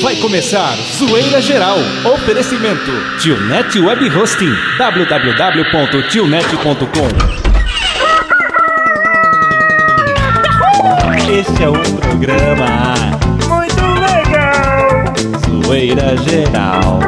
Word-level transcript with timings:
Vai 0.00 0.16
começar 0.16 0.74
Zoeira 0.98 1.40
Geral. 1.40 1.78
Oferecimento. 2.04 2.90
Tionet 3.18 3.78
Web 3.78 4.08
Hosting. 4.16 4.52
www.tionet.com 4.78 7.08
Este 11.30 11.62
é 11.64 11.68
um 11.68 11.96
programa 11.96 12.94
Muito 13.48 13.84
legal! 14.00 15.04
Zoeira 15.64 16.16
Geral. 16.18 17.00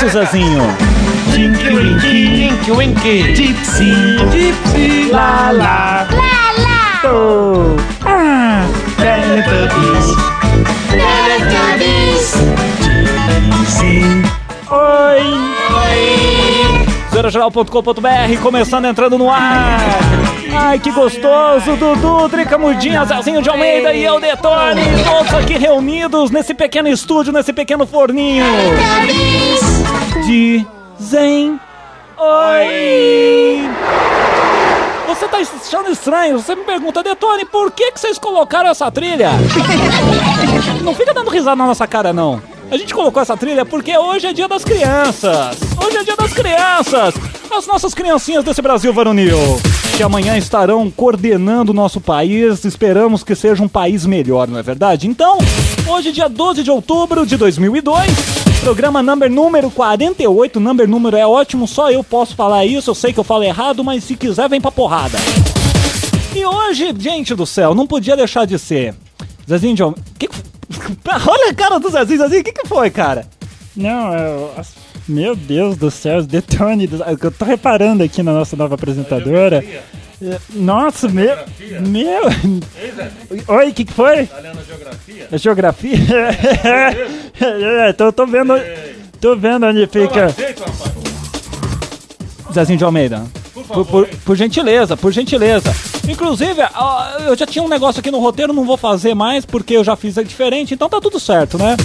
Isso, 0.00 0.08
Zezinho? 0.08 0.62
Tinky 1.34 1.68
Winky, 1.68 2.48
Tinky 2.48 2.70
Winky. 2.70 3.34
Gypsy, 3.34 4.16
Gypsy, 4.32 5.10
lá 5.12 5.50
lá, 5.52 6.06
Lá, 6.10 6.52
lá! 6.62 7.12
oh, 7.12 7.76
ah, 8.06 8.64
Teletubbies, 8.96 10.16
Teletubbies! 10.90 12.34
sim, 13.68 14.22
oi, 14.70 15.50
Zoeirageral.com.br 17.12 18.40
começando 18.40 18.86
entrando 18.86 19.18
no 19.18 19.28
ar. 19.30 19.80
Ai, 20.52 20.78
que 20.78 20.90
gostoso, 20.90 21.76
Dudu, 21.76 22.28
Drica 22.28 22.56
Mudinha, 22.56 23.04
Zezinho 23.04 23.42
de 23.42 23.50
Almeida 23.50 23.92
e 23.92 24.02
eu, 24.04 24.18
Detone, 24.18 24.82
todos 25.04 25.34
aqui 25.34 25.58
reunidos 25.58 26.30
nesse 26.30 26.54
pequeno 26.54 26.88
estúdio, 26.88 27.32
nesse 27.32 27.52
pequeno 27.52 27.86
forninho. 27.86 28.44
Dizem 30.30 31.58
oi. 32.16 33.68
Você 35.08 35.26
tá 35.26 35.38
achando 35.38 35.90
estranho? 35.90 36.38
Você 36.38 36.54
me 36.54 36.62
pergunta, 36.62 37.02
Detone, 37.02 37.44
por 37.46 37.72
que, 37.72 37.90
que 37.90 37.98
vocês 37.98 38.16
colocaram 38.16 38.70
essa 38.70 38.88
trilha? 38.92 39.30
Não 40.84 40.94
fica 40.94 41.12
dando 41.12 41.30
risada 41.30 41.56
na 41.56 41.66
nossa 41.66 41.84
cara, 41.84 42.12
não. 42.12 42.40
A 42.70 42.76
gente 42.76 42.94
colocou 42.94 43.20
essa 43.20 43.36
trilha 43.36 43.66
porque 43.66 43.98
hoje 43.98 44.28
é 44.28 44.32
dia 44.32 44.46
das 44.46 44.62
crianças. 44.62 45.58
Hoje 45.84 45.96
é 45.96 46.04
dia 46.04 46.16
das 46.16 46.32
crianças. 46.32 47.14
As 47.50 47.66
nossas 47.66 47.92
criancinhas 47.92 48.44
desse 48.44 48.62
Brasil 48.62 48.94
varonil. 48.94 49.36
Que 49.96 50.02
amanhã 50.04 50.38
estarão 50.38 50.88
coordenando 50.92 51.72
o 51.72 51.74
nosso 51.74 52.00
país. 52.00 52.64
Esperamos 52.64 53.24
que 53.24 53.34
seja 53.34 53.64
um 53.64 53.68
país 53.68 54.06
melhor, 54.06 54.46
não 54.46 54.60
é 54.60 54.62
verdade? 54.62 55.08
Então, 55.08 55.38
hoje, 55.88 56.12
dia 56.12 56.28
12 56.28 56.62
de 56.62 56.70
outubro 56.70 57.26
de 57.26 57.36
2002. 57.36 58.39
Programa 58.60 59.02
number 59.02 59.30
número 59.30 59.70
48. 59.70 60.60
Number 60.60 60.86
número 60.88 61.16
é 61.16 61.26
ótimo, 61.26 61.66
só 61.66 61.90
eu 61.90 62.04
posso 62.04 62.34
falar 62.36 62.64
isso. 62.66 62.90
Eu 62.90 62.94
sei 62.94 63.12
que 63.12 63.18
eu 63.18 63.24
falo 63.24 63.42
errado, 63.44 63.82
mas 63.82 64.04
se 64.04 64.14
quiser, 64.14 64.48
vem 64.48 64.60
pra 64.60 64.70
porrada. 64.70 65.18
E 66.34 66.44
hoje, 66.44 66.94
gente 66.98 67.34
do 67.34 67.46
céu, 67.46 67.74
não 67.74 67.86
podia 67.86 68.16
deixar 68.16 68.46
de 68.46 68.58
ser. 68.58 68.94
Zezinho 69.48 69.74
de 69.74 69.82
Alme- 69.82 69.96
que 70.18 70.28
que... 70.28 70.36
Olha 71.26 71.50
a 71.50 71.54
cara 71.54 71.80
do 71.80 71.90
Zezinho, 71.90 72.18
Zezinho, 72.20 72.40
o 72.40 72.44
que, 72.44 72.52
que 72.52 72.68
foi, 72.68 72.90
cara? 72.90 73.26
não, 73.74 74.12
eu, 74.14 74.50
as- 74.56 74.74
meu 75.08 75.34
Deus 75.34 75.76
do 75.76 75.90
céu, 75.90 76.18
os 76.18 76.26
detone, 76.26 76.88
eu 77.20 77.30
tô 77.32 77.44
reparando 77.44 78.02
aqui 78.04 78.22
na 78.22 78.32
nossa 78.32 78.54
nova 78.56 78.74
apresentadora, 78.76 79.64
É, 79.64 79.82
nossa, 80.50 81.08
meu, 81.08 81.34
meu, 81.86 82.22
oi, 83.48 83.68
o 83.70 83.74
que 83.74 83.84
que 83.84 83.92
foi? 83.92 84.28
Olhando 84.36 84.58
a 84.58 84.62
geografia. 84.62 85.28
A 85.32 85.36
geografia? 85.36 85.98
é, 87.40 87.92
tô, 87.92 88.12
tô 88.12 88.26
vendo, 88.26 88.52
tô 89.20 89.36
vendo 89.36 89.66
onde 89.66 89.86
fica, 89.86 90.28
Jeito, 90.28 90.60
rapaz. 90.60 90.90
Zezinho 92.52 92.78
de 92.78 92.84
Almeida. 92.84 93.24
Por, 93.68 93.86
por- 93.86 94.08
por 94.24 94.36
gentileza, 94.36 94.96
por 94.96 95.12
gentileza. 95.12 95.72
Inclusive, 96.08 96.60
eu 97.26 97.36
já 97.36 97.46
tinha 97.46 97.62
um 97.62 97.68
negócio 97.68 98.00
aqui 98.00 98.10
no 98.10 98.18
roteiro, 98.18 98.52
não 98.52 98.64
vou 98.64 98.76
fazer 98.76 99.14
mais 99.14 99.44
porque 99.46 99.74
eu 99.74 99.84
já 99.84 99.94
fiz 99.94 100.16
é 100.18 100.22
diferente, 100.24 100.74
então 100.74 100.88
tá 100.88 101.00
tudo 101.00 101.20
certo, 101.20 101.56
né? 101.56 101.76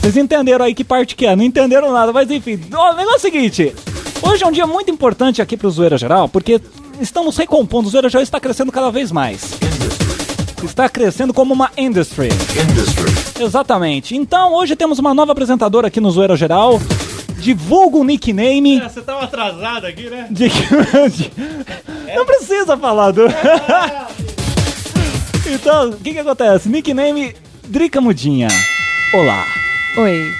Vocês 0.00 0.16
entenderam 0.16 0.64
aí 0.64 0.74
que 0.74 0.84
parte 0.84 1.16
que 1.16 1.26
é, 1.26 1.34
não 1.34 1.42
entenderam 1.42 1.92
nada, 1.92 2.12
mas 2.12 2.30
enfim. 2.30 2.60
O 2.72 2.92
negócio 2.94 3.14
é 3.14 3.16
o 3.16 3.18
seguinte: 3.20 3.74
hoje 4.22 4.44
é 4.44 4.46
um 4.46 4.52
dia 4.52 4.66
muito 4.66 4.90
importante 4.92 5.42
aqui 5.42 5.56
pro 5.56 5.68
Zoeira 5.70 5.98
Geral, 5.98 6.28
porque 6.28 6.60
estamos 7.00 7.36
recompondo, 7.36 7.88
o 7.88 7.90
Geral 7.90 8.22
está 8.22 8.40
crescendo 8.40 8.72
cada 8.72 8.90
vez 8.90 9.12
mais. 9.12 9.58
Está 10.62 10.88
crescendo 10.88 11.32
como 11.32 11.54
uma 11.54 11.70
industry. 11.76 12.28
Exatamente. 13.40 14.16
Então, 14.16 14.52
hoje 14.54 14.74
temos 14.74 14.98
uma 14.98 15.14
nova 15.14 15.32
apresentadora 15.32 15.86
aqui 15.86 16.00
no 16.00 16.10
Zoeira 16.10 16.36
Geral. 16.36 16.80
Divulga 17.38 17.98
o 17.98 18.04
nickname. 18.04 18.80
Você 18.80 19.00
tava 19.00 19.24
atrasado 19.24 19.86
aqui, 19.86 20.10
né? 20.10 20.26
De... 20.30 20.48
de- 20.48 21.30
Não 22.16 22.26
precisa 22.26 22.76
falar 22.76 23.12
do. 23.12 23.22
então, 25.54 25.90
o 25.90 25.96
que 25.96 26.12
que 26.12 26.18
acontece? 26.18 26.68
Nickname 26.68 27.34
Drica 27.64 28.00
Mudinha. 28.00 28.48
Olá. 29.14 29.46
Oi. 29.96 30.32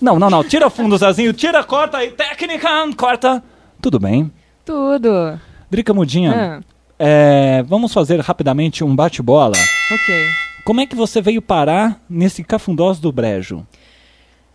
Não, 0.00 0.18
não, 0.18 0.30
não. 0.30 0.44
Tira 0.44 0.70
fundo, 0.70 0.96
Zezinho. 0.96 1.32
Tira, 1.32 1.64
corta 1.64 1.98
aí. 1.98 2.12
Técnica, 2.12 2.68
corta. 2.96 3.42
Tudo 3.82 3.98
bem. 3.98 4.30
Tudo. 4.64 5.40
Drica 5.70 5.92
Mudinha, 5.92 6.32
Ah, 6.34 6.60
é, 6.98 7.62
vamos 7.66 7.92
fazer 7.92 8.20
rapidamente 8.20 8.82
um 8.84 8.94
bate-bola. 8.94 9.56
ok. 9.92 10.28
Como 10.64 10.80
é 10.80 10.86
que 10.86 10.94
você 10.94 11.20
veio 11.22 11.40
parar 11.40 11.98
nesse 12.08 12.44
cafundós 12.44 12.98
do 12.98 13.10
brejo? 13.10 13.66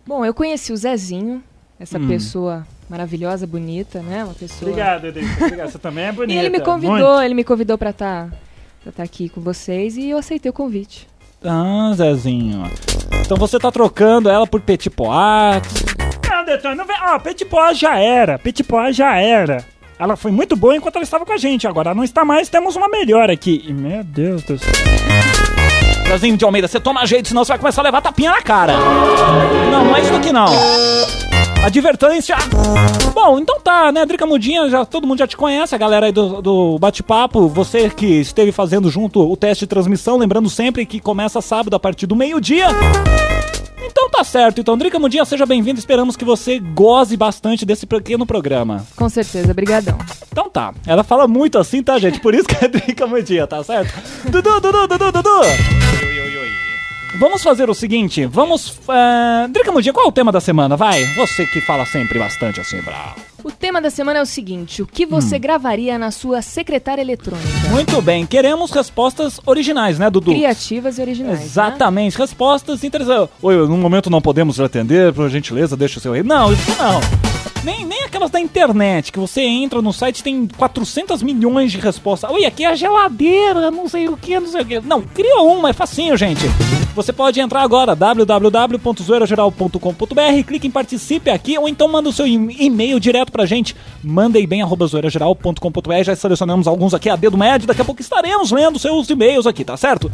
Bom, 0.06 0.24
eu 0.24 0.32
conheci 0.34 0.72
o 0.72 0.76
Zezinho, 0.76 1.42
essa 1.80 1.98
Hum. 1.98 2.06
pessoa 2.06 2.66
maravilhosa, 2.88 3.46
bonita, 3.46 4.00
né? 4.00 4.22
Uma 4.24 4.34
pessoa. 4.34 4.70
obrigado, 4.70 5.06
Edrico, 5.06 5.44
obrigado, 5.44 5.70
você 5.70 5.78
também 5.78 6.04
é 6.04 6.08
E 6.10 6.12
bonita, 6.12 6.40
ele 6.40 6.50
me 6.50 6.60
convidou, 6.60 6.96
muito. 7.14 7.22
ele 7.22 7.34
me 7.34 7.42
convidou 7.44 7.76
pra 7.78 7.90
estar 7.90 8.28
pra 8.82 8.92
tá 8.92 9.02
aqui 9.02 9.28
com 9.28 9.40
vocês 9.40 9.96
e 9.96 10.10
eu 10.10 10.18
aceitei 10.18 10.50
o 10.50 10.52
convite. 10.52 11.08
Ah, 11.42 11.90
Zezinho. 11.94 12.70
Então 13.24 13.36
você 13.36 13.58
tá 13.58 13.72
trocando 13.72 14.28
ela 14.28 14.46
por 14.46 14.60
Petit 14.60 14.90
Pois. 14.90 15.10
Não, 16.30 16.44
Detone, 16.44 16.74
não 16.76 16.86
vem. 16.86 16.96
Ó, 17.02 17.18
Petit 17.18 17.44
Pois 17.46 17.78
já 17.78 17.98
era. 17.98 18.38
Petit 18.38 18.62
Pois 18.64 18.94
já 18.94 19.16
era. 19.18 19.64
Ela 19.98 20.16
foi 20.16 20.30
muito 20.30 20.56
boa 20.56 20.76
enquanto 20.76 20.96
ela 20.96 21.04
estava 21.04 21.24
com 21.24 21.32
a 21.32 21.36
gente. 21.36 21.66
Agora 21.66 21.94
não 21.94 22.04
está 22.04 22.24
mais, 22.24 22.48
temos 22.48 22.76
uma 22.76 22.88
melhor 22.88 23.30
aqui. 23.30 23.72
Meu 23.72 24.02
Deus 24.02 24.42
do 24.42 24.58
céu. 24.58 24.72
Zezinho 26.08 26.36
de 26.36 26.44
Almeida, 26.44 26.68
você 26.68 26.78
toma 26.78 27.06
jeito, 27.06 27.28
senão 27.28 27.44
você 27.44 27.52
vai 27.52 27.58
começar 27.58 27.80
a 27.80 27.84
levar 27.84 28.00
tapinha 28.02 28.30
na 28.30 28.42
cara. 28.42 28.74
Não, 29.70 29.96
é 29.96 30.00
isso 30.00 30.14
aqui 30.14 30.32
não. 30.32 30.46
Advertência. 31.64 32.36
Bom, 33.14 33.38
então 33.38 33.58
tá, 33.58 33.90
né? 33.90 34.04
Drica 34.04 34.26
Mudinha, 34.26 34.68
já, 34.68 34.84
todo 34.84 35.06
mundo 35.06 35.18
já 35.20 35.26
te 35.26 35.36
conhece, 35.36 35.74
a 35.74 35.78
galera 35.78 36.06
aí 36.06 36.12
do, 36.12 36.42
do 36.42 36.78
bate-papo. 36.78 37.48
Você 37.48 37.88
que 37.88 38.20
esteve 38.20 38.52
fazendo 38.52 38.90
junto 38.90 39.20
o 39.20 39.36
teste 39.36 39.64
de 39.64 39.68
transmissão, 39.68 40.18
lembrando 40.18 40.50
sempre 40.50 40.84
que 40.84 41.00
começa 41.00 41.40
sábado 41.40 41.74
a 41.74 41.80
partir 41.80 42.06
do 42.06 42.14
meio-dia. 42.14 42.68
Então 43.78 44.08
tá 44.10 44.24
certo, 44.24 44.60
então, 44.60 44.78
Drica 44.78 44.98
Mudinha, 44.98 45.24
seja 45.24 45.44
bem-vindo. 45.44 45.78
Esperamos 45.78 46.16
que 46.16 46.24
você 46.24 46.58
goze 46.58 47.16
bastante 47.16 47.64
desse 47.66 47.86
pequeno 47.86 48.24
programa. 48.26 48.84
Com 48.96 49.08
certeza, 49.08 49.52
brigadão. 49.52 49.98
Então 50.30 50.48
tá. 50.48 50.72
Ela 50.86 51.04
fala 51.04 51.26
muito 51.26 51.58
assim, 51.58 51.82
tá, 51.82 51.98
gente? 51.98 52.20
Por 52.20 52.34
isso 52.34 52.44
que 52.44 52.64
é 52.64 52.68
Drica 52.68 53.06
Mudinha, 53.06 53.46
tá 53.46 53.62
certo? 53.62 53.92
Dudu, 54.24 54.60
Dudu, 54.60 54.88
Dudu, 54.88 55.12
Dudu! 55.12 56.13
Vamos 57.18 57.42
fazer 57.42 57.70
o 57.70 57.74
seguinte, 57.74 58.26
vamos... 58.26 58.78
É... 58.88 59.48
Drica 59.48 59.70
Mudinha, 59.70 59.92
qual 59.92 60.06
é 60.06 60.08
o 60.08 60.12
tema 60.12 60.32
da 60.32 60.40
semana? 60.40 60.76
Vai, 60.76 61.04
você 61.14 61.46
que 61.46 61.60
fala 61.60 61.86
sempre 61.86 62.18
bastante 62.18 62.60
assim, 62.60 62.80
bravo. 62.82 63.14
O 63.44 63.50
tema 63.52 63.80
da 63.80 63.90
semana 63.90 64.18
é 64.18 64.22
o 64.22 64.26
seguinte: 64.26 64.82
o 64.82 64.86
que 64.86 65.04
Hum. 65.04 65.08
você 65.10 65.38
gravaria 65.38 65.98
na 65.98 66.10
sua 66.10 66.40
secretária 66.42 67.02
eletrônica? 67.02 67.46
Muito 67.70 68.00
bem, 68.02 68.24
queremos 68.26 68.70
respostas 68.72 69.38
originais, 69.46 69.98
né, 69.98 70.08
Dudu? 70.10 70.32
Criativas 70.32 70.98
e 70.98 71.02
originais. 71.02 71.38
né? 71.40 71.44
Exatamente, 71.44 72.16
respostas 72.18 72.82
interessantes. 72.82 73.28
Oi, 73.42 73.54
no 73.68 73.76
momento 73.76 74.08
não 74.10 74.20
podemos 74.22 74.58
atender, 74.58 75.12
por 75.12 75.28
gentileza, 75.28 75.76
deixa 75.76 75.98
o 75.98 76.02
seu... 76.02 76.16
e- 76.16 76.22
Não, 76.22 76.52
isso 76.52 76.70
não. 76.78 77.00
Nem, 77.64 77.84
nem 77.86 78.04
aquelas 78.04 78.30
da 78.30 78.38
internet, 78.38 79.10
que 79.10 79.18
você 79.18 79.40
entra 79.40 79.80
no 79.80 79.90
site 79.90 80.22
tem 80.22 80.46
400 80.46 81.22
milhões 81.22 81.72
de 81.72 81.78
respostas. 81.78 82.30
Oi, 82.30 82.44
aqui 82.44 82.62
é 82.62 82.68
a 82.68 82.74
geladeira, 82.74 83.70
não 83.70 83.88
sei 83.88 84.06
o 84.06 84.18
que, 84.18 84.38
não 84.38 84.48
sei 84.48 84.60
o 84.60 84.66
que. 84.66 84.80
Não, 84.80 85.00
cria 85.00 85.40
uma, 85.40 85.70
é 85.70 85.72
facinho, 85.72 86.14
gente. 86.14 86.42
Você 86.94 87.10
pode 87.10 87.40
entrar 87.40 87.62
agora, 87.62 87.96
www.zoeirageral.com.br, 87.96 90.44
clique 90.46 90.66
em 90.66 90.70
participe 90.70 91.30
aqui, 91.30 91.56
ou 91.58 91.66
então 91.66 91.88
manda 91.88 92.10
o 92.10 92.12
seu 92.12 92.26
e-mail 92.26 93.00
direto 93.00 93.32
pra 93.32 93.46
gente, 93.46 93.74
mandeibem.zoeirageral.com.br, 94.02 96.02
já 96.04 96.14
selecionamos 96.14 96.68
alguns 96.68 96.92
aqui 96.92 97.08
a 97.08 97.16
dedo 97.16 97.38
médio, 97.38 97.66
daqui 97.66 97.80
a 97.80 97.84
pouco 97.84 98.02
estaremos 98.02 98.52
lendo 98.52 98.78
seus 98.78 99.08
e-mails 99.08 99.46
aqui, 99.46 99.64
tá 99.64 99.78
certo? 99.78 100.10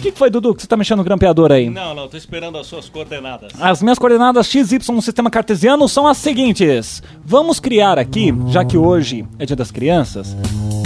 O 0.00 0.02
que, 0.02 0.12
que 0.12 0.18
foi, 0.18 0.30
Dudu, 0.30 0.54
que 0.54 0.62
você 0.62 0.66
tá 0.66 0.78
mexendo 0.78 0.96
no 0.96 1.04
grampeador 1.04 1.52
aí? 1.52 1.68
Não, 1.68 1.94
não, 1.94 2.08
tô 2.08 2.16
esperando 2.16 2.56
as 2.56 2.66
suas 2.66 2.88
coordenadas. 2.88 3.52
As 3.60 3.82
minhas 3.82 3.98
coordenadas 3.98 4.46
XY 4.46 4.78
no 4.94 5.02
sistema 5.02 5.28
cartesiano 5.28 5.86
são 5.86 6.06
as 6.06 6.16
seguintes. 6.16 7.02
Vamos 7.22 7.60
criar 7.60 7.98
aqui, 7.98 8.34
já 8.48 8.64
que 8.64 8.78
hoje 8.78 9.26
é 9.38 9.44
dia 9.44 9.54
das 9.54 9.70
crianças, 9.70 10.34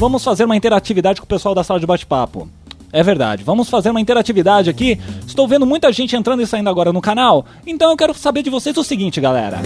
vamos 0.00 0.24
fazer 0.24 0.44
uma 0.44 0.56
interatividade 0.56 1.20
com 1.20 1.26
o 1.26 1.28
pessoal 1.28 1.54
da 1.54 1.62
sala 1.62 1.78
de 1.78 1.86
bate-papo. 1.86 2.48
É 2.92 3.04
verdade. 3.04 3.44
Vamos 3.44 3.70
fazer 3.70 3.90
uma 3.90 4.00
interatividade 4.00 4.68
aqui. 4.68 4.98
Estou 5.24 5.46
vendo 5.46 5.64
muita 5.64 5.92
gente 5.92 6.16
entrando 6.16 6.42
e 6.42 6.46
saindo 6.46 6.68
agora 6.68 6.92
no 6.92 7.00
canal. 7.00 7.46
Então 7.64 7.92
eu 7.92 7.96
quero 7.96 8.14
saber 8.14 8.42
de 8.42 8.50
vocês 8.50 8.76
o 8.76 8.82
seguinte, 8.82 9.20
galera. 9.20 9.62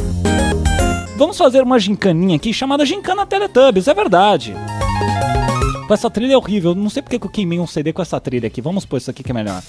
Vamos 1.16 1.38
fazer 1.38 1.62
uma 1.62 1.78
gincaninha 1.78 2.36
aqui 2.36 2.52
chamada 2.52 2.84
Gincana 2.84 3.24
Teletubbies, 3.24 3.88
é 3.88 3.94
verdade. 3.94 4.54
Essa 5.94 6.10
trilha 6.10 6.34
é 6.34 6.36
horrível. 6.36 6.74
Não 6.74 6.90
sei 6.90 7.02
porque 7.02 7.18
que 7.18 7.26
eu 7.26 7.30
queimei 7.30 7.58
um 7.58 7.66
CD 7.66 7.92
com 7.92 8.02
essa 8.02 8.20
trilha 8.20 8.46
aqui. 8.46 8.60
Vamos 8.60 8.84
pôr 8.84 8.98
isso 8.98 9.10
aqui 9.10 9.22
que 9.22 9.30
é 9.30 9.34
melhor. 9.34 9.62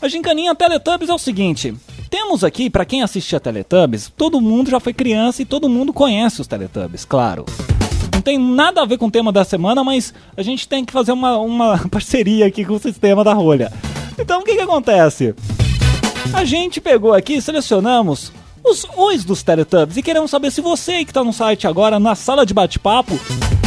A 0.00 0.08
gincaninha 0.08 0.54
Teletubbies 0.54 1.08
é 1.08 1.14
o 1.14 1.18
seguinte. 1.18 1.74
Temos 2.10 2.44
aqui, 2.44 2.68
pra 2.68 2.84
quem 2.84 3.02
assistia 3.02 3.40
Teletubbies, 3.40 4.12
todo 4.16 4.40
mundo 4.40 4.70
já 4.70 4.78
foi 4.78 4.92
criança 4.92 5.42
e 5.42 5.44
todo 5.44 5.68
mundo 5.68 5.92
conhece 5.92 6.40
os 6.40 6.46
Teletubbies, 6.46 7.04
claro. 7.04 7.44
Não 8.12 8.20
tem 8.20 8.38
nada 8.38 8.82
a 8.82 8.84
ver 8.84 8.98
com 8.98 9.06
o 9.06 9.10
tema 9.10 9.32
da 9.32 9.44
semana, 9.44 9.82
mas 9.82 10.12
a 10.36 10.42
gente 10.42 10.68
tem 10.68 10.84
que 10.84 10.92
fazer 10.92 11.12
uma, 11.12 11.38
uma 11.38 11.78
parceria 11.88 12.46
aqui 12.46 12.64
com 12.64 12.74
o 12.74 12.78
sistema 12.78 13.24
da 13.24 13.32
rolha. 13.32 13.72
Então 14.18 14.40
o 14.40 14.44
que, 14.44 14.54
que 14.54 14.60
acontece? 14.60 15.34
A 16.32 16.44
gente 16.44 16.80
pegou 16.80 17.12
aqui, 17.12 17.40
selecionamos 17.40 18.32
os 18.62 18.86
ois 18.96 19.24
dos 19.24 19.42
Teletubbies 19.42 19.96
e 19.96 20.02
queremos 20.02 20.30
saber 20.30 20.50
se 20.50 20.60
você 20.60 21.04
que 21.04 21.10
está 21.10 21.22
no 21.22 21.32
site 21.32 21.66
agora, 21.66 21.98
na 21.98 22.14
sala 22.14 22.46
de 22.46 22.54
bate-papo, 22.54 23.18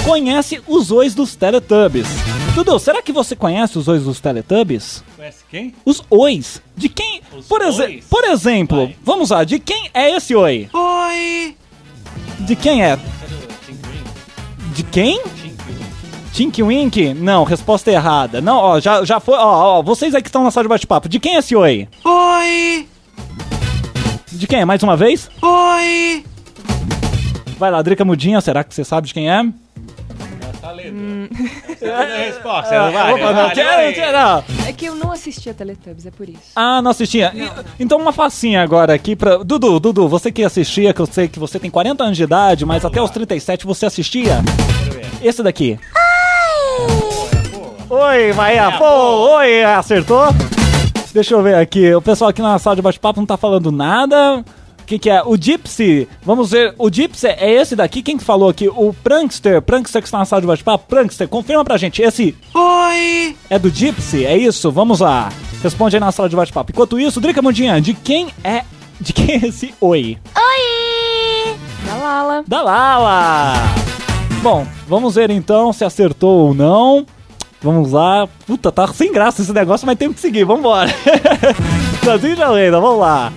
conhece 0.08 0.62
os 0.66 0.90
ois 0.90 1.14
dos 1.14 1.36
Teletubbies. 1.36 2.08
Dudu, 2.56 2.80
será 2.80 3.02
que 3.02 3.12
você 3.12 3.36
conhece 3.36 3.78
os 3.78 3.90
ois 3.90 4.04
dos 4.04 4.22
Teletubbies? 4.22 5.04
Conhece 5.18 5.44
quem? 5.52 5.76
Os 5.84 6.02
ois. 6.10 6.62
De 6.78 6.88
quem? 6.88 7.22
Os 7.38 7.46
Por, 7.46 7.62
exe 7.62 7.82
ois? 7.82 8.06
por 8.10 8.24
exemplo, 8.24 8.86
Vai. 8.86 8.96
vamos 9.04 9.30
lá, 9.32 9.44
de 9.44 9.60
quem 9.60 9.90
é 9.94 10.16
esse 10.16 10.34
oi? 10.34 10.70
Oi! 10.74 11.56
De 12.40 12.56
quem 12.56 12.84
é? 12.84 12.98
De 14.74 14.84
quem? 14.84 15.22
Tinky 16.32 16.64
Wink? 16.64 17.14
Não, 17.16 17.44
resposta 17.44 17.92
errada. 17.92 18.40
Não, 18.40 18.58
ó, 18.58 18.80
já, 18.80 19.04
já 19.04 19.20
foi. 19.20 19.36
Ó, 19.38 19.80
ó, 19.80 19.82
vocês 19.82 20.16
aí 20.16 20.22
que 20.22 20.30
estão 20.30 20.44
na 20.44 20.52
sala 20.52 20.64
de 20.66 20.70
bate-papo, 20.70 21.10
de 21.10 21.20
quem 21.20 21.36
é 21.36 21.40
esse 21.40 21.54
oi? 21.56 21.88
Oi! 22.06 22.88
De 24.32 24.48
quem 24.48 24.60
é? 24.60 24.66
Mais 24.66 24.82
uma 24.84 24.96
vez? 24.96 25.30
Oi! 25.42 26.24
Vai 27.58 27.72
lá, 27.72 27.82
Drica 27.82 28.06
Mudinha, 28.06 28.40
será 28.40 28.64
que 28.64 28.74
você 28.74 28.84
sabe 28.86 29.08
de 29.08 29.14
quem 29.14 29.30
é? 29.30 29.44
Já 31.82 31.88
tá 31.88 32.04
é 32.04 32.14
a 32.14 32.26
resposta, 32.26 32.72
não 32.86 32.92
vai? 32.92 33.14
Opa, 33.14 33.34
não, 33.34 33.50
tira, 33.52 34.12
não. 34.12 34.44
É 34.68 34.72
que 34.74 34.86
eu 34.86 34.96
não 34.96 35.12
assisti 35.12 35.50
a 35.50 35.54
Teletubbies, 35.54 36.06
é 36.06 36.12
por 36.12 36.28
isso. 36.28 36.40
Ah, 36.56 36.82
não 36.82 36.92
assistia. 36.92 37.32
E- 37.36 37.50
Então 37.84 37.98
uma 38.00 38.12
facinha 38.12 38.62
agora 38.62 38.94
aqui 38.94 39.16
pra. 39.16 39.38
Dudu, 39.38 39.80
Dudu, 39.80 40.08
você 40.08 40.32
que 40.32 40.44
assistia, 40.44 40.94
que 40.94 41.00
eu 41.02 41.06
sei 41.06 41.28
que 41.28 41.40
você 41.40 41.60
tem 41.60 41.70
40 41.70 42.04
anos 42.04 42.18
de 42.18 42.24
idade, 42.24 42.66
mas 42.66 42.84
até 42.86 43.02
os 43.02 43.10
37 43.12 43.66
você 43.66 43.86
assistia. 43.86 44.42
Quero. 44.92 45.08
Esse 45.22 45.42
daqui. 45.44 45.80
Oi, 47.90 48.34
Maia, 48.34 48.78
pô, 48.78 49.38
oi, 49.38 49.64
acertou? 49.64 50.26
Deixa 51.14 51.34
eu 51.34 51.42
ver 51.42 51.56
aqui, 51.56 51.94
o 51.96 52.02
pessoal 52.02 52.30
aqui 52.30 52.42
na 52.42 52.60
sala 52.60 52.76
de 52.76 52.82
bate-papo 52.82 53.20
não 53.20 53.26
tá 53.26 53.38
falando 53.38 53.72
nada. 53.72 54.44
O 54.88 54.90
que, 54.90 54.98
que 54.98 55.10
é? 55.10 55.22
O 55.22 55.36
Gypsy, 55.36 56.08
vamos 56.24 56.52
ver, 56.52 56.74
o 56.78 56.90
Gypsy 56.90 57.28
é 57.28 57.52
esse 57.52 57.76
daqui? 57.76 58.02
Quem 58.02 58.16
que 58.16 58.24
falou 58.24 58.48
aqui? 58.48 58.70
O 58.70 58.94
Prankster, 58.94 59.62
Prankster 59.62 60.02
que 60.02 60.08
está 60.08 60.18
na 60.18 60.24
sala 60.24 60.40
de 60.40 60.48
bate-papo? 60.48 60.86
Prankster, 60.88 61.28
confirma 61.28 61.66
pra 61.66 61.76
gente, 61.76 62.02
esse 62.02 62.34
Oi! 62.54 63.36
é 63.50 63.60
do 63.60 63.70
Gypsy? 63.70 64.26
É 64.26 64.38
isso? 64.38 64.72
Vamos 64.72 65.02
lá. 65.02 65.28
Responde 65.62 65.98
aí 65.98 66.00
na 66.00 66.10
sala 66.14 66.30
de 66.30 66.38
bate-papo. 66.38 66.72
Enquanto 66.72 66.98
isso, 66.98 67.20
Drica 67.20 67.42
Mundinha, 67.42 67.82
de 67.82 67.94
quem 67.94 68.30
é. 68.42 68.64
De 69.02 69.12
quem 69.12 69.36
é 69.36 69.48
esse 69.48 69.74
oi? 69.82 70.18
Da 71.86 71.96
Lala. 71.98 72.44
Da 72.48 72.62
Lala! 72.62 73.54
Bom, 74.42 74.66
vamos 74.88 75.16
ver 75.16 75.30
então 75.32 75.74
se 75.74 75.84
acertou 75.84 76.48
ou 76.48 76.54
não. 76.54 77.06
Vamos 77.62 77.92
lá. 77.92 78.26
Puta, 78.46 78.72
tá 78.72 78.88
sem 78.88 79.12
graça 79.12 79.42
esse 79.42 79.52
negócio, 79.52 79.86
mas 79.86 79.98
temos 79.98 80.16
que 80.16 80.22
seguir. 80.22 80.46
Vambora. 80.46 80.90
Brasil 82.02 82.36
já 82.38 82.50
lenda, 82.50 82.80
vamos 82.80 83.00
lá. 83.00 83.34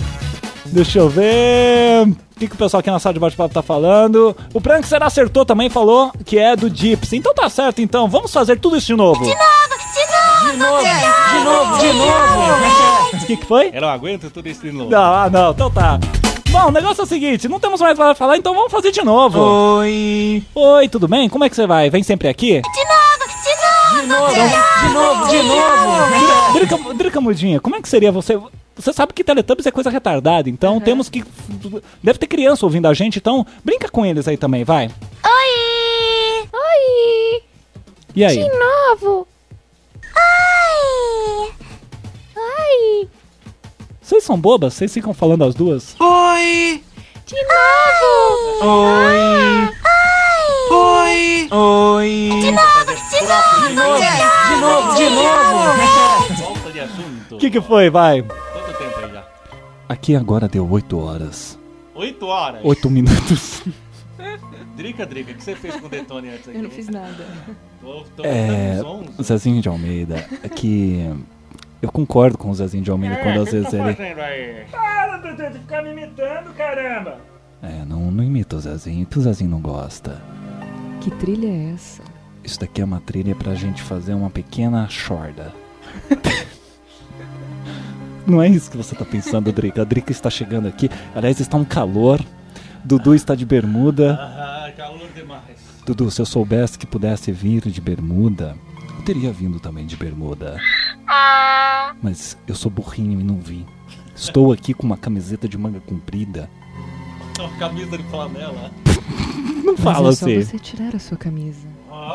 Deixa 0.67 0.99
eu 0.99 1.09
ver. 1.09 2.07
O 2.07 2.39
que, 2.39 2.49
que 2.49 2.55
o 2.55 2.59
pessoal 2.59 2.81
aqui 2.81 2.91
na 2.91 2.99
sala 2.99 3.15
de 3.15 3.21
bate-papo 3.21 3.53
tá 3.53 3.63
falando? 3.63 4.37
O 4.55 4.61
Prankster 4.61 5.03
acertou 5.03 5.45
também, 5.45 5.69
falou 5.69 6.11
que 6.25 6.39
é 6.39 6.57
do 6.57 6.75
Gypsy. 6.75 7.17
Então 7.17 7.35
tá 7.35 7.49
certo, 7.49 7.81
então. 7.83 8.09
Vamos 8.09 8.33
fazer 8.33 8.59
tudo 8.59 8.77
isso 8.77 8.87
de 8.87 8.95
novo. 8.95 9.25
De 9.25 9.31
novo, 9.31 9.41
de 10.47 10.57
novo, 10.57 10.89
de 11.31 11.45
novo, 11.45 11.79
de 11.79 11.93
novo. 11.93 13.23
O 13.23 13.27
que, 13.27 13.37
que 13.37 13.47
foi? 13.47 13.71
Eu 13.73 13.81
não 13.83 13.89
aguento 13.89 14.31
tudo 14.31 14.49
isso 14.49 14.63
de 14.63 14.73
novo. 14.73 14.91
Não, 14.91 14.99
ah, 15.15 15.29
não, 15.31 15.51
então 15.51 15.71
tá. 15.71 15.99
Bom, 16.51 16.67
o 16.67 16.73
negócio 16.73 17.03
é 17.03 17.05
o 17.05 17.07
seguinte, 17.07 17.49
não 17.49 17.61
temos 17.61 17.81
mais 17.81 17.97
nada 17.97 18.11
pra 18.11 18.19
falar, 18.19 18.37
então 18.37 18.53
vamos 18.53 18.73
fazer 18.73 18.91
de 18.91 19.05
novo. 19.05 19.39
Oi! 19.79 20.43
Oi, 20.53 20.89
tudo 20.89 21.07
bem? 21.07 21.29
Como 21.29 21.45
é 21.45 21.49
que 21.49 21.55
você 21.55 21.65
vai? 21.65 21.89
Vem 21.91 22.03
sempre 22.03 22.27
aqui? 22.27 22.61
De 22.61 22.85
novo, 22.85 23.00
de 24.01 25.43
novo! 25.43 26.53
Drica, 26.53 26.95
Drica 26.95 27.21
Mudinha, 27.21 27.61
como 27.61 27.77
é 27.77 27.83
que 27.83 27.89
seria 27.89 28.11
você? 28.11 28.41
Você 28.77 28.93
sabe 28.93 29.13
que 29.13 29.23
Teletubbies 29.23 29.67
é 29.67 29.71
coisa 29.71 29.91
retardada, 29.91 30.49
então 30.49 30.81
temos 30.81 31.09
que. 31.09 31.25
Deve 32.03 32.19
ter 32.19 32.27
criança 32.27 32.65
ouvindo 32.65 32.89
a 32.89 32.95
gente, 32.95 33.19
então 33.19 33.47
brinca 33.65 33.89
com 33.89 34.07
eles 34.07 34.27
aí 34.27 34.37
também, 34.37 34.65
vai. 34.65 34.87
Oi! 35.25 36.49
Oi! 36.53 37.43
E 38.17 38.25
aí? 38.25 38.43
De 38.43 38.49
novo! 38.49 39.29
Ai! 40.17 41.53
Ai! 42.37 43.09
Vocês 44.01 44.25
são 44.25 44.39
bobas? 44.39 44.75
Vocês 44.75 44.93
ficam 44.93 45.13
falando 45.13 45.45
as 45.45 45.55
duas? 45.55 45.95
Oi! 46.01 46.83
De 47.27 47.37
novo! 47.43 48.65
Oi! 48.65 49.71
Oi! 50.73 51.49
Oi! 51.53 52.41
De 52.41 52.51
novo! 52.51 52.80
De 52.95 53.75
novo! 53.75 53.99
De 54.01 54.61
novo, 54.61 54.95
de 54.97 55.11
novo! 55.11 56.43
Volta 56.43 56.73
de 56.73 56.81
assunto. 56.81 57.35
O 57.37 57.39
que, 57.39 57.51
que 57.51 57.61
foi? 57.61 57.89
Vai. 57.91 58.23
Quanto 58.23 58.79
tempo 58.79 58.99
aí 59.01 59.13
já? 59.13 59.25
Aqui 59.89 60.17
agora 60.17 60.49
deu 60.49 60.69
8 60.69 60.99
horas. 60.99 61.59
Oito 61.95 62.27
horas. 62.27 62.61
8 62.65 62.91
minutos. 62.91 63.63
Drica, 64.77 65.05
Drica, 65.07 65.33
o 65.33 65.35
que 65.35 65.43
você 65.45 65.55
fez 65.55 65.77
com 65.77 65.87
o 65.87 65.89
Detone 65.89 66.31
antes 66.31 66.49
aqui? 66.49 66.57
Eu 66.59 66.63
não 66.63 66.71
fiz 66.71 66.89
nada. 66.89 67.27
Tô, 67.81 68.05
tô 68.17 68.25
É. 68.25 68.77
botando 68.77 69.03
uns 69.03 69.09
11. 69.21 69.23
Zezinho 69.25 69.63
de 69.63 69.69
Almeida, 69.69 70.27
é 70.43 70.49
que. 70.49 71.09
Eu 71.83 71.91
concordo 71.93 72.37
com 72.39 72.51
o 72.51 72.55
Zezinho 72.55 72.83
de 72.83 72.91
Almeida 72.91 73.17
quando 73.17 73.41
às 73.43 73.53
vezes 73.53 73.73
ele. 73.73 73.95
fazendo 73.95 74.21
aí? 74.21 74.65
Para, 74.71 75.17
Dudu, 75.19 75.51
de 75.51 75.59
ficar 75.61 75.83
me 75.83 75.91
imitando, 75.93 76.55
caramba! 76.57 77.19
É, 77.63 77.85
não, 77.87 78.11
não 78.11 78.25
imita 78.25 78.57
o 78.57 78.61
Zezinho, 78.61 79.07
que 79.07 79.19
o 79.19 79.23
Zezinho 79.23 79.51
não 79.51 79.61
gosta. 79.61 80.21
Que 81.01 81.11
trilha 81.13 81.47
é 81.47 81.73
essa? 81.75 82.03
Isso 82.43 82.59
daqui 82.61 82.81
é 82.81 82.85
uma 82.85 83.01
trilha 83.01 83.35
pra 83.35 83.55
gente 83.55 83.83
fazer 83.83 84.15
uma 84.15 84.31
pequena 84.31 84.89
chorda. 84.89 85.53
Não 88.27 88.41
é 88.41 88.49
isso 88.49 88.71
que 88.71 88.77
você 88.77 88.95
tá 88.95 89.05
pensando, 89.05 89.53
Drica. 89.53 89.83
A 89.83 89.85
Drica 89.85 90.13
está 90.13 90.31
chegando 90.31 90.69
aqui. 90.69 90.89
Aliás, 91.15 91.41
está 91.41 91.57
um 91.57 91.65
calor. 91.65 92.21
Dudu 92.85 93.15
está 93.15 93.35
de 93.35 93.45
bermuda. 93.45 94.15
Ah, 94.15 94.73
calor 94.77 95.09
demais. 95.15 95.59
Dudu, 95.85 96.11
se 96.11 96.21
eu 96.21 96.27
soubesse 96.27 96.79
que 96.79 96.87
pudesse 96.87 97.33
vir 97.33 97.63
de 97.69 97.81
bermuda, 97.81 98.57
eu 98.99 99.05
teria 99.05 99.33
vindo 99.33 99.59
também 99.59 99.85
de 99.87 99.97
bermuda. 99.97 100.57
Mas 102.03 102.39
eu 102.47 102.55
sou 102.55 102.71
burrinho 102.71 103.21
e 103.21 103.25
não 103.25 103.39
vi. 103.41 103.67
Estou 104.15 104.53
aqui 104.53 104.73
com 104.75 104.87
uma 104.87 104.97
camiseta 104.97 105.49
de 105.49 105.59
manga 105.59 105.81
comprida. 105.81 106.49
Uma 107.39 107.49
camisa 107.59 107.97
de 107.99 108.05
flanela. 108.05 108.71
Não 109.65 109.77
fala 109.77 110.09
Mas 110.09 110.17
é 110.17 110.21
só 110.21 110.27
assim. 110.27 110.43
você 110.43 110.59
tirar 110.59 110.95
a 110.95 110.99
sua 110.99 111.17
camisa. 111.17 111.67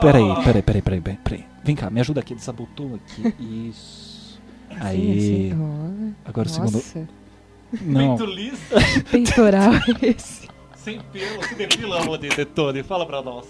Peraí, 0.01 0.23
peraí, 0.43 0.61
peraí, 0.61 0.81
peraí, 0.81 1.01
peraí, 1.01 1.19
peraí. 1.23 1.45
Vem 1.63 1.75
cá, 1.75 1.89
me 1.89 1.99
ajuda 1.99 2.19
aqui. 2.21 2.33
Ele 2.33 2.39
sabotou 2.41 2.95
aqui. 2.95 3.33
Isso. 3.69 4.39
Aí. 4.79 5.17
Assim, 5.17 5.51
assim. 5.51 6.15
Agora 6.25 6.47
o 6.47 6.51
Ó, 6.51 6.53
segundo. 6.53 6.73
Nossa, 6.73 7.07
Não. 7.81 8.07
Muito 8.09 8.25
liso, 8.25 8.57
peitoral 9.11 9.71
esse. 10.01 10.47
sem 10.75 10.99
pelo. 11.11 11.43
Se 11.43 11.55
depila, 11.55 12.01
amor 12.01 12.17
de 12.17 12.29
Detone. 12.29 12.83
Fala 12.83 13.05
pra 13.05 13.21
nós. 13.21 13.45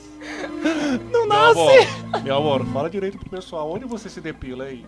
Não 1.11 1.21
Meu 1.21 1.27
nasce! 1.27 1.59
amor, 1.59 2.23
meu 2.23 2.35
amor, 2.37 2.65
fala 2.67 2.89
direito 2.89 3.17
pro 3.17 3.29
pessoal. 3.29 3.71
Onde 3.71 3.85
você 3.85 4.09
se 4.09 4.21
depila 4.21 4.65
aí? 4.65 4.85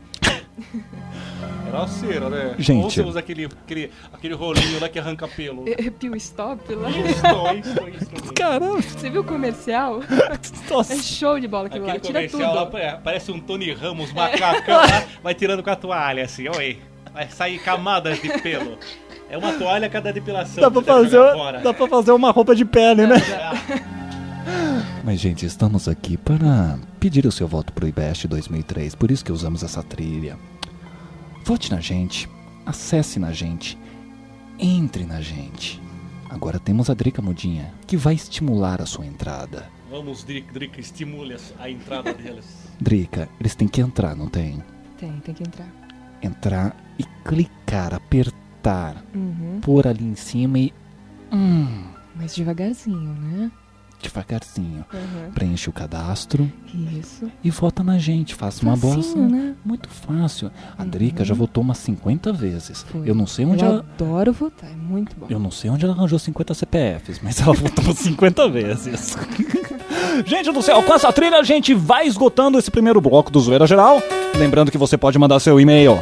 É 1.68 1.72
na 1.72 1.88
cera, 1.88 2.30
né? 2.30 2.56
Gente. 2.58 2.84
Ou 2.84 2.90
você 2.90 3.02
usa 3.02 3.20
aquele, 3.20 3.46
aquele, 3.46 3.92
aquele 4.12 4.34
rolinho 4.34 4.80
lá 4.80 4.90
que 4.90 4.98
arranca 4.98 5.28
pelo. 5.28 5.66
Pio 6.00 6.16
Stop 6.16 6.74
lá. 6.74 6.90
Isso, 6.90 7.00
isso, 7.00 8.16
isso. 8.24 8.34
Caramba! 8.34 8.82
Você 8.82 9.10
viu 9.10 9.22
o 9.22 9.24
comercial? 9.24 10.02
Nossa. 10.70 10.94
É 10.94 10.98
show 10.98 11.40
de 11.40 11.48
bola 11.48 11.68
aquilo 11.68 11.86
lá. 11.86 11.94
Aquele 11.94 12.08
Tira 12.08 12.28
comercial 12.28 12.56
lá 12.56 12.66
tudo. 12.66 12.78
é, 12.78 13.00
parece 13.04 13.32
um 13.32 13.40
Tony 13.40 13.72
Ramos 13.74 14.12
macacão 14.14 14.78
lá, 14.78 15.04
vai 15.22 15.36
tirando 15.36 15.62
com 15.62 15.70
a 15.70 15.76
toalha 15.76 16.24
assim, 16.24 16.48
oi. 16.50 16.80
Vai 17.14 17.30
sair 17.30 17.60
camadas 17.60 18.22
de 18.22 18.30
pelo. 18.42 18.78
É 19.30 19.38
uma 19.38 19.54
toalha 19.54 19.88
a 19.88 19.90
cada 19.90 20.14
depilação. 20.14 20.62
Dá 20.62 20.72
pra, 20.72 20.82
você 20.82 21.10
fazer, 21.10 21.62
dá 21.64 21.74
pra 21.74 21.88
fazer 21.88 22.12
uma 22.12 22.32
roupa 22.32 22.56
de 22.56 22.64
pele, 22.64 23.08
né? 23.08 23.16
Ah, 23.34 23.97
Mas, 25.04 25.20
gente, 25.20 25.46
estamos 25.46 25.88
aqui 25.88 26.18
para 26.18 26.80
pedir 27.00 27.26
o 27.26 27.32
seu 27.32 27.48
voto 27.48 27.72
pro 27.74 27.88
IBEST 27.88 28.28
2003, 28.28 28.96
por 28.96 29.12
isso 29.12 29.24
que 29.24 29.32
usamos 29.32 29.64
essa 29.64 29.82
trilha. 29.84 30.38
Vote 31.46 31.72
na 31.72 31.80
gente, 31.80 32.30
acesse 32.66 33.20
na 33.20 33.32
gente, 33.32 33.78
entre 34.60 35.06
na 35.06 35.22
gente. 35.22 35.82
Agora 36.30 36.60
temos 36.60 36.90
a 36.90 36.94
Drica 36.94 37.22
Mudinha, 37.22 37.74
que 37.86 37.96
vai 37.96 38.14
estimular 38.16 38.82
a 38.82 38.86
sua 38.86 39.06
entrada. 39.06 39.70
Vamos, 39.90 40.24
Drica, 40.24 40.52
Drica, 40.54 40.80
estimule 40.82 41.38
a- 41.60 41.70
entrada 41.70 42.14
deles. 42.14 42.46
Drica, 42.80 43.30
eles 43.40 43.56
têm 43.56 43.68
que 43.68 43.80
entrar, 43.80 44.16
não 44.16 44.28
tem? 44.28 44.62
Tem, 44.98 45.12
tem 45.22 45.34
que 45.34 45.44
entrar. 45.44 45.68
Entrar 46.22 46.76
e 47.00 47.04
clicar, 47.24 47.94
apertar, 47.94 49.04
Uhum. 49.16 49.60
pôr 49.62 49.88
ali 49.88 50.04
em 50.04 50.16
cima 50.16 50.60
e. 50.60 50.74
Hum, 51.32 51.86
Mas 52.16 52.36
devagarzinho, 52.36 53.14
né? 53.14 53.52
Devagarzinho. 54.02 54.86
Uhum. 54.94 55.32
Preenche 55.34 55.70
o 55.70 55.74
cadastro 55.74 56.52
Isso. 57.00 57.30
e 57.44 57.50
vota 57.50 57.84
na 57.84 57.98
gente. 57.98 58.36
Faça 58.36 58.64
uma 58.64 58.76
boa 58.78 58.96
Facinho, 58.96 59.26
ação. 59.26 59.30
né? 59.30 59.54
Muito 59.66 59.90
fácil. 59.90 60.52
A 60.78 60.84
Drica 60.84 61.24
já 61.26 61.34
votou 61.34 61.64
umas 61.64 61.78
50 61.80 62.32
vezes. 62.34 62.84
Foi. 62.90 63.10
Eu 63.10 63.16
não 63.16 63.26
sei 63.28 63.46
onde 63.46 63.64
Eu 63.64 63.70
ela. 63.72 63.86
adoro 63.96 64.32
votar, 64.34 64.70
é 64.70 64.76
muito 64.76 65.16
bom. 65.16 65.28
Eu 65.30 65.40
não 65.40 65.52
sei 65.52 65.70
onde 65.70 65.86
ela 65.86 65.94
arranjou 65.94 66.20
50 66.20 66.54
CPFs, 66.54 67.20
mas 67.24 67.42
ela 67.42 67.54
votou 67.54 67.94
50 67.94 68.50
vezes. 68.50 69.18
gente 70.26 70.52
do 70.52 70.62
céu, 70.62 70.82
com 70.84 70.94
essa 70.94 71.12
trilha 71.12 71.38
a 71.40 71.44
gente 71.44 71.74
vai 71.74 72.08
esgotando 72.08 72.58
esse 72.60 72.72
primeiro 72.72 73.02
bloco 73.02 73.32
do 73.32 73.40
Zoeira 73.40 73.66
Geral. 73.68 74.02
Lembrando 74.38 74.72
que 74.72 74.78
você 74.78 74.98
pode 74.98 75.18
mandar 75.18 75.40
seu 75.40 75.60
e-mail. 75.60 76.00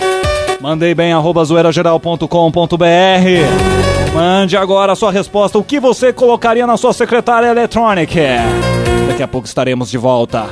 Mandei 0.61 0.95
bem 0.95 1.13
arroba 1.13 1.43
zoeirageral.com.br. 1.43 3.74
Mande 4.15 4.55
agora 4.55 4.93
a 4.93 4.95
sua 4.95 5.11
resposta. 5.11 5.57
O 5.57 5.63
que 5.63 5.77
você 5.77 6.13
colocaria 6.13 6.65
na 6.65 6.77
sua 6.77 6.93
secretária 6.93 7.47
eletrônica? 7.47 8.21
Daqui 9.09 9.21
a 9.21 9.27
pouco 9.27 9.45
estaremos 9.45 9.91
de 9.91 9.97
volta. 9.97 10.45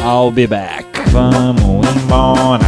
I'll 0.00 0.30
be 0.30 0.46
back. 0.46 0.86
Vamos 1.08 1.86
embora, 1.94 2.64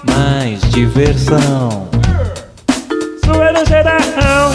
mais 0.08 0.60
diversão. 0.70 1.88
zoeira 3.24 3.64
geral. 3.64 4.50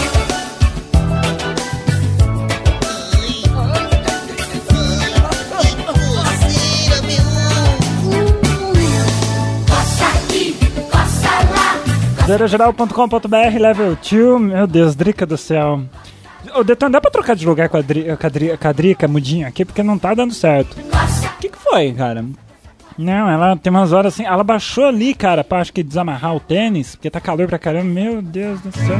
Zoeirageral.com.br, 12.29 13.59
level 13.59 13.97
2, 13.97 14.41
meu 14.41 14.67
Deus, 14.67 14.95
Drica 14.95 15.25
do 15.25 15.35
céu. 15.35 15.81
Ô, 16.55 16.63
Deton, 16.63 16.91
dá 16.91 17.01
pra 17.01 17.09
trocar 17.09 17.35
de 17.35 17.43
lugar 17.43 17.69
com 17.69 17.77
a, 17.77 17.81
Dri, 17.81 18.15
com 18.15 18.27
a, 18.27 18.29
Dri, 18.29 18.55
com 18.55 18.67
a 18.67 18.71
Drica 18.71 19.07
mudinha 19.07 19.47
aqui, 19.47 19.65
porque 19.65 19.81
não 19.81 19.97
tá 19.97 20.13
dando 20.13 20.31
certo. 20.33 20.77
O 20.77 21.39
que, 21.39 21.49
que 21.49 21.57
foi, 21.57 21.91
cara? 21.91 22.23
Não, 22.99 23.29
ela 23.29 23.55
tem 23.55 23.71
umas 23.71 23.93
horas 23.93 24.13
assim. 24.13 24.25
Ela 24.25 24.43
baixou 24.43 24.83
ali, 24.83 25.13
cara, 25.13 25.41
pra 25.41 25.61
acho 25.61 25.71
que 25.71 25.81
desamarrar 25.81 26.35
o 26.35 26.39
tênis, 26.41 26.95
porque 26.97 27.09
tá 27.09 27.21
calor 27.21 27.47
pra 27.47 27.57
caramba. 27.57 27.85
Meu 27.85 28.21
Deus 28.21 28.59
do 28.59 28.73
céu. 28.73 28.97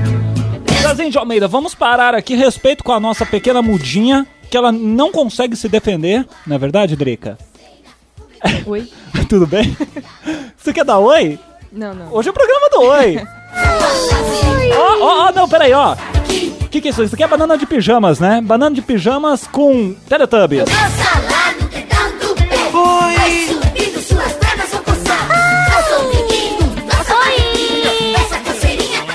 Zazen 0.81 1.09
de 1.09 1.17
Almeida, 1.17 1.49
vamos 1.49 1.75
parar 1.75 2.15
aqui. 2.15 2.33
Respeito 2.33 2.81
com 2.81 2.93
a 2.93 2.99
nossa 2.99 3.25
pequena 3.25 3.61
mudinha, 3.61 4.25
que 4.49 4.55
ela 4.55 4.71
não 4.71 5.11
consegue 5.11 5.53
se 5.57 5.67
defender. 5.67 6.25
Não 6.47 6.55
é 6.55 6.59
verdade, 6.59 6.95
Drica? 6.95 7.37
Oi? 8.65 8.89
Tudo 9.27 9.45
bem? 9.45 9.75
Você 10.55 10.71
quer 10.71 10.85
dar 10.85 10.99
oi? 10.99 11.37
Não, 11.69 11.93
não. 11.93 12.13
Hoje 12.13 12.29
é 12.29 12.31
o 12.31 12.33
programa 12.33 12.69
do 12.69 12.81
oi. 12.83 13.19
Ó, 14.71 15.03
ó, 15.03 15.27
ó, 15.27 15.31
não, 15.33 15.49
peraí, 15.49 15.73
ó. 15.73 15.95
O 16.61 16.67
que, 16.69 16.79
que 16.79 16.87
é 16.87 16.91
isso? 16.91 17.03
Isso 17.03 17.15
aqui 17.15 17.23
é 17.23 17.27
banana 17.27 17.57
de 17.57 17.65
pijamas, 17.65 18.19
né? 18.19 18.39
Banana 18.39 18.73
de 18.73 18.81
pijamas 18.81 19.45
com 19.47 19.93
Teletubbies. 20.07 20.69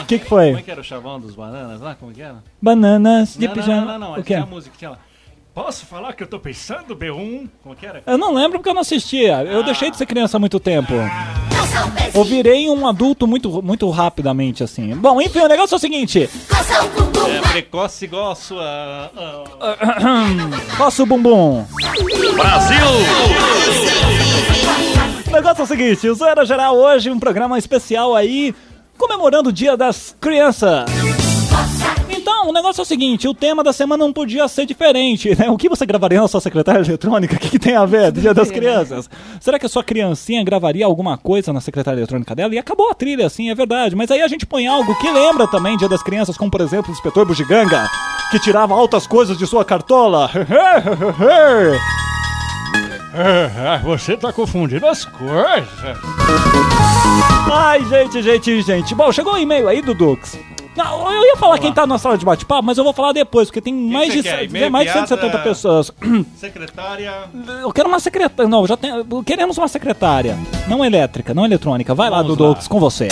O 0.04 0.06
que, 0.06 0.18
que 0.18 0.26
Como 0.28 0.40
é 0.40 0.52
foi? 0.52 0.62
que 0.62 0.70
era 0.70 0.80
o 0.80 0.84
chavão 0.84 1.18
dos 1.18 1.34
bananas 1.34 1.80
lá? 1.80 1.94
Como 1.94 2.12
que 2.12 2.20
era? 2.22 2.42
Bananas 2.60 3.34
de 3.36 3.46
não, 3.48 3.54
não, 3.54 3.62
pijama. 3.62 3.80
não, 3.86 3.98
não, 3.98 3.98
não. 3.98 4.12
o 4.12 4.16
quê? 4.16 4.34
Tinha 4.34 4.42
a 4.42 4.46
música, 4.46 4.74
tinha 4.78 4.90
lá. 4.90 4.98
Posso 5.54 5.86
falar 5.86 6.12
que 6.14 6.22
eu 6.22 6.26
tô 6.26 6.38
pensando, 6.40 6.96
B1? 6.96 7.48
Como 7.62 7.74
que 7.76 7.86
era? 7.86 8.02
Eu 8.06 8.18
não 8.18 8.34
lembro 8.34 8.58
porque 8.58 8.68
eu 8.68 8.74
não 8.74 8.80
assistia. 8.82 9.42
Eu 9.44 9.62
deixei 9.62 9.90
de 9.90 9.96
ser 9.96 10.04
criança 10.04 10.36
há 10.36 10.40
muito 10.40 10.58
tempo. 10.60 10.92
Eu 12.12 12.24
virei 12.24 12.68
um 12.68 12.86
adulto 12.86 13.26
muito, 13.26 13.62
muito 13.62 13.88
rapidamente, 13.88 14.62
assim. 14.64 14.94
Bom, 14.96 15.20
enfim, 15.20 15.40
o 15.40 15.48
negócio 15.48 15.74
é 15.74 15.78
o 15.78 15.80
seguinte. 15.80 16.28
É 16.28 17.40
precoce 17.52 18.04
igual 18.04 18.32
a 18.32 18.34
sua. 18.34 19.10
ah, 19.16 20.76
Coça 20.76 21.02
o 21.02 21.06
bumbum. 21.06 21.64
Brasil! 22.36 22.76
O 25.28 25.30
negócio 25.30 25.62
é 25.62 25.64
o 25.64 25.66
seguinte, 25.66 26.08
o 26.08 26.14
Zoeira 26.14 26.44
Geral 26.44 26.76
hoje, 26.76 27.10
um 27.10 27.18
programa 27.18 27.58
especial 27.58 28.14
aí, 28.14 28.54
comemorando 28.98 29.48
o 29.50 29.52
Dia 29.52 29.76
das 29.76 30.16
Crianças. 30.20 30.84
Então, 32.08 32.48
o 32.48 32.52
negócio 32.52 32.80
é 32.80 32.82
o 32.82 32.86
seguinte, 32.86 33.26
o 33.28 33.34
tema 33.34 33.62
da 33.62 33.72
semana 33.72 34.04
não 34.04 34.12
podia 34.12 34.46
ser 34.48 34.66
diferente, 34.66 35.36
né? 35.38 35.50
O 35.50 35.56
que 35.56 35.68
você 35.68 35.84
gravaria 35.84 36.20
na 36.20 36.28
sua 36.28 36.40
secretária 36.40 36.80
eletrônica? 36.80 37.34
O 37.34 37.38
que, 37.38 37.50
que 37.50 37.58
tem 37.58 37.74
a 37.74 37.84
ver 37.84 38.12
Dia 38.12 38.32
das 38.32 38.50
Crianças? 38.50 39.08
Será 39.40 39.58
que 39.58 39.66
a 39.66 39.68
sua 39.68 39.82
criancinha 39.82 40.44
gravaria 40.44 40.86
alguma 40.86 41.18
coisa 41.18 41.52
na 41.52 41.60
secretária 41.60 41.98
eletrônica 41.98 42.34
dela? 42.34 42.54
E 42.54 42.58
acabou 42.58 42.90
a 42.90 42.94
trilha, 42.94 43.26
assim, 43.26 43.50
é 43.50 43.54
verdade. 43.54 43.96
Mas 43.96 44.10
aí 44.10 44.22
a 44.22 44.28
gente 44.28 44.46
põe 44.46 44.66
algo 44.66 44.94
que 44.96 45.10
lembra 45.10 45.46
também 45.46 45.76
Dia 45.76 45.88
das 45.88 46.02
Crianças, 46.02 46.36
como 46.36 46.50
por 46.50 46.60
exemplo 46.60 46.90
o 46.90 46.92
Inspetor 46.92 47.26
Bugiganga, 47.26 47.88
que 48.30 48.38
tirava 48.38 48.74
altas 48.74 49.06
coisas 49.06 49.36
de 49.36 49.46
sua 49.46 49.64
cartola. 49.64 50.30
Ah, 53.16 53.78
você 53.82 54.16
tá 54.16 54.32
confundindo 54.32 54.86
as 54.86 55.04
coisas. 55.04 55.68
Ai, 57.52 57.84
gente, 57.84 58.20
gente, 58.22 58.62
gente. 58.62 58.94
Bom, 58.94 59.12
chegou 59.12 59.34
o 59.34 59.38
e-mail 59.38 59.68
aí 59.68 59.80
do 59.80 59.94
Dux. 59.94 60.36
Não, 60.76 61.12
eu 61.12 61.22
ia 61.24 61.36
falar 61.36 61.58
quem 61.58 61.72
tá 61.72 61.86
na 61.86 61.96
sala 61.98 62.18
de 62.18 62.24
bate-papo, 62.24 62.64
mas 62.64 62.76
eu 62.76 62.82
vou 62.82 62.92
falar 62.92 63.12
depois, 63.12 63.46
porque 63.46 63.60
tem 63.60 63.72
mais 63.72 64.12
de, 64.12 64.24
quer? 64.24 64.44
E-mail, 64.44 64.70
mais 64.72 64.86
de 64.86 64.92
piada? 64.92 65.06
170 65.06 65.38
pessoas. 65.44 65.92
secretária. 66.36 67.12
Eu 67.62 67.72
quero 67.72 67.88
uma 67.88 68.00
secretária. 68.00 68.48
Não, 68.50 68.66
já 68.66 68.76
tem. 68.76 68.90
Queremos 69.24 69.56
uma 69.56 69.68
secretária. 69.68 70.36
Não 70.66 70.84
elétrica, 70.84 71.32
não 71.32 71.44
eletrônica. 71.44 71.94
Vai 71.94 72.10
lá, 72.10 72.20
Vamos 72.22 72.36
Dudux, 72.36 72.64
lá. 72.64 72.68
com 72.68 72.80
você. 72.80 73.06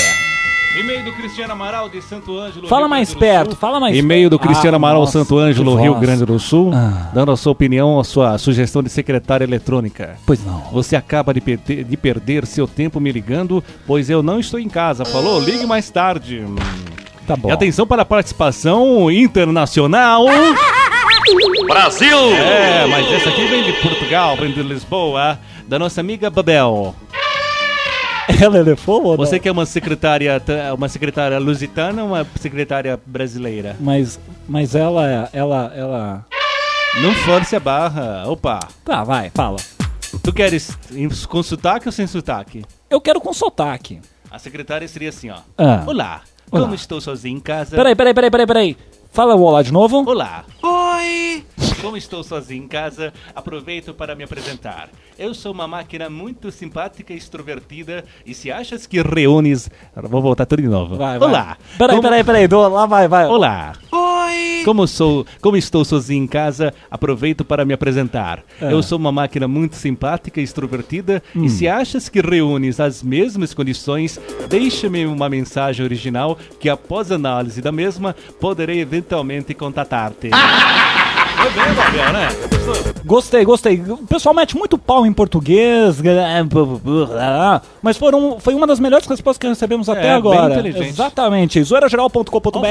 E-mail 0.79 1.05
do 1.05 1.13
Cristiano 1.13 1.53
Amaral 1.53 1.89
de 1.91 2.01
Santo 2.01 2.37
Ângelo. 2.39 2.67
Fala 2.67 2.83
Rio 2.83 2.91
mais 2.91 3.09
Grande 3.09 3.19
do 3.19 3.21
perto, 3.21 3.51
Sul. 3.51 3.59
fala 3.59 3.79
mais 3.81 3.97
E-mail 3.97 4.31
do 4.31 4.39
perto. 4.39 4.49
Cristiano 4.49 4.75
Ah, 4.75 4.79
Amaral 4.79 5.01
nossa, 5.01 5.13
Santo 5.13 5.39
Ângelo, 5.39 5.75
Rio. 5.75 5.95
Grande 5.97 6.25
do 6.25 6.39
Sul, 6.39 6.71
Ah. 6.75 7.11
dando 7.13 7.31
a 7.31 7.37
sua 7.37 7.53
opinião, 7.53 8.01
a 8.01 8.05
sua 8.05 8.39
sugestão 8.39 8.83
de 8.83 8.89
secretária 8.89 9.45
eletrônica. 9.45 10.17
Pois 10.27 10.45
não. 10.45 10.61
Você 10.73 10.97
acaba 10.97 11.35
de 11.35 11.41
perder, 11.43 11.85
de 11.85 11.97
perder 11.97 12.47
seu 12.47 12.67
tempo 12.67 12.99
me 13.01 13.13
ligando, 13.13 13.63
pois 13.87 14.09
eu 14.09 14.23
não 14.23 14.41
estou 14.41 14.59
em 14.59 14.69
casa. 14.69 15.05
Falou? 15.05 15.41
Ligue 15.41 15.67
mais 15.67 15.91
tarde. 15.91 16.43
Tá 17.27 17.37
bom. 17.37 17.51
E 17.51 17.53
atenção 17.53 17.87
para 17.87 18.03
a 18.03 18.07
participação 18.07 19.11
internacional. 19.11 20.25
Brasil! 21.69 22.19
É, 22.35 22.87
mas 22.87 23.13
essa 23.13 23.29
aqui 23.29 23.47
vem 23.47 23.63
de 23.63 23.73
Portugal, 23.75 24.37
vem 24.37 24.51
de 24.53 24.63
Lisboa, 24.63 25.39
da 25.69 25.79
nossa 25.79 26.01
amiga 26.01 26.31
Babel. 26.31 26.95
Ela 28.41 28.59
elefou 28.59 29.03
ou 29.05 29.17
não? 29.17 29.25
Você 29.25 29.39
quer 29.39 29.51
uma 29.51 29.67
secretária, 29.67 30.43
uma 30.77 30.89
secretária 30.89 31.39
lusitana 31.39 32.03
ou 32.03 32.09
uma 32.09 32.27
secretária 32.41 33.01
brasileira? 33.07 33.77
Mas, 33.81 34.19
mas 34.49 34.75
ela, 34.75 35.29
ela, 35.33 35.73
ela... 35.75 36.27
Não 37.01 37.15
force 37.15 37.57
a 37.57 37.61
barra. 37.61 38.25
Opa. 38.27 38.59
Tá, 38.85 39.03
vai, 39.05 39.31
fala. 39.35 39.57
Tu 40.23 40.33
queres 40.33 40.77
com 41.29 41.43
sotaque 41.43 41.89
ou 41.89 41.93
sem 41.93 42.07
sotaque? 42.07 42.65
Eu 42.91 43.01
quero 43.01 43.21
com 43.21 43.33
sotaque. 43.33 44.01
A 44.31 44.39
secretária 44.39 44.87
seria 44.87 45.09
assim, 45.09 45.31
ó. 45.31 45.39
Ah. 45.57 45.83
Olá. 45.87 46.23
Olá. 46.51 46.63
Como 46.63 46.75
estou 46.75 47.01
sozinho 47.01 47.39
em 47.39 47.41
casa? 47.41 47.77
Peraí, 47.77 47.95
peraí, 47.95 48.13
peraí, 48.13 48.31
peraí, 48.31 48.47
peraí. 48.47 48.77
Fala 49.11 49.35
o 49.35 49.43
olá 49.43 49.63
de 49.63 49.73
novo. 49.73 50.05
Olá. 50.09 50.45
Oi. 51.07 51.45
Como 51.81 51.97
estou 51.97 52.23
sozinho 52.23 52.63
em 52.65 52.69
casa, 52.69 53.13
aproveito 53.35 53.93
para 53.93 54.15
me 54.15 54.23
apresentar. 54.23 54.89
Eu 55.19 55.35
sou 55.35 55.51
uma 55.53 55.67
máquina 55.67 56.09
muito 56.09 56.51
simpática 56.53 57.13
e 57.13 57.17
extrovertida 57.17 58.05
e 58.25 58.33
se 58.35 58.53
achas 58.53 58.87
que 58.87 59.03
reúnes... 59.03 59.69
Vou 59.97 60.23
voltar 60.23 60.47
tudo 60.47 60.63
de 60.63 60.69
novo. 60.69 60.95
Vai, 60.97 61.19
vai. 61.19 61.29
Olá. 61.29 61.59
Peraí, 61.77 61.97
Como- 61.97 62.03
peraí, 62.09 62.25
peraí. 62.25 62.47
Do, 62.49 62.69
lá 62.69 62.87
vai, 62.87 63.09
vai. 63.09 63.27
Olá. 63.27 63.73
Oi. 63.91 64.63
Como 64.65 64.87
sou, 64.87 65.27
como 65.41 65.57
estou 65.57 65.85
sozinho 65.85 66.23
em 66.23 66.27
casa, 66.27 66.73
aproveito 66.89 67.45
para 67.45 67.65
me 67.65 67.75
apresentar. 67.75 68.45
É. 68.61 68.73
Eu 68.73 68.81
sou 68.81 68.97
uma 68.97 69.11
máquina 69.11 69.49
muito 69.49 69.75
simpática 69.75 70.41
e 70.41 70.45
extrovertida 70.45 71.21
Hum. 71.35 71.45
e 71.45 71.51
se 71.51 71.67
achas 71.67 72.09
que 72.09 72.21
reúnes 72.21 72.79
as 72.79 73.03
mesmas 73.03 73.53
condições, 73.53 74.21
deixa-me 74.49 75.05
uma 75.07 75.29
mensagem 75.29 75.85
original 75.85 76.39
que 76.61 76.69
após 76.69 77.11
análise 77.11 77.61
da 77.61 77.73
mesma, 77.73 78.15
poderei 78.41 78.81
eventualmente 78.81 79.53
contatar-te. 79.53 80.31
Foi 81.43 81.51
bem, 81.51 81.75
Babel, 81.75 82.13
né? 82.13 82.29
Gostei, 83.05 83.45
gostei. 83.45 83.83
O 83.89 84.07
pessoal 84.07 84.33
mete 84.33 84.57
muito 84.57 84.79
pau 84.79 85.05
em 85.05 85.13
português, 85.13 85.97
mas 87.83 87.97
foram, 87.97 88.39
foi 88.39 88.55
uma 88.55 88.65
das 88.65 88.79
melhores 88.79 89.09
respostas 89.09 89.39
que 89.39 89.49
recebemos 89.49 89.89
até 89.89 90.03
bem 90.03 90.11
agora. 90.13 90.65
Exatamente. 90.69 91.61
Zoeirageral.com.br 91.65 92.67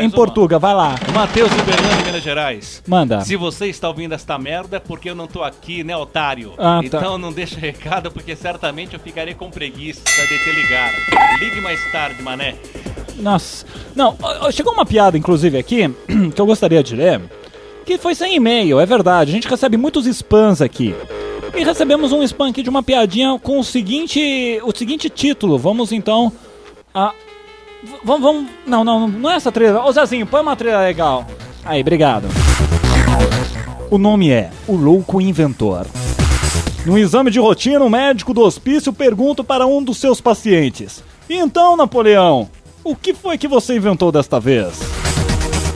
em 0.00 0.06
uma? 0.06 0.10
Portuga, 0.10 0.58
vai 0.58 0.74
lá. 0.74 0.96
Matheus 1.14 1.48
Uberlândia, 1.52 2.06
Minas 2.06 2.22
Gerais. 2.22 2.82
Manda. 2.88 3.20
Se 3.20 3.36
você 3.36 3.66
está 3.66 3.86
ouvindo 3.88 4.14
esta 4.14 4.36
merda, 4.36 4.78
é 4.78 4.80
porque 4.80 5.08
eu 5.08 5.14
não 5.14 5.28
tô 5.28 5.44
aqui, 5.44 5.84
né, 5.84 5.96
otário? 5.96 6.54
Ah, 6.58 6.80
tá. 6.80 6.98
então 6.98 7.18
não 7.18 7.32
deixa 7.32 7.60
recado, 7.60 8.10
porque 8.10 8.34
certamente 8.34 8.94
eu 8.94 9.00
ficarei 9.00 9.34
com 9.34 9.48
preguiça 9.48 10.02
de 10.02 10.38
te 10.42 10.50
ligar. 10.50 10.90
Ligue 11.38 11.60
mais 11.60 11.80
tarde, 11.92 12.20
mané. 12.20 12.56
Nossa. 13.16 13.64
Não, 13.94 14.16
chegou 14.52 14.72
uma 14.72 14.86
piada, 14.86 15.16
inclusive, 15.16 15.58
aqui, 15.58 15.88
que 16.34 16.40
eu 16.40 16.46
gostaria 16.46 16.82
de 16.82 16.96
ler, 16.96 17.20
que 17.88 17.96
foi 17.96 18.14
sem 18.14 18.36
e-mail, 18.36 18.78
é 18.78 18.84
verdade. 18.84 19.30
A 19.30 19.34
gente 19.34 19.48
recebe 19.48 19.78
muitos 19.78 20.06
spams 20.06 20.60
aqui. 20.60 20.94
E 21.56 21.64
recebemos 21.64 22.12
um 22.12 22.22
spam 22.22 22.50
aqui 22.50 22.62
de 22.62 22.68
uma 22.68 22.82
piadinha 22.82 23.38
com 23.42 23.58
o 23.58 23.64
seguinte, 23.64 24.60
o 24.62 24.76
seguinte 24.76 25.08
título. 25.08 25.56
Vamos 25.56 25.90
então 25.90 26.30
a 26.94 27.14
vamos, 28.04 28.22
vamos, 28.22 28.50
não, 28.66 28.84
não, 28.84 29.08
não 29.08 29.30
é 29.30 29.36
essa 29.36 29.50
trilha. 29.50 29.82
Ô 29.82 29.90
Zezinho, 29.90 30.26
põe 30.26 30.42
uma 30.42 30.54
trilha 30.54 30.80
legal. 30.80 31.26
Aí, 31.64 31.80
obrigado. 31.80 32.28
O 33.90 33.96
nome 33.96 34.30
é 34.30 34.50
O 34.66 34.76
Louco 34.76 35.18
Inventor. 35.18 35.86
No 36.84 36.98
exame 36.98 37.30
de 37.30 37.40
rotina, 37.40 37.82
o 37.82 37.88
médico 37.88 38.34
do 38.34 38.42
hospício 38.42 38.92
pergunta 38.92 39.42
para 39.42 39.66
um 39.66 39.82
dos 39.82 39.96
seus 39.96 40.20
pacientes: 40.20 41.02
"E 41.26 41.36
Então, 41.36 41.74
Napoleão, 41.74 42.50
o 42.84 42.94
que 42.94 43.14
foi 43.14 43.38
que 43.38 43.48
você 43.48 43.76
inventou 43.76 44.12
desta 44.12 44.38
vez? 44.38 44.97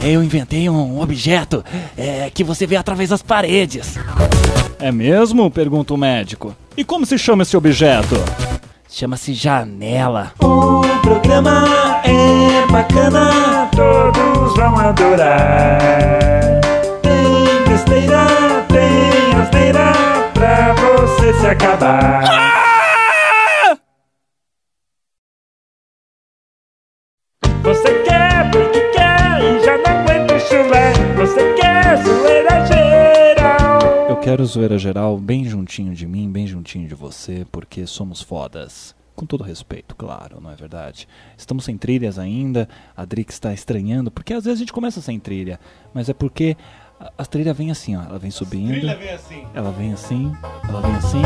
Eu 0.02 0.22
inventei 0.22 0.68
um 0.68 1.00
objeto 1.00 1.64
é, 1.96 2.28
que 2.32 2.42
você 2.42 2.66
vê 2.66 2.76
através 2.76 3.10
das 3.10 3.22
paredes. 3.22 3.96
É 4.80 4.90
mesmo? 4.90 5.48
pergunta 5.50 5.94
o 5.94 5.96
médico. 5.96 6.56
E 6.76 6.82
como 6.84 7.06
se 7.06 7.16
chama 7.16 7.44
esse 7.44 7.56
objeto? 7.56 8.16
Chama-se 8.88 9.32
janela. 9.32 10.32
O 10.42 10.82
programa 11.02 11.64
é 12.04 12.66
bacana, 12.70 13.68
Todos 13.74 14.54
vão 14.56 14.76
adorar. 14.76 15.78
Tem 17.00 17.72
besteira, 17.72 18.26
tem 18.68 19.40
asneira 19.40 19.92
pra 20.34 20.74
você 20.74 21.32
se 21.32 21.46
acabar. 21.46 22.22
Você 22.24 22.61
quero 34.32 34.46
zoeira 34.46 34.78
geral 34.78 35.18
bem 35.18 35.44
juntinho 35.44 35.94
de 35.94 36.06
mim, 36.06 36.32
bem 36.32 36.46
juntinho 36.46 36.88
de 36.88 36.94
você, 36.94 37.46
porque 37.52 37.86
somos 37.86 38.22
fodas. 38.22 38.94
Com 39.14 39.26
todo 39.26 39.44
respeito, 39.44 39.94
claro, 39.94 40.40
não 40.40 40.50
é 40.50 40.54
verdade? 40.54 41.06
Estamos 41.36 41.66
sem 41.66 41.76
trilhas 41.76 42.18
ainda, 42.18 42.66
a 42.96 43.04
Drix 43.04 43.34
está 43.34 43.52
estranhando, 43.52 44.10
porque 44.10 44.32
às 44.32 44.46
vezes 44.46 44.58
a 44.58 44.62
gente 44.62 44.72
começa 44.72 45.02
sem 45.02 45.20
trilha, 45.20 45.60
mas 45.92 46.08
é 46.08 46.14
porque 46.14 46.56
a, 46.98 47.12
a 47.18 47.26
trilha 47.26 47.52
vem 47.52 47.70
assim, 47.70 47.94
ó, 47.94 48.04
ela 48.04 48.18
vem 48.18 48.30
subindo, 48.30 48.72
Trilha 48.72 48.96
vem 48.96 49.10
assim. 49.10 49.46
ela 49.52 49.70
vem 49.70 49.92
assim, 49.92 50.32
ela 50.66 50.80
vem 50.80 50.94
assim. 50.94 51.22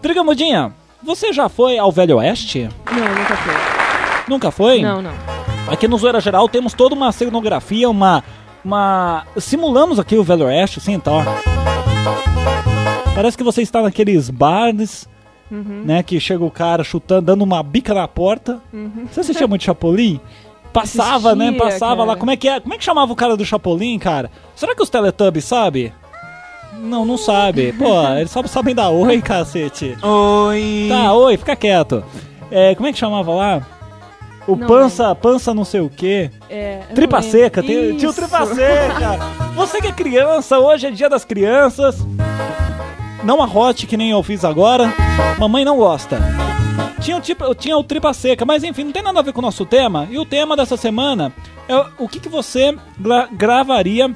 Driga 0.00 0.22
Mudinha, 0.22 0.72
você 1.02 1.32
já 1.32 1.48
foi 1.48 1.78
ao 1.78 1.90
Velho 1.90 2.18
Oeste? 2.18 2.68
Não, 2.86 3.14
nunca 3.18 3.36
foi. 3.36 3.54
Nunca 4.28 4.50
foi? 4.52 4.82
Não, 4.82 5.02
não. 5.02 5.14
Aqui 5.68 5.88
no 5.88 5.98
Zoeira 5.98 6.20
Geral 6.20 6.48
temos 6.48 6.74
toda 6.74 6.94
uma 6.94 7.10
cenografia, 7.10 7.90
uma. 7.90 8.22
Uma. 8.68 9.24
Simulamos 9.38 9.98
aqui 9.98 10.16
o 10.16 10.22
Velho 10.22 10.44
Oeste, 10.46 10.78
assim, 10.78 10.92
então. 10.92 11.24
Parece 13.14 13.36
que 13.36 13.42
você 13.42 13.62
está 13.62 13.82
naqueles 13.82 14.30
bares, 14.30 15.08
Uhum. 15.50 15.82
né? 15.84 16.02
Que 16.02 16.20
chega 16.20 16.44
o 16.44 16.50
cara 16.50 16.84
chutando, 16.84 17.22
dando 17.22 17.42
uma 17.42 17.62
bica 17.62 17.94
na 17.94 18.06
porta. 18.06 18.60
Você 19.10 19.20
assistia 19.20 19.46
muito 19.46 19.64
Chapolin? 19.64 20.20
Passava, 20.72 21.34
né? 21.34 21.46
Assistia, 21.48 21.64
Passava 21.70 22.02
lá. 22.02 22.08
cara. 22.08 22.18
Como 22.20 22.30
é, 22.30 22.36
que 22.36 22.48
é? 22.48 22.60
Como 22.60 22.74
é 22.74 22.78
que 22.78 22.84
chamava 22.84 23.10
o 23.12 23.16
cara 23.16 23.36
do 23.36 23.44
Chapolin, 23.44 23.98
cara? 23.98 24.30
Será 24.54 24.74
que 24.74 24.82
os 24.82 24.90
Teletubbies 24.90 25.46
sabe? 25.46 25.92
Não, 26.78 27.04
não 27.06 27.16
sabe. 27.16 27.72
Pô, 27.78 28.06
eles 28.18 28.30
só 28.30 28.46
sabem 28.46 28.74
dar 28.74 28.90
oi, 28.90 29.20
cacete. 29.22 29.96
Oi. 30.02 30.86
Tá, 30.90 31.12
oi, 31.14 31.36
fica 31.38 31.56
quieto. 31.56 32.04
É, 32.50 32.74
como 32.74 32.86
é 32.86 32.92
que 32.92 32.98
chamava 32.98 33.32
lá? 33.32 33.66
O 34.48 34.56
Não 34.56 34.66
pança, 34.66 35.14
pança 35.14 35.52
não 35.54 35.64
sei 35.64 35.80
o 35.80 35.90
quê. 35.90 36.30
É, 36.48 36.80
Tripa 36.94 37.20
não 37.20 37.30
seca, 37.30 37.62
tem, 37.62 37.96
tinha 37.96 38.10
o 38.10 38.14
tripa 38.14 38.46
seca. 38.46 39.18
Você 39.54 39.80
que 39.80 39.88
é 39.88 39.92
criança, 39.92 40.58
hoje 40.58 40.86
é 40.86 40.90
dia 40.90 41.08
das 41.08 41.24
crianças. 41.24 41.98
Não 43.22 43.42
arrote 43.42 43.86
que 43.86 43.96
nem 43.96 44.10
eu 44.10 44.22
fiz 44.22 44.44
agora. 44.44 44.92
Mamãe 45.38 45.64
não 45.64 45.76
gosta. 45.76 46.18
Tinha 47.00 47.16
o, 47.16 47.20
tipo, 47.20 47.54
tinha 47.54 47.76
o 47.76 47.84
tripa 47.84 48.12
seca, 48.14 48.44
mas 48.44 48.64
enfim, 48.64 48.84
não 48.84 48.92
tem 48.92 49.02
nada 49.02 49.18
a 49.20 49.22
ver 49.22 49.32
com 49.32 49.40
o 49.40 49.42
nosso 49.42 49.66
tema. 49.66 50.08
E 50.10 50.18
o 50.18 50.24
tema 50.24 50.56
dessa 50.56 50.76
semana 50.76 51.32
é 51.68 51.84
o 51.98 52.08
que, 52.08 52.18
que 52.18 52.28
você 52.28 52.74
gra- 52.98 53.28
gravaria 53.30 54.10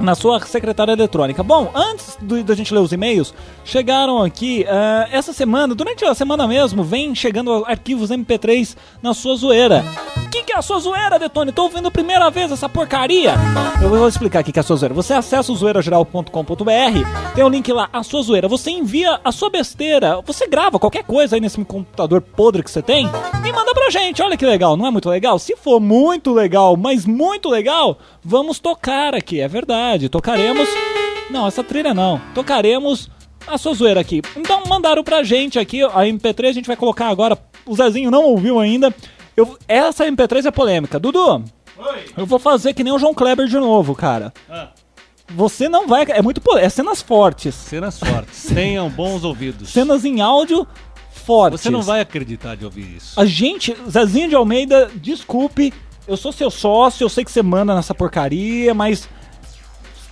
na 0.00 0.14
sua 0.14 0.40
secretária 0.40 0.92
eletrônica. 0.92 1.42
Bom, 1.42 1.70
antes 1.74 2.18
da 2.44 2.54
gente 2.54 2.72
ler 2.72 2.80
os 2.80 2.92
e-mails, 2.92 3.34
chegaram 3.64 4.22
aqui, 4.22 4.64
ah, 4.68 5.08
essa 5.12 5.32
semana, 5.32 5.74
durante 5.74 6.04
a 6.04 6.14
semana 6.14 6.46
mesmo, 6.48 6.82
vem 6.82 7.14
chegando 7.14 7.64
arquivos 7.66 8.10
MP3 8.10 8.76
na 9.02 9.14
sua 9.14 9.36
zoeira. 9.36 9.84
O 10.24 10.30
que, 10.30 10.44
que 10.44 10.52
é 10.52 10.56
a 10.56 10.62
sua 10.62 10.78
zoeira, 10.78 11.18
Detone? 11.18 11.52
Tô 11.52 11.64
ouvindo 11.64 11.88
a 11.88 11.90
primeira 11.90 12.30
vez 12.30 12.52
essa 12.52 12.68
porcaria. 12.68 13.34
Eu 13.82 13.88
vou 13.88 14.06
explicar 14.06 14.42
o 14.42 14.44
que, 14.44 14.56
é 14.56 14.60
a 14.60 14.62
sua 14.62 14.76
zoeira. 14.76 14.94
Você 14.94 15.12
acessa 15.12 15.50
o 15.50 15.56
zoeirageral.com.br, 15.56 17.32
tem 17.34 17.44
o 17.44 17.48
link 17.48 17.72
lá, 17.72 17.88
a 17.92 18.02
sua 18.02 18.22
zoeira. 18.22 18.46
Você 18.46 18.70
envia 18.70 19.20
a 19.24 19.32
sua 19.32 19.50
besteira, 19.50 20.20
você 20.24 20.46
grava 20.46 20.78
qualquer 20.78 21.02
coisa 21.04 21.36
aí 21.36 21.40
nesse 21.40 21.62
computador 21.64 22.20
podre 22.20 22.62
que 22.62 22.70
você 22.70 22.80
tem 22.80 23.06
e 23.44 23.52
manda 23.52 23.74
pra 23.74 23.90
gente. 23.90 24.22
Olha 24.22 24.36
que 24.36 24.46
legal, 24.46 24.76
não 24.76 24.86
é 24.86 24.90
muito 24.90 25.08
legal? 25.08 25.38
Se 25.38 25.56
for 25.56 25.80
muito 25.80 26.32
legal, 26.32 26.76
mas 26.76 27.04
muito 27.04 27.48
legal, 27.48 27.98
vamos 28.22 28.60
tocar 28.60 29.14
aqui, 29.14 29.40
é 29.40 29.48
verdade. 29.48 29.89
Tocaremos. 30.08 30.68
Não, 31.30 31.46
essa 31.46 31.62
trilha 31.62 31.94
não. 31.94 32.20
Tocaremos 32.34 33.10
a 33.46 33.56
sua 33.58 33.74
zoeira 33.74 34.00
aqui. 34.00 34.22
Então 34.36 34.62
mandaram 34.68 35.02
pra 35.02 35.22
gente 35.22 35.58
aqui, 35.58 35.82
a 35.82 36.00
MP3 36.00 36.48
a 36.48 36.52
gente 36.52 36.66
vai 36.66 36.76
colocar 36.76 37.08
agora. 37.08 37.38
O 37.66 37.74
Zezinho 37.74 38.10
não 38.10 38.24
ouviu 38.24 38.58
ainda. 38.58 38.94
Eu, 39.36 39.56
essa 39.66 40.04
MP3 40.06 40.46
é 40.46 40.50
polêmica. 40.50 40.98
Dudu, 40.98 41.44
eu 42.16 42.26
vou 42.26 42.38
fazer 42.38 42.74
que 42.74 42.84
nem 42.84 42.92
o 42.92 42.98
João 42.98 43.14
Kleber 43.14 43.46
de 43.46 43.56
novo, 43.56 43.94
cara. 43.94 44.32
Ah. 44.48 44.68
Você 45.30 45.68
não 45.68 45.86
vai. 45.86 46.04
É 46.08 46.20
muito. 46.20 46.40
É 46.58 46.68
cenas 46.68 47.00
fortes. 47.00 47.54
Cenas 47.54 47.98
fortes. 47.98 48.46
Tenham 48.52 48.88
bons 48.90 49.24
ouvidos. 49.24 49.70
Cenas 49.70 50.04
em 50.04 50.20
áudio 50.20 50.66
fortes. 51.12 51.60
Você 51.60 51.70
não 51.70 51.82
vai 51.82 52.00
acreditar 52.00 52.56
de 52.56 52.64
ouvir 52.64 52.96
isso. 52.96 53.18
A 53.18 53.24
gente, 53.24 53.76
Zezinho 53.88 54.28
de 54.28 54.34
Almeida, 54.34 54.90
desculpe, 54.96 55.72
eu 56.06 56.16
sou 56.16 56.32
seu 56.32 56.50
sócio, 56.50 57.04
eu 57.04 57.08
sei 57.08 57.24
que 57.24 57.30
você 57.30 57.42
manda 57.42 57.74
nessa 57.74 57.94
porcaria, 57.94 58.74
mas. 58.74 59.08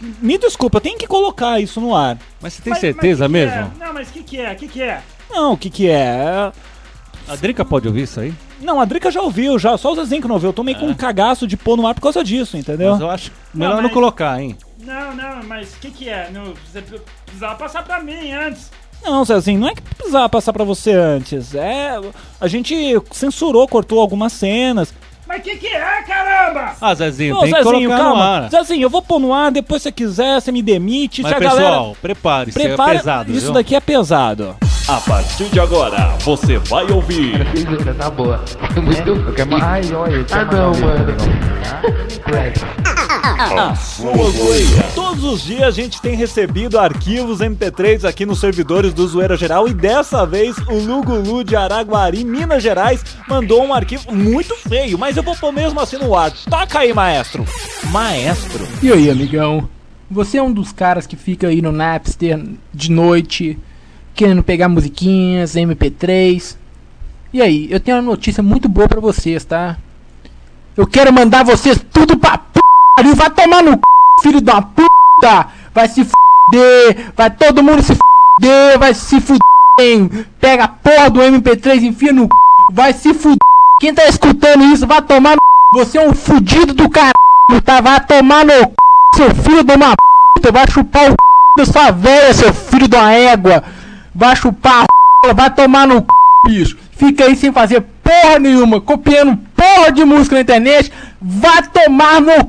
Me 0.01 0.39
desculpa, 0.39 0.77
eu 0.79 0.81
tenho 0.81 0.99
que 0.99 1.07
colocar 1.07 1.61
isso 1.61 1.81
no 1.81 1.95
ar. 1.95 2.17
Mas 2.41 2.55
você 2.55 2.63
tem 2.63 2.71
Mas- 2.71 2.81
certeza 2.81 3.29
mas 3.29 3.43
que 3.43 3.49
que 3.51 3.55
mesmo? 3.57 3.73
é? 3.83 3.87
Não, 3.87 3.95
mas 3.95 4.09
o 4.09 4.13
que, 4.13 4.23
que 4.23 4.41
é? 4.41 4.53
O 4.53 4.57
que, 4.57 4.69
que 4.69 4.83
é? 4.83 5.03
Não, 5.31 5.53
o 5.53 5.57
que 5.59 5.71
que 5.71 5.89
é? 5.89 6.53
A 7.29 7.37
Drica 7.37 7.65
pode 7.65 7.87
ouvir 7.89 8.03
isso 8.03 8.21
aí? 8.21 8.33
Não, 8.61 8.81
a 8.81 8.85
Drica 8.85 9.11
já 9.11 9.21
ouviu, 9.21 9.59
já, 9.59 9.77
só 9.77 9.93
o 9.93 9.95
Zezinho 9.97 10.23
que 10.23 10.29
não 10.29 10.35
ouviu. 10.37 10.49
Eu 10.51 10.53
tô 10.55 10.63
meio 10.63 10.79
com 10.79 10.87
um 10.87 10.95
cagaço 10.95 11.47
de 11.47 11.57
pôr 11.57 11.77
no 11.77 11.87
ar 11.87 11.95
por 11.95 12.01
causa 12.01 12.25
disso, 12.25 12.57
entendeu? 12.57 12.93
Mas 12.93 13.01
eu 13.01 13.11
acho 13.11 13.33
melhor 13.53 13.77
não, 13.77 13.83
mas- 13.83 13.93
colocar, 13.93 14.41
hein? 14.41 14.57
Não, 14.85 15.15
não, 15.15 15.43
mas 15.45 15.75
o 15.75 15.79
que, 15.81 15.91
que 15.91 16.09
é? 16.09 16.31
Não, 16.33 16.55
você 16.55 16.83
precisava 17.27 17.57
passar 17.57 17.83
pra 17.85 18.01
mim 18.03 18.33
antes. 18.33 18.71
Não, 19.05 19.25
Zezinho, 19.25 19.61
não 19.61 19.69
é 19.69 19.75
que 19.75 19.83
precisava 19.83 20.29
passar 20.29 20.53
pra 20.53 20.65
você 20.65 20.93
antes. 20.93 21.55
É. 21.55 21.93
A 22.41 22.49
gente 22.49 22.75
censurou, 23.13 23.69
cortou 23.69 24.01
algumas 24.01 24.33
cenas. 24.33 24.93
Mas 25.29 25.41
o 25.41 25.43
que, 25.43 25.57
que 25.57 25.67
é, 25.67 26.03
caramba? 26.07 26.75
Ah, 26.81 26.95
Zezinho, 26.95 27.37
Ô, 27.37 27.41
tem 27.43 27.53
que 27.53 27.63
Zezinho, 27.63 27.89
colocar 27.91 27.99
no 28.03 28.05
calma. 28.11 28.25
ar. 28.45 28.51
Zezinho, 28.51 28.83
eu 28.83 28.91
vou 28.91 29.03
pôr 29.03 29.19
no 29.21 29.35
ar, 29.35 29.51
depois 29.53 29.83
se 29.83 29.89
você 29.89 29.93
quiser, 29.93 30.41
você 30.41 30.51
me 30.51 30.63
demite. 30.63 31.21
Mas, 31.23 31.31
se 31.31 31.35
a 31.37 31.39
pessoal, 31.39 31.59
galera. 31.59 31.97
prepare-se, 32.01 32.59
é 32.59 32.69
Prepara... 32.69 32.93
pesado, 32.99 33.33
Isso 33.33 33.41
viu? 33.47 33.53
daqui 33.53 33.77
é 33.77 33.81
pesado. 33.81 34.57
A 34.89 35.03
partir 35.03 35.51
de 35.51 35.61
agora, 35.61 36.17
você 36.25 36.57
vai 36.57 36.91
ouvir 36.91 37.35
Tá 37.99 38.09
boa. 38.11 38.43
Muito. 38.83 39.11
Eu 39.11 39.35
quero 39.35 39.51
mais. 39.51 39.63
Ai, 39.63 39.95
olha. 39.95 40.27
Ah, 40.31 40.45
não, 40.47 40.73
mano. 40.81 41.15
a 43.61 43.75
sua 43.75 44.31
zoeira. 44.31 44.83
Todos 44.95 45.25
os 45.25 45.43
dias 45.43 45.63
a 45.63 45.71
gente 45.71 46.01
tem 46.01 46.15
recebido 46.17 46.79
arquivos 46.79 47.41
MP3 47.41 48.09
aqui 48.09 48.25
nos 48.25 48.41
servidores 48.41 48.95
do 48.95 49.07
Zoeira 49.07 49.37
Geral 49.37 49.69
e 49.69 49.75
dessa 49.75 50.25
vez 50.25 50.57
o 50.57 50.79
Lugulu 50.79 51.45
de 51.45 51.55
Araguari, 51.55 52.25
Minas 52.25 52.63
Gerais, 52.63 53.05
mandou 53.29 53.63
um 53.63 53.75
arquivo 53.75 54.11
muito 54.11 54.55
feio, 54.57 54.97
mas 54.99 55.19
eu 55.19 55.23
vou 55.23 55.37
pôr 55.37 55.53
mesmo 55.53 55.79
assim 55.81 55.99
no 55.99 56.17
ar. 56.17 56.33
Toca 56.49 56.79
aí, 56.79 56.95
maestro. 56.95 57.45
Maestro. 57.91 58.67
E 58.83 58.91
aí, 58.91 59.11
amigão? 59.11 59.69
Você 60.11 60.39
é 60.39 60.43
um 60.43 60.51
dos 60.51 60.73
caras 60.73 61.07
que 61.07 61.17
fica 61.17 61.49
aí 61.49 61.61
no 61.61 61.71
Napster 61.71 62.43
de 62.73 62.91
noite, 62.91 63.59
querendo 64.19 64.43
pegar 64.43 64.69
musiquinhas, 64.69 65.55
MP3. 65.55 66.57
E 67.33 67.41
aí, 67.41 67.69
eu 67.71 67.79
tenho 67.79 67.99
uma 67.99 68.03
notícia 68.03 68.43
muito 68.43 68.69
boa 68.69 68.89
pra 68.89 69.01
vocês, 69.01 69.45
tá? 69.45 69.77
Eu 70.77 70.89
quero 70.89 71.13
mandar 71.13 71.45
vocês 71.45 71.81
tudo 71.93 72.19
pra 72.19 72.37
p. 72.37 72.61
Vai 73.15 73.31
tomar 73.31 73.63
no 73.63 73.75
c, 73.75 73.79
filho 74.23 74.41
da 74.41 74.61
puta! 74.61 75.47
Vai 75.73 75.87
se 75.87 76.05
fuder! 76.05 77.13
Vai 77.17 77.31
todo 77.31 77.63
mundo 77.63 77.81
se 77.81 77.95
fuder! 77.95 78.77
Vai 78.77 78.93
se 78.93 79.21
fuder! 79.21 80.27
Pega 80.41 80.65
a 80.65 80.69
porra 80.69 81.09
do 81.11 81.21
MP3, 81.21 81.85
enfia 81.85 82.13
no 82.13 82.25
c. 82.25 82.29
Vai 82.73 82.93
se 82.93 83.15
fuder! 83.15 83.39
Quem 83.79 83.95
tá 83.95 84.05
escutando 84.09 84.65
isso, 84.65 84.85
vai 84.85 85.01
tomar 85.01 85.37
no 85.37 85.79
c. 85.79 85.85
Você 85.85 85.99
é 85.99 86.09
um 86.09 86.13
fudido 86.13 86.75
do 86.75 86.91
caralho, 86.91 87.63
tá? 87.65 87.81
Vai 87.81 88.05
tomar 88.05 88.45
no 88.45 88.53
c, 88.53 88.73
seu 89.15 89.35
filho 89.37 89.63
de 89.63 89.75
uma 89.75 89.95
puta! 90.35 90.51
Vai 90.51 90.69
chupar 90.69 91.05
o 91.05 91.11
c 91.11 91.17
da 91.57 91.65
sua 91.67 91.93
velha, 91.93 92.35
seu 92.35 92.53
filho 92.53 92.89
uma 92.93 93.13
égua! 93.13 93.78
Vai 94.15 94.35
chupar 94.37 94.85
a 95.27 95.33
vai 95.33 95.51
tomar 95.53 95.87
no 95.87 95.99
c, 95.99 96.07
bicho! 96.47 96.79
Fica 96.93 97.25
aí 97.25 97.37
sem 97.37 97.53
fazer 97.53 97.81
porra 98.03 98.39
nenhuma, 98.39 98.81
copiando 98.81 99.37
porra 99.55 99.93
de 99.93 100.05
música 100.05 100.37
na 100.37 100.41
internet, 100.41 100.93
vai 101.21 101.63
tomar 101.63 102.21
no 102.21 102.33
c. 102.33 102.47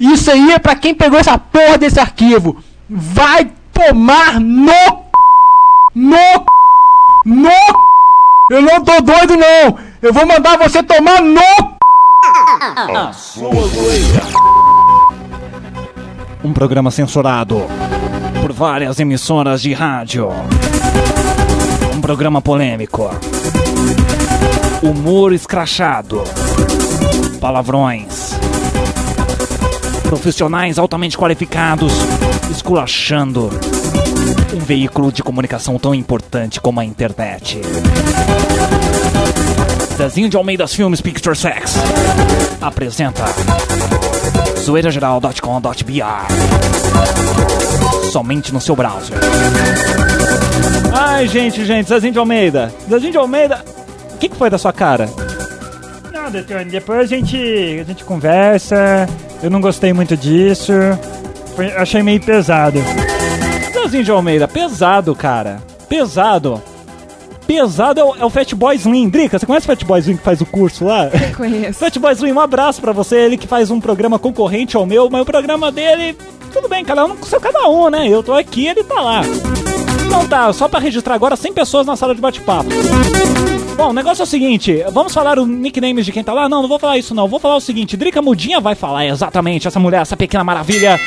Isso 0.00 0.30
aí 0.30 0.52
é 0.52 0.58
pra 0.58 0.76
quem 0.76 0.94
pegou 0.94 1.18
essa 1.18 1.36
porra 1.36 1.76
desse 1.76 1.98
arquivo. 1.98 2.56
Vai 2.88 3.50
tomar 3.72 4.40
no 4.40 4.70
c. 4.70 5.02
No 5.94 6.16
c. 6.16 6.44
No 7.26 7.50
c. 7.50 7.72
Eu 8.50 8.62
não 8.62 8.82
tô 8.82 9.00
doido 9.00 9.36
não. 9.36 9.78
Eu 10.00 10.12
vou 10.12 10.26
mandar 10.26 10.56
você 10.56 10.82
tomar 10.82 11.20
no 11.20 11.40
c. 11.40 11.78
A 12.96 13.12
sua. 13.12 13.50
Um 16.44 16.52
programa 16.52 16.90
censurado 16.90 17.66
por 18.40 18.52
várias 18.52 19.00
emissoras 19.00 19.60
de 19.60 19.72
rádio. 19.72 20.28
Um 21.94 22.00
programa 22.00 22.40
polêmico. 22.40 23.10
Humor 24.82 25.32
escrachado. 25.32 26.22
Palavrões. 27.40 28.32
Profissionais 30.04 30.78
altamente 30.78 31.18
qualificados 31.18 31.92
esculachando 32.50 33.50
um 34.54 34.58
veículo 34.58 35.12
de 35.12 35.22
comunicação 35.22 35.78
tão 35.78 35.94
importante 35.94 36.60
como 36.60 36.80
a 36.80 36.84
internet. 36.84 37.60
Zezinho 39.96 40.28
de 40.28 40.36
Almeidas 40.36 40.74
Filmes 40.74 41.00
Picture 41.00 41.36
Sex 41.36 41.74
apresenta 42.60 43.24
zoeirageral.com.br 44.60 47.47
Somente 48.10 48.52
no 48.52 48.60
seu 48.60 48.74
browser. 48.74 49.16
Ai, 50.92 51.26
gente, 51.28 51.64
gente, 51.64 51.88
Zezinho 51.88 52.12
de 52.12 52.18
Almeida. 52.18 52.72
Zezinho 52.88 53.12
de 53.12 53.18
Almeida, 53.18 53.62
o 54.14 54.18
que, 54.18 54.28
que 54.28 54.36
foi 54.36 54.48
da 54.50 54.58
sua 54.58 54.72
cara? 54.72 55.08
Não, 56.12 56.30
Detone, 56.30 56.66
depois 56.70 57.00
a 57.00 57.06
gente, 57.06 57.36
a 57.80 57.84
gente 57.84 58.04
conversa. 58.04 59.06
Eu 59.42 59.50
não 59.50 59.60
gostei 59.60 59.92
muito 59.92 60.16
disso. 60.16 60.72
Foi- 61.54 61.72
achei 61.72 62.02
meio 62.02 62.20
pesado. 62.20 62.78
Zezinho 63.72 64.04
de 64.04 64.10
Almeida, 64.10 64.48
pesado, 64.48 65.14
cara. 65.14 65.58
Pesado. 65.88 66.62
Pesado 67.48 67.98
é 67.98 68.04
o, 68.04 68.14
é 68.16 68.24
o 68.26 68.28
Fatboy 68.28 68.76
Slim. 68.76 69.08
Drica, 69.08 69.38
você 69.38 69.46
conhece 69.46 69.64
o 69.64 69.68
Fatboy 69.68 69.98
Slim 70.00 70.18
que 70.18 70.22
faz 70.22 70.42
o 70.42 70.46
curso 70.46 70.84
lá? 70.84 71.08
Conheço. 71.34 71.78
Fatboy 71.78 72.12
Slim, 72.12 72.32
um 72.32 72.40
abraço 72.40 72.78
pra 72.78 72.92
você. 72.92 73.16
Ele 73.16 73.38
que 73.38 73.46
faz 73.48 73.70
um 73.70 73.80
programa 73.80 74.18
concorrente 74.18 74.76
ao 74.76 74.84
meu, 74.84 75.08
mas 75.08 75.22
o 75.22 75.24
programa 75.24 75.72
dele, 75.72 76.14
tudo 76.52 76.68
bem, 76.68 76.84
cada 76.84 77.06
um 77.06 77.16
com 77.16 77.24
seu 77.24 77.40
cada 77.40 77.66
um, 77.66 77.88
né? 77.88 78.06
Eu 78.06 78.22
tô 78.22 78.34
aqui, 78.34 78.66
ele 78.66 78.84
tá 78.84 79.00
lá. 79.00 79.22
Então 80.06 80.28
tá, 80.28 80.52
só 80.52 80.68
pra 80.68 80.78
registrar 80.78 81.14
agora 81.14 81.36
100 81.36 81.54
pessoas 81.54 81.86
na 81.86 81.96
sala 81.96 82.14
de 82.14 82.20
bate-papo. 82.20 82.68
Bom, 83.78 83.88
o 83.88 83.92
negócio 83.94 84.22
é 84.22 84.24
o 84.24 84.26
seguinte, 84.26 84.84
vamos 84.92 85.14
falar 85.14 85.38
o 85.38 85.46
nicknames 85.46 86.04
de 86.04 86.12
quem 86.12 86.22
tá 86.22 86.34
lá? 86.34 86.50
Não, 86.50 86.60
não 86.60 86.68
vou 86.68 86.78
falar 86.78 86.98
isso 86.98 87.14
não. 87.14 87.26
Vou 87.26 87.40
falar 87.40 87.56
o 87.56 87.60
seguinte, 87.60 87.96
Drica 87.96 88.20
Mudinha 88.20 88.60
vai 88.60 88.74
falar 88.74 89.06
exatamente, 89.06 89.66
essa 89.66 89.80
mulher, 89.80 90.02
essa 90.02 90.18
pequena 90.18 90.44
maravilha. 90.44 91.00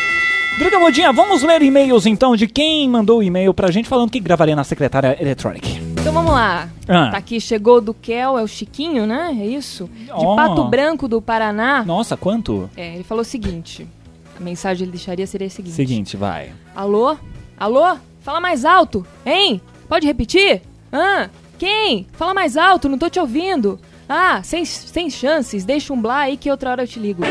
Drica 0.58 0.80
Mudinha, 0.80 1.14
vamos 1.14 1.44
ler 1.44 1.62
e-mails 1.62 2.08
então 2.08 2.36
de 2.36 2.48
quem 2.48 2.90
mandou 2.90 3.20
o 3.20 3.24
e-mail 3.24 3.54
pra 3.54 3.70
gente 3.70 3.88
falando 3.88 4.10
que 4.10 4.20
gravaria 4.20 4.56
na 4.56 4.64
secretária 4.64 5.16
Electronic. 5.20 5.91
Então 6.02 6.14
vamos 6.14 6.32
lá. 6.32 6.68
Ah. 6.88 7.12
Tá 7.12 7.18
aqui, 7.18 7.40
chegou 7.40 7.80
do 7.80 7.94
Kel, 7.94 8.36
é 8.36 8.42
o 8.42 8.48
Chiquinho, 8.48 9.06
né? 9.06 9.38
É 9.40 9.46
isso? 9.46 9.88
De 9.88 10.12
Ó. 10.12 10.36
Pato 10.36 10.64
Branco, 10.64 11.08
do 11.08 11.22
Paraná. 11.22 11.84
Nossa, 11.86 12.18
quanto? 12.18 12.68
É, 12.76 12.96
ele 12.96 13.04
falou 13.04 13.22
o 13.22 13.26
seguinte. 13.26 13.88
A 14.36 14.42
mensagem 14.44 14.78
que 14.80 14.84
ele 14.86 14.92
deixaria 14.94 15.28
seria 15.28 15.46
a 15.46 15.50
seguinte. 15.52 15.76
Seguinte, 15.76 16.18
vai. 16.18 16.54
Alô? 16.76 17.16
Alô? 17.56 17.98
Fala 18.22 18.40
mais 18.42 18.66
alto, 18.66 19.06
hein? 19.24 19.62
Pode 19.88 20.08
repetir? 20.08 20.64
Ah, 20.92 21.30
quem? 21.60 22.08
Fala 22.14 22.34
mais 22.34 22.58
alto, 22.58 22.90
não 22.90 22.98
tô 22.98 23.08
te 23.08 23.20
ouvindo. 23.20 23.80
Ah, 24.10 24.42
sem, 24.42 24.66
sem 24.66 25.08
chances, 25.08 25.64
deixa 25.64 25.94
um 25.94 26.02
blá 26.02 26.22
aí 26.22 26.36
que 26.36 26.50
outra 26.50 26.72
hora 26.72 26.84
eu 26.84 26.88
te 26.88 27.00
ligo. 27.00 27.22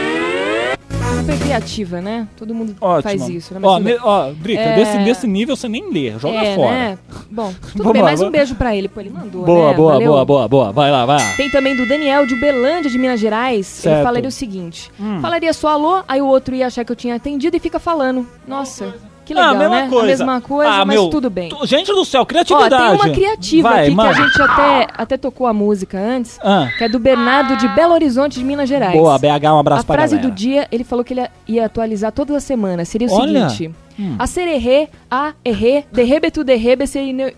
Super 1.20 1.38
criativa, 1.38 2.00
né? 2.00 2.26
Todo 2.36 2.54
mundo 2.54 2.74
Ótimo. 2.80 3.02
faz 3.02 3.28
isso, 3.28 3.52
né? 3.54 3.60
Ó, 3.62 3.76
tudo 3.76 3.84
ne- 3.84 3.98
ó, 4.02 4.30
Drica, 4.32 4.60
É. 4.62 4.74
desse, 4.76 4.98
desse 4.98 5.26
nível 5.26 5.54
você 5.54 5.68
nem 5.68 5.92
lê, 5.92 6.18
joga 6.18 6.36
é, 6.42 6.54
fora. 6.56 6.70
Né? 6.72 6.98
Bom, 7.30 7.52
tudo 7.72 7.76
Vamos 7.78 7.92
bem, 7.92 8.02
lá, 8.02 8.08
mais 8.08 8.22
um 8.22 8.30
beijo 8.30 8.54
pra 8.54 8.74
ele. 8.74 8.88
Pô, 8.88 9.00
ele 9.00 9.10
mandou, 9.10 9.44
Boa, 9.44 9.70
né? 9.70 9.76
boa, 9.76 9.92
Valeu. 9.92 10.08
boa, 10.12 10.24
boa, 10.24 10.48
boa. 10.48 10.72
Vai 10.72 10.90
lá, 10.90 11.04
vai 11.04 11.18
lá. 11.18 11.36
Tem 11.36 11.50
também 11.50 11.76
do 11.76 11.86
Daniel 11.86 12.26
de 12.26 12.34
Uberlândia, 12.34 12.90
de 12.90 12.98
Minas 12.98 13.20
Gerais. 13.20 13.66
Certo. 13.66 13.96
Ele 13.96 14.04
falaria 14.04 14.28
o 14.28 14.32
seguinte: 14.32 14.90
Hum. 14.98 15.20
falaria 15.20 15.52
só 15.52 15.68
alô, 15.68 16.02
aí 16.08 16.22
o 16.22 16.26
outro 16.26 16.54
ia 16.54 16.66
achar 16.66 16.84
que 16.84 16.92
eu 16.92 16.96
tinha 16.96 17.14
atendido 17.16 17.56
e 17.56 17.60
fica 17.60 17.78
falando. 17.78 18.26
Nossa, 18.48 18.94
que 19.30 19.34
legal, 19.34 19.50
ah, 19.54 19.58
mesma 19.58 19.76
né? 19.82 19.88
coisa. 19.88 20.04
A 20.04 20.06
mesma 20.08 20.40
coisa, 20.40 20.70
Ah, 20.72 20.84
mas 20.84 20.96
meu, 20.96 21.08
tudo 21.08 21.30
bem. 21.30 21.50
Gente 21.64 21.92
do 21.92 22.04
céu, 22.04 22.22
Ó, 22.22 22.24
criatividade. 22.24 22.76
tem 22.76 22.94
uma 22.94 23.10
criativa 23.10 23.68
Vai, 23.70 23.86
aqui 23.86 23.94
manda. 23.94 24.14
que 24.14 24.20
a 24.20 24.24
gente 24.26 24.42
até, 24.42 24.86
até 24.98 25.16
tocou 25.16 25.46
a 25.46 25.52
música 25.52 25.98
antes, 25.98 26.38
Ah. 26.42 26.68
que 26.76 26.84
é 26.84 26.88
do 26.88 26.98
Bernardo 26.98 27.56
de 27.56 27.68
Belo 27.68 27.94
Horizonte, 27.94 28.38
de 28.38 28.44
Minas 28.44 28.68
Gerais. 28.68 28.92
Boa, 28.98 29.16
BH, 29.18 29.52
um 29.54 29.58
abraço 29.58 29.82
A 29.82 29.84
pra 29.84 29.94
frase 29.94 30.16
galera. 30.16 30.30
do 30.32 30.34
dia, 30.34 30.66
ele 30.72 30.82
falou 30.84 31.04
que 31.04 31.14
ele 31.14 31.26
ia- 31.46 31.66
atualizar 31.66 32.10
todas 32.10 32.34
as 32.36 32.42
semanas. 32.44 32.88
Seria 32.88 33.06
o 33.08 33.12
Olha. 33.12 33.48
seguinte: 33.50 33.74
Hum. 33.98 34.16
A 34.18 34.26
sererê, 34.26 34.88
a 35.10 35.32
errê, 35.44 35.84
derrebe 35.92 36.30
tu 36.30 36.42
derrebe, 36.42 36.84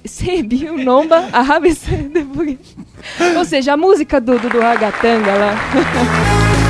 sebiu 0.04 0.78
nomba, 0.78 1.24
a 1.32 1.42
rabe 1.42 1.74
se. 1.74 1.90
Ou 3.36 3.44
seja, 3.44 3.72
a 3.72 3.76
música 3.76 4.20
do, 4.20 4.38
do, 4.38 4.48
do 4.48 4.60
Ragatanga 4.60 5.32
lá. 5.34 5.54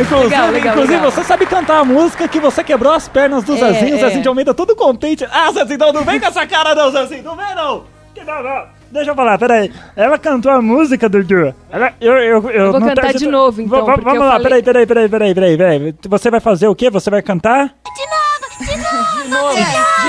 Inclusive, 0.00 0.28
Legal, 0.30 0.50
legal, 0.50 0.72
inclusive 0.74 0.94
legal. 0.96 1.10
você 1.10 1.22
sabe 1.24 1.46
cantar 1.46 1.78
a 1.80 1.84
música 1.84 2.26
que 2.26 2.40
você 2.40 2.64
quebrou 2.64 2.92
as 2.92 3.08
pernas 3.08 3.44
do 3.44 3.54
É, 3.54 3.58
Zezinho, 3.58 3.94
o 3.94 3.98
é. 3.98 4.00
Zezinho 4.00 4.22
de 4.22 4.28
Almeida 4.28 4.54
todo 4.54 4.74
contente. 4.74 5.26
Ah, 5.30 5.50
Zezinho, 5.52 5.78
não, 5.78 5.92
não 5.92 6.02
vem 6.04 6.18
com 6.18 6.26
essa 6.26 6.46
cara 6.46 6.74
não, 6.74 6.90
Zezinho, 6.90 7.22
não 7.22 7.36
vem 7.36 7.54
não. 7.54 7.84
Que 8.14 8.24
não, 8.24 8.42
não. 8.42 8.64
Deixa 8.90 9.10
eu 9.10 9.14
falar, 9.14 9.38
peraí. 9.38 9.72
Ela 9.96 10.18
cantou 10.18 10.52
a 10.52 10.60
música, 10.60 11.08
Dudu. 11.08 11.54
Ela, 11.70 11.92
eu, 12.00 12.12
eu, 12.14 12.20
eu, 12.20 12.50
Eu 12.50 12.70
vou 12.72 12.80
não 12.80 12.88
cantar 12.88 13.14
de 13.14 13.26
novo, 13.26 13.60
então, 13.62 13.86
vamos 13.86 14.18
lá, 14.18 14.32
falei- 14.32 14.62
peraí, 14.62 14.62
peraí, 14.62 14.86
peraí, 14.86 15.08
peraí, 15.08 15.34
peraí, 15.34 15.56
peraí. 15.56 15.94
Você 16.08 16.30
vai 16.30 16.40
fazer 16.40 16.68
o 16.68 16.74
quê? 16.74 16.90
Você 16.90 17.08
vai 17.08 17.22
cantar? 17.22 17.74
De 17.84 19.26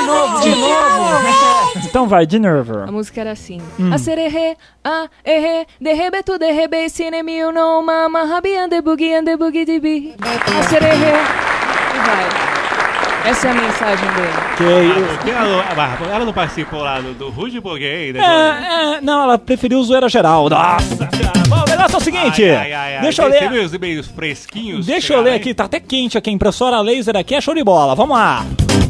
novo, 0.02 0.42
de 0.42 0.50
novo. 0.50 1.63
Então 1.94 2.08
vai, 2.08 2.26
de 2.26 2.40
novo. 2.40 2.80
A 2.80 2.92
música 2.92 3.22
era 3.22 3.34
assim. 3.34 3.62
Hum. 3.80 3.94
A 3.94 4.00
sererê, 4.00 4.58
a 4.84 5.08
errê, 5.24 5.68
derrebe 5.80 6.24
tu 6.24 6.40
derrebe, 6.40 6.90
cinemil 6.90 7.52
não 7.52 7.86
mama, 7.86 8.24
rabi 8.26 8.56
ande 8.58 8.82
bugi 8.82 9.14
ande 9.14 9.38
bugi 9.38 9.64
dibi. 9.64 10.16
A 10.20 10.64
sererê. 10.64 10.96
E 10.96 12.00
vai. 12.00 13.30
Essa 13.30 13.48
é 13.48 13.52
a 13.52 13.54
mensagem 13.54 14.08
dele. 14.10 14.34
Que 14.58 15.24
que 15.24 15.30
ela, 15.30 15.96
não- 16.00 16.12
ela 16.16 16.26
não 16.26 16.34
participou 16.34 16.80
lá 16.82 17.00
do, 17.00 17.14
do 17.14 17.30
Rude 17.30 17.60
Boguei? 17.62 18.12
né? 18.12 18.20
É, 18.20 18.96
é, 18.96 19.02
não, 19.02 19.22
ela 19.26 19.38
preferiu 19.38 19.78
o 19.78 19.84
zoeira 19.84 20.10
geral. 20.10 20.50
Nossa. 20.50 21.08
Bom, 21.48 21.62
o 21.62 21.70
negócio 21.70 21.94
é 21.94 21.98
o 21.98 22.02
seguinte. 22.02 22.44
Ai, 22.44 22.74
ai, 22.74 22.96
ai, 22.96 23.02
deixa 23.04 23.22
eu 23.22 23.30
Você 23.32 23.40
ler. 23.40 23.50
viu 23.52 23.64
os 23.64 23.72
e-mails 23.72 24.08
fresquinhos? 24.08 24.88
Deixa 24.88 25.14
eu 25.14 25.22
ler 25.22 25.36
aqui, 25.36 25.54
tá 25.54 25.66
até 25.66 25.80
quente 25.80 26.18
aqui, 26.18 26.32
a 26.32 26.34
impressora 26.34 26.82
laser 26.82 27.16
aqui 27.16 27.36
é 27.36 27.40
show 27.40 27.54
de 27.54 27.64
bola. 27.64 27.94
Vamos 27.94 28.18
lá. 28.18 28.44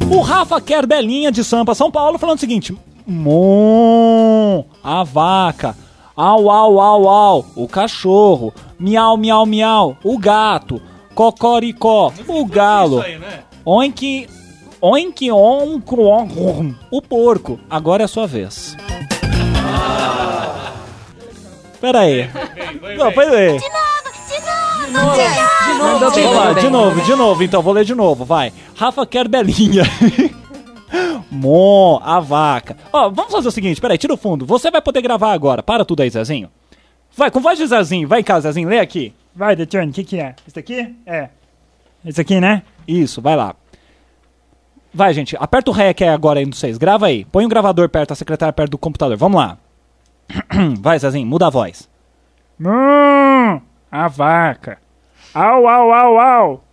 O 0.10 0.22
Rafa 0.22 0.62
quer 0.62 0.86
Belinha 0.86 1.34
de 1.34 1.44
Sampa, 1.44 1.76
São 1.76 1.92
Paulo, 1.92 2.18
falando 2.18 2.38
o 2.38 2.40
seguinte: 2.40 2.74
Mon, 3.06 4.66
a 4.84 5.04
vaca. 5.04 5.76
Au, 6.16 6.50
au, 6.50 6.80
au, 6.80 7.08
au, 7.08 7.46
o 7.56 7.68
cachorro. 7.68 8.54
Miau, 8.80 9.18
miau, 9.18 9.46
miau, 9.46 9.98
o 10.04 10.18
gato. 10.18 10.82
Cocoricó, 11.16 12.12
o 12.28 12.46
galo. 12.46 13.00
Isso 13.00 13.08
aí, 13.08 13.18
né? 13.20 13.40
Oink, 13.66 14.28
oink, 14.82 15.32
onk, 15.32 15.94
onk, 15.96 16.76
o 16.92 17.02
porco. 17.02 17.60
Agora 17.70 18.04
é 18.04 18.06
a 18.06 18.08
sua 18.08 18.28
vez. 18.28 18.76
Pera 21.80 22.00
aí. 22.00 22.30
Não. 24.92 25.08
Mandou 25.78 26.12
bem, 26.12 26.24
Vamos 26.24 26.38
lá, 26.38 26.46
mandou 26.46 26.54
de 26.56 26.62
bem. 26.62 26.72
novo, 26.72 27.02
de 27.02 27.16
novo, 27.16 27.44
então, 27.44 27.62
vou 27.62 27.74
ler 27.74 27.84
de 27.84 27.96
novo, 27.96 28.24
vai. 28.24 28.54
Rafa 28.76 29.06
quer 29.06 29.28
belinha. 29.28 29.84
Mon, 31.34 32.00
a 32.04 32.20
vaca. 32.20 32.78
Ó, 32.92 33.10
vamos 33.10 33.32
fazer 33.32 33.48
o 33.48 33.52
seguinte, 33.52 33.82
peraí, 33.82 33.98
tira 33.98 34.14
o 34.14 34.18
fundo. 34.18 34.46
Você 34.46 34.70
vai 34.70 34.82
poder 34.82 35.02
gravar 35.02 35.34
agora. 35.34 35.64
Para 35.64 35.84
tudo 35.84 36.02
aí, 36.02 36.10
Zezinho. 36.10 36.50
Vai, 37.16 37.32
com 37.32 37.40
voz 37.40 37.58
de 37.58 37.66
Zezinho. 37.66 38.08
Vai 38.08 38.24
cá, 38.24 38.40
Zezinho, 38.40 38.70
lê 38.70 38.80
aqui. 38.80 39.14
Vai, 39.36 39.56
Detone, 39.56 39.90
o 39.90 39.94
que 39.94 40.04
que 40.04 40.20
é? 40.20 40.36
Isso 40.48 40.60
aqui? 40.60 40.96
É. 41.06 41.30
Isso 42.06 42.22
aqui, 42.22 42.40
né? 42.40 42.62
Isso, 42.88 43.22
vai 43.22 43.36
lá. 43.36 43.56
Vai, 44.94 45.12
gente, 45.14 45.36
aperta 45.40 45.72
o 45.72 45.74
REC 45.74 46.04
aí 46.04 46.10
agora 46.10 46.40
aí 46.40 46.46
no 46.46 46.54
6. 46.54 46.78
Grava 46.78 47.08
aí. 47.08 47.26
Põe 47.26 47.46
o 47.46 47.50
gravador 47.50 47.90
perto, 47.90 48.12
a 48.12 48.16
secretária 48.16 48.54
perto 48.54 48.72
do 48.72 48.78
computador. 48.78 49.18
Vamos 49.18 49.42
lá. 49.42 49.58
Vai, 50.80 51.00
Zezinho, 51.00 51.26
muda 51.26 51.48
a 51.48 51.50
voz. 51.50 51.90
Hum, 52.60 53.60
a 53.92 54.08
vaca. 54.08 54.78
Au, 55.34 55.68
au, 55.68 55.92
au, 55.92 56.20
au. 56.20 56.64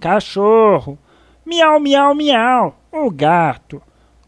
Cachorro. 0.00 0.98
Miau, 1.46 1.78
miau, 1.78 2.14
miau. 2.14 2.77
O 2.92 3.10
gato. 3.10 3.82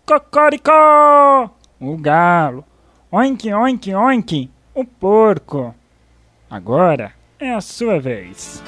Cocoricó. 0.07 1.51
O 1.81 1.97
galo. 1.97 2.65
Oink, 3.11 3.53
oink, 3.53 3.95
oink. 3.95 4.51
O 4.75 4.85
porco. 4.85 5.75
Agora 6.51 7.13
é 7.39 7.53
a 7.53 7.61
sua 7.61 7.99
vez. 7.99 8.63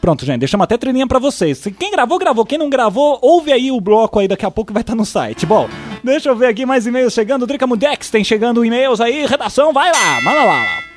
Pronto, 0.00 0.24
gente, 0.24 0.38
deixamos 0.38 0.64
até 0.64 0.78
treininha 0.78 1.06
pra 1.06 1.18
vocês. 1.18 1.62
Quem 1.78 1.90
gravou, 1.90 2.18
gravou. 2.18 2.46
Quem 2.46 2.56
não 2.56 2.70
gravou, 2.70 3.18
ouve 3.20 3.52
aí 3.52 3.70
o 3.70 3.78
bloco 3.78 4.18
aí, 4.18 4.26
daqui 4.26 4.46
a 4.46 4.50
pouco 4.50 4.72
vai 4.72 4.80
estar 4.80 4.94
no 4.94 5.04
site. 5.04 5.44
Bom, 5.44 5.68
deixa 6.02 6.30
eu 6.30 6.36
ver 6.36 6.46
aqui 6.46 6.64
mais 6.64 6.86
e-mails 6.86 7.12
chegando. 7.12 7.46
Drica 7.46 7.66
Mudex, 7.66 8.08
tem 8.08 8.24
chegando 8.24 8.64
e-mails 8.64 9.02
aí. 9.02 9.26
Redação, 9.26 9.70
vai 9.70 9.92
lá, 9.92 10.20
manda 10.22 10.44
lá. 10.44 10.87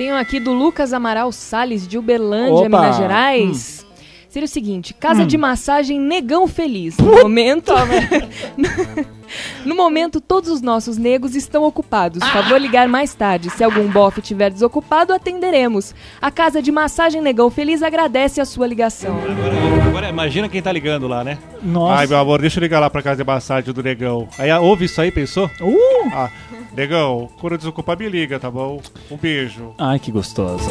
Tenho 0.00 0.16
aqui 0.16 0.40
do 0.40 0.54
Lucas 0.54 0.94
Amaral 0.94 1.30
Salles, 1.30 1.86
de 1.86 1.98
Uberlândia, 1.98 2.54
Opa, 2.54 2.80
Minas 2.80 2.96
Gerais. 2.96 3.86
Seria 4.30 4.46
o 4.46 4.48
seguinte, 4.48 4.94
casa 4.94 5.26
de 5.26 5.36
massagem 5.36 6.00
Negão 6.00 6.48
Feliz. 6.48 6.96
No 6.96 7.16
momento... 7.16 7.70
no 9.62 9.74
momento, 9.74 10.18
todos 10.18 10.48
os 10.48 10.62
nossos 10.62 10.96
negros 10.96 11.36
estão 11.36 11.64
ocupados. 11.64 12.26
Favor 12.30 12.58
ligar 12.58 12.88
mais 12.88 13.12
tarde. 13.12 13.50
Se 13.50 13.62
algum 13.62 13.88
bofe 13.88 14.20
estiver 14.20 14.50
desocupado, 14.50 15.12
atenderemos. 15.12 15.94
A 16.18 16.30
casa 16.30 16.62
de 16.62 16.72
massagem 16.72 17.20
Negão 17.20 17.50
Feliz 17.50 17.82
agradece 17.82 18.40
a 18.40 18.46
sua 18.46 18.66
ligação. 18.66 19.18
Agora, 19.18 19.84
agora 19.84 20.08
imagina 20.08 20.48
quem 20.48 20.62
tá 20.62 20.72
ligando 20.72 21.06
lá, 21.06 21.22
né? 21.22 21.36
Nossa. 21.62 22.00
Ai, 22.00 22.06
meu 22.06 22.16
amor, 22.16 22.40
deixa 22.40 22.58
eu 22.58 22.62
ligar 22.62 22.80
lá 22.80 22.88
pra 22.88 23.02
casa 23.02 23.22
de 23.22 23.26
massagem 23.26 23.74
do 23.74 23.82
Negão. 23.82 24.26
Aí 24.38 24.48
ah, 24.48 24.60
ouve 24.60 24.86
isso 24.86 24.98
aí, 24.98 25.12
pensou? 25.12 25.50
Uh! 25.60 26.10
Ah, 26.10 26.30
Negão, 26.72 27.28
quando 27.40 27.58
desocupar 27.58 27.98
me 27.98 28.08
liga, 28.08 28.38
tá 28.38 28.50
bom? 28.50 28.80
Um 29.10 29.16
beijo. 29.16 29.74
Ai, 29.76 29.98
que 29.98 30.12
gostoso. 30.12 30.68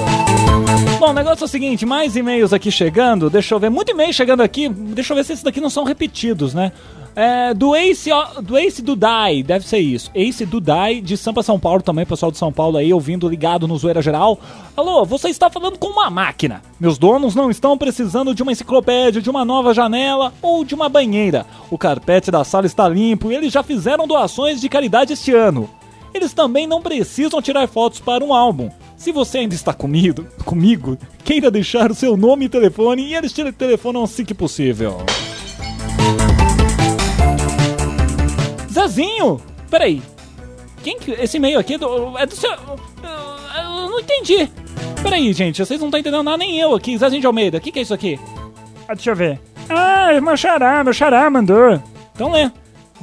Bom, 0.97 1.09
o 1.09 1.13
negócio 1.13 1.43
é 1.43 1.45
o 1.45 1.49
seguinte, 1.49 1.85
mais 1.85 2.15
e-mails 2.15 2.53
aqui 2.53 2.71
chegando. 2.71 3.29
Deixa 3.29 3.53
eu 3.53 3.59
ver, 3.59 3.69
muito 3.69 3.91
e-mail 3.91 4.13
chegando 4.13 4.41
aqui. 4.41 4.69
Deixa 4.69 5.11
eu 5.11 5.17
ver 5.17 5.25
se 5.25 5.33
esses 5.33 5.43
daqui 5.43 5.59
não 5.59 5.69
são 5.69 5.83
repetidos, 5.83 6.53
né? 6.53 6.71
É, 7.15 7.53
do 7.53 7.75
Ace, 7.75 8.09
do 8.41 8.57
Ace 8.57 8.81
Dudai, 8.81 9.43
deve 9.43 9.67
ser 9.67 9.79
isso. 9.79 10.09
Ace 10.15 10.45
Dudai, 10.45 11.01
de 11.01 11.17
Sampa, 11.17 11.43
São 11.43 11.59
Paulo 11.59 11.81
também, 11.81 12.05
pessoal 12.05 12.31
de 12.31 12.37
São 12.37 12.51
Paulo 12.51 12.77
aí, 12.77 12.93
ouvindo, 12.93 13.27
ligado 13.27 13.67
no 13.67 13.77
Zoeira 13.77 14.01
Geral. 14.01 14.39
Alô, 14.77 15.03
você 15.03 15.27
está 15.27 15.49
falando 15.49 15.77
com 15.77 15.87
uma 15.87 16.09
máquina. 16.09 16.61
Meus 16.79 16.97
donos 16.97 17.35
não 17.35 17.51
estão 17.51 17.77
precisando 17.77 18.33
de 18.33 18.41
uma 18.41 18.53
enciclopédia, 18.53 19.21
de 19.21 19.29
uma 19.29 19.43
nova 19.43 19.73
janela 19.73 20.33
ou 20.41 20.63
de 20.63 20.73
uma 20.73 20.87
banheira. 20.87 21.45
O 21.69 21.77
carpete 21.77 22.31
da 22.31 22.43
sala 22.45 22.65
está 22.65 22.87
limpo 22.87 23.31
e 23.31 23.35
eles 23.35 23.51
já 23.51 23.63
fizeram 23.63 24.07
doações 24.07 24.61
de 24.61 24.69
caridade 24.69 25.11
este 25.11 25.33
ano. 25.33 25.69
Eles 26.13 26.33
também 26.33 26.67
não 26.67 26.81
precisam 26.81 27.41
tirar 27.41 27.67
fotos 27.67 27.99
para 27.99 28.23
um 28.23 28.33
álbum. 28.33 28.69
Se 28.97 29.11
você 29.11 29.39
ainda 29.39 29.55
está 29.55 29.73
comigo, 29.73 30.25
comigo, 30.43 30.97
queira 31.23 31.49
deixar 31.49 31.91
o 31.91 31.95
seu 31.95 32.17
nome 32.17 32.45
e 32.45 32.49
telefone 32.49 33.07
e 33.07 33.15
eles 33.15 33.31
te 33.31 33.49
telefonam 33.51 34.03
assim 34.03 34.25
que 34.25 34.33
possível. 34.33 34.97
Zezinho! 38.71 39.41
Peraí. 39.69 40.01
Quem 40.83 40.97
que. 40.97 41.11
Esse 41.11 41.37
e-mail 41.37 41.59
aqui 41.59 41.75
é 41.75 41.77
do, 41.77 42.17
é 42.17 42.25
do 42.25 42.35
seu. 42.35 42.51
Eu 42.51 43.89
não 43.89 43.99
entendi. 43.99 44.49
Peraí, 45.01 45.31
gente, 45.33 45.63
vocês 45.63 45.79
não 45.79 45.87
estão 45.87 45.99
entendendo 45.99 46.23
nada, 46.23 46.37
nem 46.37 46.59
eu 46.59 46.75
aqui. 46.75 46.97
Zezinho 46.97 47.21
de 47.21 47.27
Almeida, 47.27 47.57
o 47.57 47.61
que, 47.61 47.71
que 47.71 47.79
é 47.79 47.81
isso 47.81 47.93
aqui? 47.93 48.19
Ah, 48.87 48.93
deixa 48.93 49.11
eu 49.11 49.15
ver. 49.15 49.39
Ah, 49.69 50.19
meu 50.19 50.35
xará, 50.35 50.83
meu 50.83 50.93
xará 50.93 51.29
mandou. 51.29 51.81
Então 52.13 52.31
lê. 52.31 52.51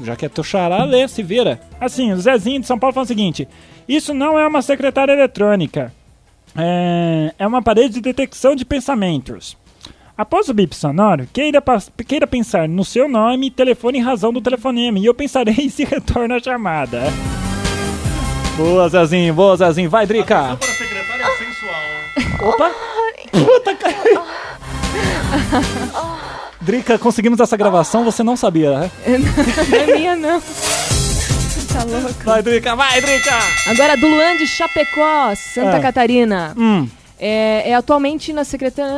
Já 0.02 0.16
que 0.16 0.26
é 0.26 0.28
teu 0.28 0.44
xará, 0.44 0.84
lê, 0.84 1.06
se 1.08 1.22
vira. 1.22 1.60
Assim, 1.80 2.12
o 2.12 2.20
Zezinho 2.20 2.60
de 2.60 2.66
São 2.66 2.78
Paulo 2.78 2.94
fala 2.94 3.04
o 3.04 3.08
seguinte: 3.08 3.46
Isso 3.88 4.14
não 4.14 4.38
é 4.38 4.46
uma 4.46 4.62
secretária 4.62 5.12
eletrônica. 5.12 5.92
É, 6.56 7.34
é 7.38 7.46
uma 7.46 7.60
parede 7.62 7.94
de 7.94 8.00
detecção 8.00 8.54
de 8.54 8.64
pensamentos. 8.64 9.56
Após 10.16 10.48
o 10.48 10.54
bip 10.54 10.74
sonoro, 10.74 11.28
queira, 11.30 11.62
queira 12.06 12.26
pensar 12.26 12.66
no 12.66 12.82
seu 12.82 13.06
nome, 13.06 13.50
telefone 13.50 13.98
e 13.98 14.02
razão 14.02 14.32
do 14.32 14.40
telefonema, 14.40 14.98
e 14.98 15.04
eu 15.04 15.12
pensarei 15.12 15.68
se 15.68 15.84
retorna 15.84 16.36
a 16.36 16.40
chamada. 16.42 17.02
Boa, 18.56 18.88
Zezinho, 18.88 19.34
boa, 19.34 19.54
Zezinho. 19.58 19.90
Vai, 19.90 20.06
Drica. 20.06 20.56
Para 20.56 20.70
a 20.70 20.74
secretária 20.74 21.26
sensual. 21.36 22.48
Opa! 22.48 22.70
Puta, 23.30 23.74
cara. 23.74 23.96
Drica, 26.62 26.98
conseguimos 26.98 27.38
essa 27.38 27.54
gravação, 27.54 28.02
você 28.02 28.22
não 28.22 28.34
sabia, 28.34 28.78
né? 28.80 28.90
Não 29.68 29.78
é 29.78 29.86
minha, 29.94 30.16
não. 30.16 30.42
Tá 31.76 31.84
louco. 31.84 32.24
Vai, 32.24 32.42
Drica, 32.42 32.74
vai, 32.74 33.00
Drica! 33.00 33.34
Agora, 33.66 33.96
do 33.96 34.06
Luan 34.08 34.36
de 34.36 34.46
Chapecó, 34.46 35.34
Santa 35.34 35.76
É. 35.76 35.80
Catarina. 35.80 36.54
Hum, 36.56 36.88
É, 37.18 37.70
é 37.70 37.74
atualmente 37.74 38.32
na 38.32 38.44
secretária. 38.44 38.92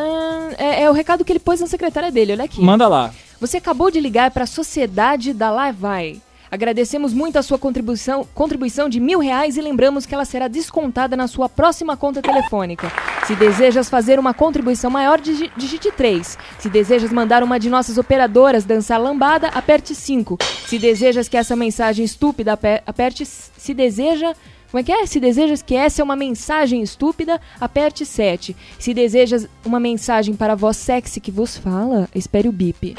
É, 0.59 0.83
é 0.83 0.91
o 0.91 0.93
recado 0.93 1.25
que 1.25 1.33
ele 1.33 1.39
pôs 1.39 1.61
na 1.61 1.67
secretária 1.67 2.11
dele, 2.11 2.33
olha 2.33 2.45
aqui. 2.45 2.61
manda 2.61 2.87
lá. 2.89 3.13
Você 3.41 3.59
acabou 3.59 3.91
de 3.91 4.01
ligar 4.01 4.31
para 4.33 4.43
a 4.45 4.47
sociedade 4.47 5.33
da 5.33 5.51
Lavai. 5.51 6.21
Agradecemos 6.51 7.13
muito 7.13 7.39
a 7.39 7.43
sua 7.43 7.59
contribuição, 7.59 8.27
contribuição 8.35 8.89
de 8.89 8.99
mil 8.99 9.19
reais 9.21 9.57
e 9.57 9.61
lembramos 9.61 10.07
que 10.07 10.15
ela 10.15 10.25
será 10.25 10.49
descontada 10.49 11.17
na 11.17 11.29
sua 11.29 11.49
próxima 11.49 11.97
conta 11.97 12.23
telefônica. 12.23 12.91
Se 13.29 13.37
desejas 13.37 13.91
fazer 13.91 14.19
uma 14.19 14.33
contribuição 14.33 14.91
maior, 14.91 15.21
digi- 15.21 15.53
digite 15.55 15.93
3. 15.93 16.39
Se 16.59 16.71
desejas 16.71 17.13
mandar 17.13 17.43
uma 17.43 17.61
de 17.61 17.69
nossas 17.69 17.99
operadoras 17.99 18.65
dançar 18.65 18.99
lambada, 18.99 19.49
aperte 19.49 19.95
5. 19.95 20.39
Se 20.67 20.79
desejas 20.79 21.29
que 21.29 21.37
essa 21.37 21.55
mensagem 21.55 22.07
estúpida, 22.07 22.55
ape- 22.55 22.83
aperte. 22.87 23.27
Se 23.27 23.75
deseja. 23.75 24.33
Como 24.71 24.81
é 24.81 24.83
que 24.83 24.91
é? 24.93 25.05
Se 25.07 25.21
desejas 25.21 25.61
que 25.61 25.75
essa 25.75 26.01
é 26.01 26.05
uma 26.05 26.17
mensagem 26.17 26.83
estúpida, 26.83 27.39
aperte 27.61 28.07
7. 28.07 28.57
Se 28.79 28.95
desejas 28.95 29.47
uma 29.65 29.79
mensagem 29.79 30.35
para 30.35 30.55
a 30.55 30.57
voz 30.57 30.79
sexy 30.79 31.21
que 31.21 31.31
vos 31.31 31.57
fala, 31.57 32.09
espere 32.15 32.49
o 32.49 32.53
bip. 32.53 32.97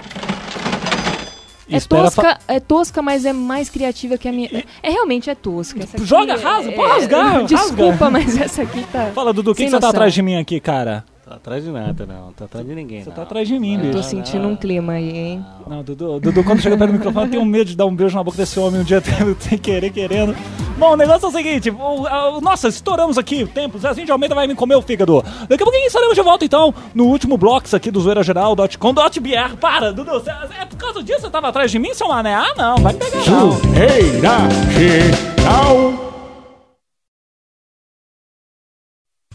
É 1.72 1.80
tosca, 1.80 2.40
é 2.48 2.60
tosca, 2.60 3.02
mas 3.02 3.26
é 3.26 3.34
mais 3.34 3.70
criativa 3.70 4.18
que 4.18 4.28
a 4.28 4.32
minha. 4.32 4.50
É 4.82 4.90
realmente 4.90 5.30
é 5.30 5.36
tosca. 5.36 5.80
Joga, 6.04 6.34
é- 6.34 6.36
rasga, 6.38 6.72
é- 6.72 6.76
pode 6.76 6.92
rasgar, 6.94 7.46
Desculpa, 7.48 8.06
rasga. 8.06 8.10
mas 8.12 8.38
essa 8.38 8.62
aqui 8.64 8.84
tá. 8.92 9.12
Fala, 9.14 9.32
Dudu, 9.34 9.52
o 9.52 9.56
que, 9.56 9.70
você 9.70 9.80
tá 9.80 9.90
atrás 9.90 10.14
de 10.14 10.22
mim 10.22 10.38
aqui, 10.38 10.60
cara? 10.60 11.04
Tá 11.30 11.36
atrás 11.36 11.64
de 11.64 11.70
nada, 11.70 12.08
não. 12.08 12.34
Tá 12.34 12.46
atrás 12.46 12.66
de 12.66 12.74
ninguém. 12.74 13.04
Você 13.04 13.12
tá 13.12 13.22
atrás 13.22 13.48
de 13.48 13.60
mim, 13.60 13.76
Eu 13.76 13.92
tô 13.92 13.98
bicho. 14.00 14.10
sentindo 14.10 14.48
um 14.48 14.56
clima 14.56 14.94
aí, 14.94 15.16
hein? 15.16 15.46
Não, 15.68 15.84
Dudu, 15.84 16.20
Dudu, 16.20 16.44
quando 16.44 16.60
chega 16.60 16.76
perto 16.76 16.90
do 16.90 16.98
microfone, 16.98 17.26
eu 17.28 17.32
tenho 17.34 17.46
medo 17.46 17.66
de 17.66 17.76
dar 17.78 17.86
um 17.86 17.96
beijo 17.96 18.16
na 18.18 18.24
boca 18.24 18.36
desse 18.36 18.60
homem 18.60 18.82
um 18.82 18.84
dia 18.84 19.00
sem 19.40 19.56
querer, 19.56 19.92
querendo. 19.92 20.36
Bom, 20.80 20.94
o 20.94 20.98
negócio 20.98 21.28
é 21.28 21.30
o 21.30 21.32
seguinte, 21.32 21.70
o- 21.70 22.08
a- 22.08 22.42
nossa, 22.42 22.68
estouramos 22.70 23.16
aqui 23.20 23.44
o 23.44 23.48
tempo, 23.48 23.78
Zezinho 23.78 24.08
de 24.08 24.12
Almeida 24.12 24.34
vai 24.34 24.48
me 24.48 24.56
comer 24.56 24.74
o 24.74 24.82
fígado. 24.82 25.22
Daqui 25.48 25.62
a 25.62 25.66
pouquinho 25.68 25.86
estaremos 25.86 26.16
de 26.16 26.22
volta, 26.24 26.46
então, 26.46 26.74
no 26.96 27.06
úlimo 27.06 27.38
blocos 27.38 27.76
aqui 27.76 27.92
do 27.92 28.02
zoeirageral.com.br. 28.02 29.56
Para, 29.62 29.94
Dudu, 29.94 30.20
cê- 30.22 30.32
é 30.60 30.66
por 30.66 30.78
causa 30.78 31.04
disso 31.04 31.22
você 31.22 31.30
tava 31.30 31.50
atrás 31.50 31.70
de 31.70 31.78
mim, 31.78 31.94
seu 31.94 32.08
mané? 32.08 32.34
Ah, 32.34 32.54
não, 32.58 32.78
vai 32.78 32.94
pegar 32.96 33.20
não. 33.28 33.52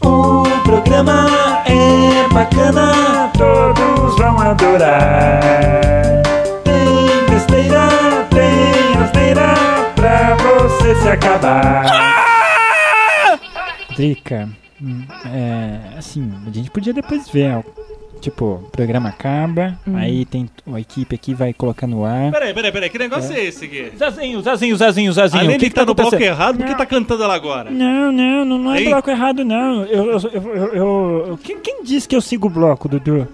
O 0.01 0.63
programa 0.63 1.25
bacana, 2.71 3.31
Todos 3.37 4.17
vão 4.17 4.39
adorar. 4.39 5.41
Tem 6.63 7.29
besteira, 7.29 7.87
tem 8.29 8.93
rasteira 8.93 9.53
pra 9.95 10.35
você 10.35 10.95
se 10.95 11.09
acabar. 11.09 11.85
Drica, 13.95 14.49
hum, 14.81 15.05
é, 15.33 15.97
assim, 15.97 16.31
a 16.45 16.51
gente 16.51 16.69
podia 16.71 16.93
depois 16.93 17.29
ver, 17.29 17.63
tipo, 18.25 18.45
o 18.65 18.69
programa 18.71 19.09
acaba, 19.09 19.77
aí 19.93 20.25
tem 20.25 20.49
a 20.73 20.79
equipe 20.79 21.13
aqui 21.15 21.33
vai 21.33 21.53
colocar 21.53 21.85
no 21.85 22.03
ar. 22.03 22.31
Peraí, 22.31 22.53
peraí, 22.53 22.71
peraí. 22.71 22.89
Que 22.89 22.97
negócio 22.97 23.35
é, 23.35 23.43
esse 23.45 23.65
aqui? 23.65 23.91
Zezinho, 23.97 24.41
Zezinho, 24.41 24.75
Zezinho, 24.77 25.13
Zezinho, 25.13 25.43
Além 25.43 25.57
o 25.57 25.59
que, 25.59 25.69
que 25.69 25.75
tá 25.75 25.85
no 25.85 25.93
bloco 25.93 26.15
errado, 26.15 26.57
por 26.57 26.65
que 26.65 26.75
tá 26.75 26.85
cantando 26.85 27.23
ela 27.23 27.35
agora? 27.35 27.69
Não, 27.69 28.11
não, 28.11 28.43
não, 28.45 28.57
não 28.57 28.73
é 28.73 28.79
Ei. 28.79 28.85
bloco 28.89 29.09
errado, 29.09 29.45
não. 29.45 29.83
Eu, 29.85 30.05
eu, 30.11 30.19
eu, 30.33 30.55
eu- 30.73 31.25
eu- 31.27 31.39
quem, 31.43 31.59
quem 31.59 31.83
disse 31.83 32.07
que 32.07 32.15
eu 32.15 32.21
sigo 32.21 32.47
o 32.47 32.49
bloco, 32.49 32.89
Dudu? 32.89 33.27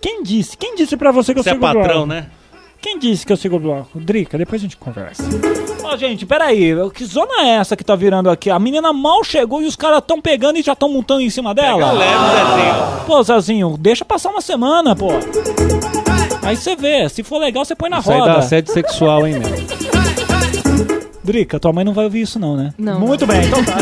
Quem 0.00 0.22
disse? 0.24 0.56
Quem 0.56 0.74
disse 0.74 0.96
pra 0.96 1.12
você 1.12 1.32
que 1.32 1.38
eu 1.38 1.44
Você 1.44 1.50
é 1.50 1.52
sigo 1.52 1.64
o 1.64 1.68
patrão, 1.68 1.84
bloco? 2.06 2.06
né? 2.06 2.26
Quem 2.82 2.98
disse 2.98 3.24
que 3.24 3.32
eu 3.32 3.36
sigo 3.36 3.56
o 3.56 3.60
bloco? 3.60 4.00
Drica, 4.00 4.36
depois 4.36 4.60
a 4.60 4.64
gente 4.64 4.76
conversa. 4.76 5.22
Ó, 5.84 5.96
gente, 5.96 6.26
peraí. 6.26 6.74
Que 6.92 7.04
zona 7.04 7.42
é 7.42 7.48
essa 7.50 7.76
que 7.76 7.84
tá 7.84 7.94
virando 7.94 8.28
aqui? 8.28 8.50
A 8.50 8.58
menina 8.58 8.92
mal 8.92 9.22
chegou 9.22 9.62
e 9.62 9.66
os 9.66 9.76
caras 9.76 10.02
tão 10.04 10.20
pegando 10.20 10.58
e 10.58 10.62
já 10.62 10.74
tão 10.74 10.88
montando 10.88 11.20
em 11.20 11.30
cima 11.30 11.54
dela? 11.54 11.92
leve, 11.92 12.12
Zezinho. 12.12 12.74
Pô, 13.06 13.22
Zezinho, 13.22 13.76
deixa 13.78 14.04
passar 14.04 14.30
uma 14.30 14.40
semana, 14.40 14.96
pô. 14.96 15.10
Aí 16.42 16.56
você 16.56 16.74
vê, 16.74 17.08
se 17.08 17.22
for 17.22 17.38
legal, 17.38 17.64
você 17.64 17.76
põe 17.76 17.88
na 17.88 18.00
Isso 18.00 18.10
aí 18.10 18.18
dá 18.18 18.24
roda. 18.24 18.38
assédio 18.38 18.72
sexual, 18.74 19.26
hein, 19.28 19.34
meu? 19.38 21.12
Drica, 21.22 21.60
tua 21.60 21.72
mãe 21.72 21.84
não 21.84 21.92
vai 21.92 22.04
ouvir 22.06 22.22
isso 22.22 22.38
não, 22.40 22.56
né? 22.56 22.74
Não. 22.76 22.98
Muito 22.98 23.24
bem, 23.28 23.44
então 23.44 23.62
tá. 23.64 23.74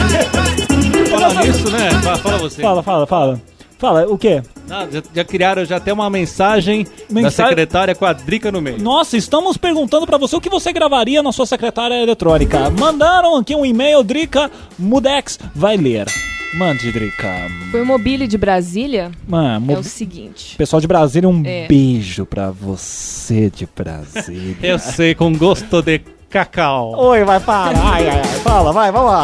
Fala 1.11 1.43
nisso, 1.43 1.71
né? 1.71 1.91
Fala, 2.03 2.19
fala 2.19 2.39
você. 2.39 2.61
Fala, 2.61 2.83
fala, 2.83 3.07
fala. 3.07 3.41
Fala, 3.81 4.07
o 4.07 4.19
quê? 4.19 4.43
Ah, 4.71 4.87
já, 4.93 5.03
já 5.15 5.25
criaram 5.25 5.65
já 5.65 5.77
até 5.79 5.91
uma 5.93 6.09
mensagem, 6.11 6.85
da 6.85 6.91
Mensagem- 7.23 7.49
secretária 7.49 7.95
com 7.95 8.05
a 8.05 8.13
Drica 8.13 8.53
no 8.53 8.61
meio. 8.61 8.79
Nossa, 8.79 9.17
estamos 9.17 9.57
perguntando 9.57 10.07
pra 10.07 10.19
você 10.19 10.37
o 10.37 10.41
que 10.41 10.51
você 10.51 10.71
gravaria 10.73 11.23
na 11.23 11.33
sua 11.33 11.47
secretária 11.47 11.95
eletrônica. 11.95 12.69
Mandaram 12.71 13.37
aqui 13.37 13.55
um 13.55 13.65
e-mail, 13.65 14.03
Drica 14.03 14.51
Mudex 14.79 15.39
vai 15.55 15.77
ler. 15.79 16.07
Mande, 16.53 16.93
Drica. 16.93 17.29
Foi 17.71 17.81
o 17.81 17.87
Mobile 17.87 18.27
de 18.27 18.37
Brasília. 18.37 19.11
Mano, 19.27 19.73
É 19.73 19.79
o 19.79 19.83
seguinte. 19.83 20.57
Pessoal 20.59 20.81
de 20.81 20.87
Brasília, 20.87 21.29
um 21.29 21.43
É. 21.47 21.67
beijo 21.67 22.27
pra 22.27 22.51
você 22.51 23.49
de 23.49 23.67
Brasília. 23.75 24.57
Eu 24.63 24.79
sei, 24.79 25.15
com 25.15 25.33
gosto 25.33 25.81
de 25.81 26.01
cacau. 26.29 26.93
Oi, 26.97 27.25
vai 27.25 27.41
parar. 27.41 27.81
Ai, 27.95 28.09
ai, 28.11 28.19
ai. 28.19 28.25
Fala, 28.41 28.73
vai, 28.73 28.93
vamos 28.93 29.11
lá. 29.13 29.23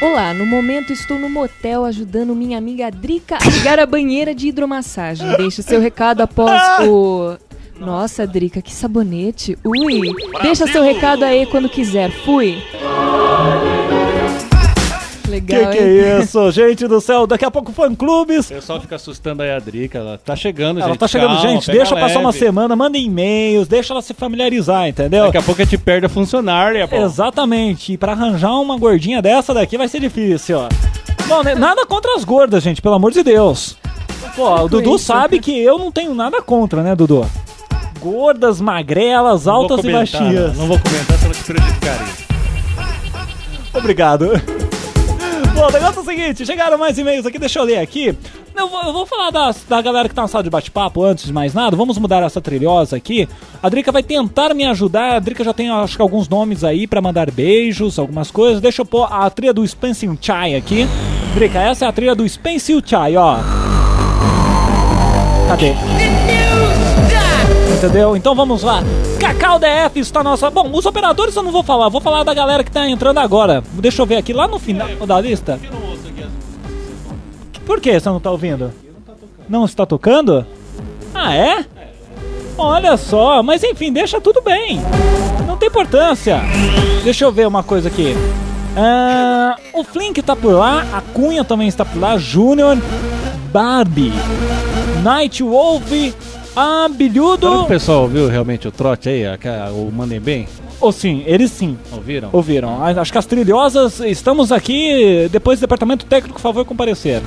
Olá, 0.00 0.32
no 0.32 0.46
momento 0.46 0.94
estou 0.94 1.18
no 1.18 1.28
motel 1.28 1.84
ajudando 1.84 2.34
minha 2.34 2.56
amiga 2.56 2.90
Drica 2.90 3.36
a 3.36 3.50
ligar 3.50 3.78
a 3.78 3.84
banheira 3.84 4.34
de 4.34 4.48
hidromassagem. 4.48 5.36
Deixe 5.36 5.62
seu 5.62 5.78
recado 5.78 6.22
após 6.22 6.58
o. 6.88 7.36
Nossa, 7.78 8.26
Drica, 8.26 8.62
que 8.62 8.72
sabonete. 8.72 9.58
Ui! 9.62 10.14
Deixa 10.42 10.66
seu 10.66 10.82
recado 10.82 11.22
aí 11.22 11.44
quando 11.44 11.68
quiser. 11.68 12.10
Fui! 12.10 12.62
Que 15.30 15.54
Legal, 15.54 15.72
que 15.72 15.78
hein? 15.78 15.84
é 15.84 16.18
isso, 16.20 16.50
gente 16.52 16.86
do 16.88 17.00
céu? 17.00 17.26
Daqui 17.26 17.44
a 17.44 17.50
pouco 17.50 17.72
fã-clubes. 17.72 18.46
O 18.50 18.54
pessoal 18.54 18.80
fica 18.80 18.96
assustando 18.96 19.42
aí 19.42 19.50
a 19.50 19.58
Drica. 19.58 19.98
Ela 19.98 20.18
tá 20.18 20.34
chegando, 20.34 20.80
Ela 20.80 20.88
gente. 20.90 20.98
tá 20.98 21.06
chegando, 21.08 21.34
calma, 21.34 21.48
gente. 21.50 21.70
Deixa 21.70 21.94
passar 21.94 22.18
uma 22.18 22.30
leve. 22.30 22.38
semana, 22.38 22.74
manda 22.74 22.98
e-mails, 22.98 23.68
deixa 23.68 23.92
ela 23.92 24.02
se 24.02 24.12
familiarizar, 24.14 24.88
entendeu? 24.88 25.26
Daqui 25.26 25.38
a 25.38 25.42
pouco 25.42 25.60
a 25.60 25.64
gente 25.64 25.78
perde 25.78 26.06
a 26.06 26.08
funcionária, 26.08 26.86
pô. 26.88 26.96
Exatamente. 26.96 27.92
E 27.92 27.96
pra 27.96 28.12
arranjar 28.12 28.52
uma 28.60 28.76
gordinha 28.78 29.22
dessa 29.22 29.54
daqui 29.54 29.76
vai 29.78 29.88
ser 29.88 30.00
difícil, 30.00 30.58
ó. 30.58 30.68
Bom, 31.28 31.42
né, 31.44 31.54
nada 31.54 31.86
contra 31.86 32.14
as 32.16 32.24
gordas, 32.24 32.62
gente, 32.62 32.82
pelo 32.82 32.94
amor 32.96 33.12
de 33.12 33.22
Deus. 33.22 33.76
Pô, 34.34 34.62
o 34.64 34.68
Dudu 34.68 34.96
isso. 34.96 35.04
sabe 35.04 35.38
que 35.38 35.56
eu 35.58 35.78
não 35.78 35.92
tenho 35.92 36.14
nada 36.14 36.42
contra, 36.42 36.82
né, 36.82 36.94
Dudu? 36.96 37.24
Gordas, 38.00 38.60
magrelas, 38.60 39.44
Não 39.44 39.54
altas 39.54 39.78
e 39.78 39.82
comentar, 39.82 40.00
baixinhas. 40.22 40.56
Não 40.56 40.66
vou 40.66 40.78
comentar, 40.78 41.18
senão 41.18 41.32
te 41.32 41.44
prejudicaria. 41.44 42.06
Obrigado. 43.74 44.30
Bom, 45.60 45.66
o 45.66 45.72
negócio 45.72 45.98
é 45.98 46.02
o 46.02 46.04
seguinte, 46.06 46.46
chegaram 46.46 46.78
mais 46.78 46.96
e-mails 46.96 47.26
aqui, 47.26 47.38
deixa 47.38 47.58
eu 47.58 47.64
ler 47.64 47.80
aqui. 47.80 48.16
Eu 48.56 48.66
vou, 48.66 48.82
eu 48.82 48.94
vou 48.94 49.04
falar 49.04 49.30
das- 49.30 49.62
da 49.68 49.82
galera 49.82 50.08
que 50.08 50.14
tá 50.14 50.22
na 50.22 50.28
sala 50.28 50.42
de 50.42 50.48
bate-papo 50.48 51.04
antes 51.04 51.26
de 51.26 51.34
mais 51.34 51.52
nada. 51.52 51.76
Vamos 51.76 51.98
mudar 51.98 52.22
essa 52.22 52.40
trilhosa 52.40 52.96
aqui. 52.96 53.28
A 53.62 53.68
Drica 53.68 53.92
vai 53.92 54.02
tentar 54.02 54.54
me 54.54 54.64
ajudar. 54.64 55.16
A 55.16 55.18
Drica 55.18 55.44
já 55.44 55.52
tem, 55.52 55.68
acho 55.68 55.96
que, 55.96 56.00
alguns 56.02 56.30
nomes 56.30 56.64
aí 56.64 56.86
pra 56.86 57.02
mandar 57.02 57.30
beijos, 57.30 57.98
algumas 57.98 58.30
coisas. 58.30 58.58
Deixa 58.62 58.80
eu 58.80 58.86
pôr 58.86 59.06
a 59.12 59.28
trilha 59.28 59.52
do 59.52 59.66
Spencer 59.68 60.08
Chai 60.18 60.54
aqui. 60.54 60.88
Drica, 61.34 61.58
essa 61.58 61.84
é 61.84 61.88
a 61.88 61.92
trilha 61.92 62.14
do 62.14 62.26
Spencer 62.26 62.80
Chai, 62.82 63.16
ó. 63.18 63.36
Cadê? 65.46 65.74
Entendeu? 67.76 68.16
Então 68.16 68.34
vamos 68.34 68.62
lá. 68.62 68.82
Cacau 69.18 69.58
DF 69.58 70.00
está 70.00 70.22
nossa. 70.22 70.50
Bom, 70.50 70.70
os 70.72 70.84
operadores 70.86 71.34
eu 71.36 71.42
não 71.42 71.52
vou 71.52 71.62
falar, 71.62 71.88
vou 71.88 72.00
falar 72.00 72.24
da 72.24 72.34
galera 72.34 72.64
que 72.64 72.70
tá 72.70 72.88
entrando 72.88 73.18
agora. 73.18 73.62
Deixa 73.74 74.02
eu 74.02 74.06
ver 74.06 74.16
aqui 74.16 74.32
lá 74.32 74.46
no 74.48 74.58
final 74.58 74.88
da 75.06 75.20
lista. 75.20 75.58
Por 77.64 77.80
que 77.80 77.98
você 77.98 78.08
não 78.08 78.20
tá 78.20 78.30
ouvindo? 78.30 78.72
Não 79.48 79.64
está 79.64 79.86
tocando? 79.86 80.44
Ah, 81.14 81.34
é? 81.34 81.64
Olha 82.58 82.96
só, 82.96 83.42
mas 83.42 83.62
enfim, 83.62 83.92
deixa 83.92 84.20
tudo 84.20 84.42
bem. 84.42 84.80
Não 85.46 85.56
tem 85.56 85.68
importância. 85.68 86.40
Deixa 87.02 87.24
eu 87.24 87.32
ver 87.32 87.46
uma 87.46 87.62
coisa 87.62 87.88
aqui. 87.88 88.14
Ah, 88.76 89.56
o 89.74 89.82
Flink 89.82 90.20
tá 90.22 90.36
por 90.36 90.52
lá, 90.52 90.84
a 90.92 91.00
Cunha 91.00 91.44
também 91.44 91.68
está 91.68 91.84
por 91.84 91.98
lá, 91.98 92.16
Júnior, 92.18 92.78
Barbie, 93.52 94.12
Night 95.02 95.42
Wolf, 95.42 95.90
a 96.56 96.88
Bilhudo. 96.88 97.46
Será 97.46 97.58
que 97.58 97.64
o 97.64 97.68
pessoal 97.68 98.02
ouviu 98.02 98.28
realmente 98.28 98.66
o 98.68 98.72
trote 98.72 99.08
aí? 99.08 99.22
O 99.72 99.90
Mandem 99.90 100.20
Bem? 100.20 100.48
Ou 100.80 100.90
sim, 100.92 101.22
eles 101.26 101.50
sim. 101.50 101.76
Ouviram? 101.92 102.30
Ouviram. 102.32 102.82
Acho 102.82 103.12
que 103.12 103.18
as 103.18 103.26
trilhosas 103.26 104.00
estamos 104.00 104.50
aqui. 104.50 105.28
Depois 105.30 105.58
do 105.58 105.62
departamento 105.62 106.06
técnico, 106.06 106.36
por 106.36 106.42
favor, 106.42 106.64
comparecer. 106.64 107.20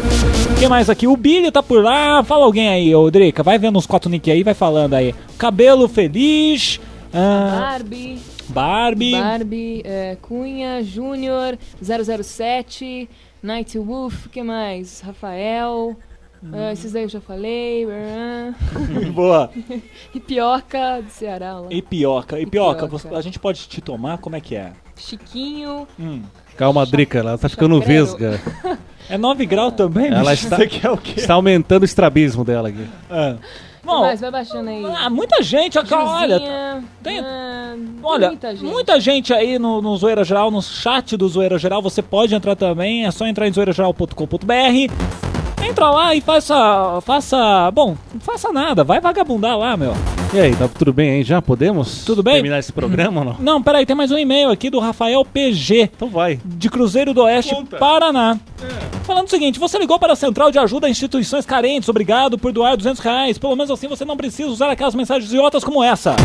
O 0.51 0.59
que 0.59 0.67
mais 0.67 0.89
aqui? 0.89 1.07
O 1.07 1.15
Billy 1.15 1.51
tá 1.51 1.61
por 1.61 1.83
lá. 1.83 2.23
Fala 2.23 2.45
alguém 2.45 2.67
aí, 2.69 2.95
ô 2.95 3.09
Drica. 3.11 3.43
Vai 3.43 3.59
vendo 3.59 3.77
os 3.77 3.85
quatro 3.85 4.09
nick 4.09 4.29
aí, 4.31 4.43
vai 4.43 4.53
falando 4.55 4.95
aí. 4.95 5.13
Cabelo 5.37 5.87
feliz. 5.87 6.79
ah, 7.13 7.59
Barbie, 7.59 8.19
Barbie. 8.49 9.11
Barbie, 9.11 9.81
é, 9.85 10.17
Cunha, 10.21 10.83
Júnior, 10.83 11.57
007, 11.81 13.07
Night 13.41 13.77
Wolf, 13.77 14.27
que 14.31 14.41
mais? 14.41 14.99
Rafael, 15.01 15.95
ah, 16.51 16.71
esses 16.73 16.91
daí 16.91 17.03
eu 17.03 17.09
já 17.09 17.21
falei, 17.21 17.87
Boa. 19.13 19.49
e 20.13 20.19
Pioca 20.19 21.01
do 21.01 21.09
Ceará 21.09 21.59
lá. 21.59 21.67
E 21.69 21.81
pioca. 21.81 22.39
E 22.39 22.45
pioca, 22.45 22.85
Ipioca. 22.85 22.87
você- 22.87 23.07
a 23.15 23.21
gente 23.21 23.39
pode 23.39 23.67
te 23.67 23.79
tomar? 23.81 24.17
Como 24.17 24.35
é 24.35 24.41
que 24.41 24.55
é? 24.55 24.73
Chiquinho, 24.97 25.87
Hum. 25.99 26.21
Calma, 26.57 26.85
Drica, 26.85 27.17
ela 27.19 27.37
tá 27.37 27.49
ficando 27.49 27.77
Chacrero. 27.79 28.05
vesga. 28.05 28.41
É 29.09 29.17
9 29.17 29.45
graus 29.45 29.73
também? 29.73 30.07
Ela 30.07 30.33
está- 30.33 30.55
quê? 30.65 30.79
Está 31.17 31.33
aumentando 31.33 31.81
o 31.81 31.85
estrabismo 31.85 32.45
dela 32.45 32.69
aqui. 32.69 32.87
Ah. 33.11 33.35
que 33.81 33.85
Bom, 33.85 33.99
mais? 33.99 34.21
Vai 34.21 34.31
baixando 34.31 34.69
aí. 34.69 34.85
ah, 34.85 35.09
muita 35.09 35.43
gente. 35.43 35.77
ó, 35.77 35.81
Olha, 35.91 36.37
Gilzinha, 36.37 36.83
tem- 37.03 37.19
ah, 37.19 37.75
Olha, 38.01 38.27
muita 38.29 38.55
gente. 38.55 38.63
muita 38.71 38.99
gente 39.01 39.33
aí 39.33 39.59
no, 39.59 39.81
no 39.81 39.97
Zoeira 39.97 40.23
Geral, 40.23 40.49
no 40.49 40.61
chat 40.61 41.17
do 41.17 41.27
Zoeira 41.27 41.57
Geral, 41.59 41.81
você 41.81 42.01
pode 42.01 42.33
entrar 42.33 42.55
também, 42.55 43.05
é 43.05 43.11
só 43.11 43.27
entrar 43.27 43.45
em 43.45 43.51
zoeirageral.com.br. 43.51 45.22
Entra 45.73 45.89
lá 45.89 46.13
e 46.13 46.21
faça, 46.21 47.01
faça, 47.01 47.71
bom, 47.71 47.97
não 48.13 48.21
faça 48.21 48.53
nada, 48.53 48.83
vai 48.83 49.01
vagabundar 49.01 49.57
lá, 49.57 49.75
meu. 49.75 49.91
E 50.31 50.39
aí, 50.39 50.55
tá 50.55 50.67
tudo 50.67 50.93
bem 50.93 51.09
aí 51.09 51.23
já? 51.23 51.41
Podemos? 51.41 52.05
Tudo 52.05 52.21
bem? 52.21 52.35
Terminar 52.35 52.59
esse 52.59 52.71
programa 52.71 53.21
ou 53.21 53.25
não? 53.25 53.35
Não, 53.39 53.63
peraí, 53.63 53.83
tem 53.83 53.95
mais 53.95 54.11
um 54.11 54.17
e-mail 54.19 54.51
aqui 54.51 54.69
do 54.69 54.77
Rafael 54.77 55.25
PG, 55.25 55.89
Então 55.95 56.09
vai. 56.09 56.39
de 56.45 56.69
Cruzeiro 56.69 57.11
do 57.11 57.23
Oeste, 57.23 57.55
Paraná. 57.79 58.37
Falando 59.03 59.25
o 59.25 59.29
seguinte, 59.31 59.59
você 59.59 59.79
ligou 59.79 59.97
para 59.97 60.13
a 60.13 60.15
Central 60.15 60.51
de 60.51 60.59
Ajuda 60.59 60.85
a 60.85 60.89
Instituições 60.91 61.43
Carentes, 61.43 61.89
obrigado 61.89 62.37
por 62.37 62.51
doar 62.51 62.77
200 62.77 63.01
reais, 63.01 63.39
pelo 63.39 63.55
menos 63.55 63.71
assim 63.71 63.87
você 63.87 64.05
não 64.05 64.15
precisa 64.15 64.49
usar 64.49 64.69
aquelas 64.69 64.93
mensagens 64.93 65.27
idiotas 65.31 65.63
como 65.63 65.83
essa. 65.83 66.15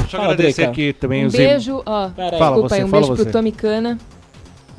Deixa 0.00 0.16
eu 0.18 0.20
Fala, 0.20 0.32
agradecer 0.34 0.66
Drica. 0.66 0.70
aqui 0.70 0.92
também 0.92 1.24
Um 1.24 1.28
os 1.28 1.32
beijo, 1.32 1.82
ó, 1.86 2.08
Pera 2.10 2.36
aí. 2.36 2.38
Fala 2.38 2.50
desculpa 2.56 2.68
você, 2.68 2.74
aí, 2.74 2.84
um 2.84 2.88
fala 2.88 3.00
beijo 3.02 3.16
você. 3.16 3.22
pro 3.24 3.32
Tommy 3.32 3.52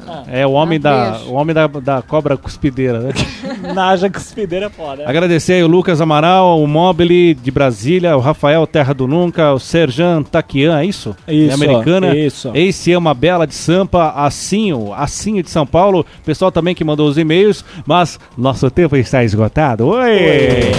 Cana. 0.05 0.23
É 0.27 0.45
o 0.45 0.51
homem, 0.51 0.77
Ah, 0.83 1.11
da, 1.11 1.19
o 1.27 1.33
homem 1.33 1.53
da, 1.53 1.67
da 1.67 2.01
cobra 2.01 2.37
cuspideira, 2.37 2.99
né? 2.99 3.11
Naja 3.73 4.09
cuspideira 4.09 4.67
é 4.67 4.69
foda. 4.69 5.03
Agradecer 5.07 5.53
aí 5.53 5.63
o 5.63 5.67
Lucas 5.67 5.99
Amaral, 6.01 6.61
o 6.61 6.67
Mobile 6.67 7.33
de 7.33 7.51
Brasília, 7.51 8.15
o 8.15 8.19
Rafael 8.19 8.65
Terra 8.67 8.93
do 8.93 9.07
Nunca, 9.07 9.53
o 9.53 9.59
Serjan 9.59 10.23
Taquian, 10.23 10.79
é 10.79 10.85
isso? 10.85 11.15
Isso, 11.27 11.51
É 11.51 11.53
americana. 11.53 12.15
isso. 12.15 12.51
Esse 12.53 12.91
é 12.93 12.97
uma 12.97 13.13
bela 13.13 13.45
de 13.45 13.53
Sampa, 13.55 14.11
Assinho, 14.15 14.93
Assinho 14.93 15.41
de 15.43 15.49
São 15.49 15.65
Paulo. 15.65 16.05
Pessoal 16.25 16.51
também 16.51 16.73
que 16.75 16.83
mandou 16.83 17.07
os 17.07 17.17
e-mails, 17.17 17.63
mas 17.85 18.19
nosso 18.37 18.69
tempo 18.71 18.95
está 18.95 19.23
esgotado. 19.23 19.87
Oi! 19.87 20.71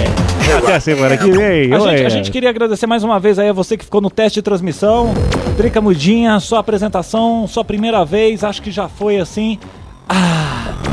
Até 0.62 0.76
a 0.76 0.81
semana 0.81 1.16
que 1.16 1.31
vem. 1.31 1.72
A 1.72 1.78
Oi. 1.78 1.90
gente, 1.90 2.07
a 2.07 2.09
gente 2.09 2.31
queria 2.31 2.48
agradecer 2.48 2.87
mais 2.87 3.04
uma 3.04 3.20
vez 3.20 3.38
aí 3.38 3.50
a 3.50 3.52
você 3.52 3.76
que 3.76 3.85
ficou 3.85 4.00
no 4.00 4.09
teste 4.11 4.38
de 4.38 4.42
transmissão. 4.42 5.12
Drica 5.59 5.78
Mudinha, 5.81 6.40
sua 6.40 6.61
apresentação, 6.61 7.46
sua 7.46 7.64
primeira 7.64 8.02
vez, 8.04 8.42
acho 8.42 8.62
que 8.62 8.70
já 8.70 8.88
foi 8.88 9.08
assim. 9.16 9.59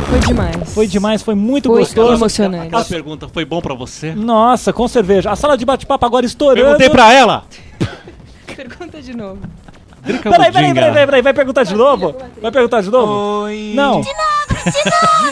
Foi 0.09 0.19
demais. 0.19 0.73
Foi 0.73 0.87
demais, 0.87 1.21
foi 1.21 1.35
muito 1.35 1.69
Foi 1.69 1.79
gostoso. 1.79 2.13
emocionante. 2.13 2.67
Aquela 2.67 2.85
pergunta 2.85 3.27
foi 3.27 3.43
bom 3.43 3.61
pra 3.61 3.73
você? 3.73 4.13
Nossa, 4.13 4.71
com 4.71 4.87
cerveja. 4.87 5.31
A 5.31 5.35
sala 5.35 5.57
de 5.57 5.65
bate-papo 5.65 6.05
agora 6.05 6.25
estourando. 6.25 6.61
Perguntei 6.63 6.89
pra 6.89 7.11
ela. 7.13 7.43
Pergunta 8.55 9.01
de 9.01 9.15
novo. 9.15 9.39
Peraí, 10.05 10.51
peraí, 10.51 10.51
peraí, 10.51 10.73
peraí, 10.91 11.05
peraí, 11.07 11.21
vai 11.23 11.33
perguntar 11.33 11.63
de 11.63 11.73
novo? 11.73 12.15
Vai 12.39 12.51
perguntar 12.51 12.81
de 12.81 12.91
novo? 12.91 13.43
Oi. 13.45 13.73
Não. 13.75 14.01
De 14.01 14.07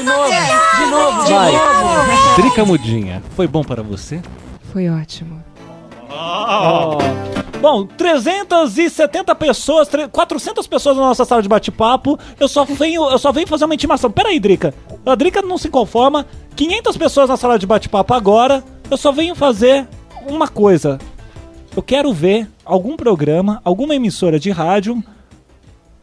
novo, 0.04 1.24
de 1.26 1.32
Vai. 1.34 1.52
novo. 1.52 2.36
Drica 2.42 2.66
Mudinha, 2.66 3.22
foi 3.36 3.48
bom 3.48 3.64
para 3.64 3.84
você? 3.84 4.20
Foi 4.72 4.90
ótimo. 4.90 5.43
Bom, 7.62 7.86
370 7.86 9.34
pessoas, 9.36 9.88
tre- 9.88 10.08
400 10.10 10.68
pessoas 10.68 10.98
na 10.98 11.04
nossa 11.04 11.24
sala 11.24 11.42
de 11.42 11.48
bate-papo. 11.48 12.20
Eu 12.40 12.48
só 12.50 12.66
venho, 12.66 13.10
eu 13.10 13.18
só 13.18 13.32
venho 13.32 13.48
fazer 13.48 13.64
uma 13.66 13.74
intimação. 13.74 14.12
Pera 14.12 14.30
aí, 14.30 14.40
Drica. 14.40 14.74
A 15.06 15.16
Drica 15.16 15.42
não 15.42 15.58
se 15.58 15.70
conforma. 15.70 16.26
500 16.56 16.98
pessoas 16.98 17.30
na 17.30 17.38
sala 17.38 17.58
de 17.58 17.66
bate-papo 17.66 18.14
agora. 18.14 18.64
Eu 18.92 18.98
só 18.98 19.12
venho 19.14 19.34
fazer 19.34 19.88
uma 20.28 20.48
coisa. 20.48 21.00
eu 21.76 21.82
quero 21.82 22.12
ver 22.14 22.48
algum 22.66 22.96
programa, 22.98 23.62
alguma 23.64 23.96
emissora 23.96 24.40
de 24.40 24.52
rádio 24.52 25.02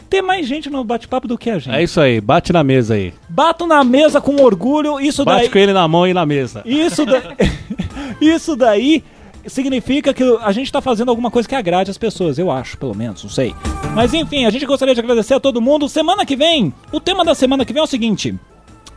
ter 0.08 0.20
mais 0.22 0.44
gente 0.46 0.68
no 0.68 0.82
bate-papo 0.82 1.28
do 1.28 1.38
que 1.38 1.48
a 1.50 1.58
gente. 1.58 1.72
É 1.76 1.82
isso 1.82 2.00
aí, 2.00 2.20
bate 2.20 2.52
na 2.52 2.64
mesa 2.64 2.94
aí. 2.94 3.14
Bato 3.28 3.64
na 3.66 3.84
mesa 3.84 4.20
com 4.20 4.34
orgulho, 4.42 4.98
isso 4.98 5.24
Bate 5.24 5.42
daí. 5.42 5.48
com 5.50 5.58
ele 5.58 5.72
na 5.72 5.86
mão 5.86 6.04
e 6.08 6.12
na 6.12 6.26
mesa. 6.26 6.62
Isso, 6.64 7.06
da... 7.06 7.22
isso 8.20 8.56
daí 8.56 9.04
significa 9.46 10.12
que 10.12 10.22
a 10.42 10.52
gente 10.52 10.70
tá 10.70 10.80
fazendo 10.80 11.08
alguma 11.08 11.30
coisa 11.30 11.48
que 11.48 11.54
agrade 11.54 11.90
as 11.90 11.98
pessoas, 11.98 12.38
eu 12.38 12.50
acho, 12.50 12.76
pelo 12.78 12.94
menos, 12.94 13.22
não 13.22 13.30
sei. 13.30 13.54
Mas 13.94 14.14
enfim, 14.14 14.44
a 14.44 14.50
gente 14.50 14.66
gostaria 14.66 14.94
de 14.94 15.00
agradecer 15.00 15.34
a 15.34 15.40
todo 15.40 15.60
mundo. 15.60 15.88
Semana 15.88 16.24
que 16.24 16.36
vem, 16.36 16.72
o 16.92 17.00
tema 17.00 17.24
da 17.24 17.34
semana 17.34 17.64
que 17.64 17.72
vem 17.72 17.80
é 17.80 17.84
o 17.84 17.88
seguinte. 17.88 18.38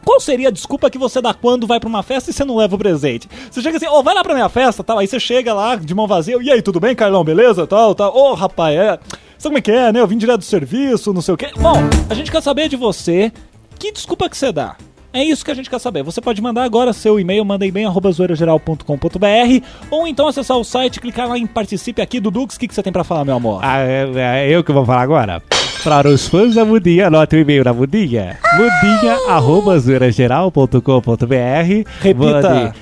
Qual 0.04 0.20
seria 0.20 0.50
a 0.50 0.52
desculpa 0.52 0.90
que 0.90 0.98
você 0.98 1.22
dá 1.22 1.34
quando 1.34 1.66
vai 1.66 1.80
pra 1.80 1.88
uma 1.88 2.04
festa 2.04 2.30
e 2.30 2.34
você 2.34 2.44
não 2.44 2.58
leva 2.58 2.76
o 2.76 2.78
presente? 2.78 3.30
Você 3.50 3.62
chega 3.62 3.78
assim, 3.78 3.88
ô, 3.88 4.04
vai 4.04 4.14
lá 4.14 4.22
pra 4.22 4.34
minha 4.34 4.50
festa, 4.50 4.84
tal, 4.84 5.00
aí 5.00 5.08
você 5.08 5.20
chega 5.20 5.54
lá 5.54 5.76
de 5.78 5.96
mão 5.96 6.08
vazia, 6.08 6.38
e 6.42 6.52
aí, 6.52 6.62
tudo 6.62 6.80
bem, 6.80 6.94
Carlão, 6.94 7.24
beleza, 7.24 7.66
tal, 7.66 7.96
tal. 7.96 8.16
Ô, 8.16 8.34
rapaz, 8.34 8.76
é... 8.78 9.00
Sabe 9.38 9.56
como 9.56 9.58
é 9.58 9.62
que 9.62 9.72
é, 9.72 9.92
né? 9.92 10.00
Eu 10.00 10.08
vim 10.08 10.18
direto 10.18 10.40
do 10.40 10.46
serviço, 10.46 11.14
não 11.14 11.22
sei 11.22 11.34
o 11.34 11.38
quê. 11.38 11.52
Bom, 11.58 11.76
a 12.10 12.14
gente 12.14 12.32
quer 12.32 12.42
saber 12.42 12.70
de 12.70 12.76
você, 12.76 13.32
que 13.78 13.92
desculpa 13.92 14.30
que 14.30 14.38
você 14.38 14.52
dá? 14.52 14.78
É 15.14 15.24
isso 15.24 15.46
que 15.46 15.52
a 15.52 15.54
gente 15.54 15.70
quer 15.70 15.80
saber. 15.80 16.02
Você 16.02 16.20
pode 16.20 16.42
mandar 16.42 16.64
agora 16.64 16.92
seu 16.92 17.20
e-mail, 17.20 17.46
manda 17.46 17.70
bem 17.72 17.86
arroba 17.86 18.12
zoeirageral.com.br 18.12 19.66
ou 19.92 20.08
então 20.08 20.28
acessar 20.28 20.58
o 20.58 20.64
site, 20.64 21.00
clicar 21.00 21.30
lá 21.30 21.38
em 21.38 21.46
participe 21.46 22.02
aqui. 22.02 22.20
Dudux, 22.20 22.56
o 22.56 22.60
que, 22.60 22.68
que 22.68 22.74
você 22.74 22.82
tem 22.82 22.92
pra 22.92 23.04
falar, 23.04 23.24
meu 23.24 23.36
amor? 23.36 23.60
Ah, 23.64 23.80
é, 23.80 24.10
é 24.16 24.50
eu 24.50 24.64
que 24.64 24.72
vou 24.72 24.84
falar 24.84 25.04
agora. 25.04 25.44
Para 25.84 26.10
os 26.10 26.28
fãs 26.28 26.56
da 26.56 26.66
Mudinha, 26.66 27.08
anota 27.08 27.36
o 27.36 27.40
e-mail 27.40 27.64
da 27.64 27.74
Mudinha. 27.74 28.40
Mudinha, 28.54 29.20
arroba 29.30 29.78
zoeirageral.com.br 29.78 31.90
Repita. 32.02 32.74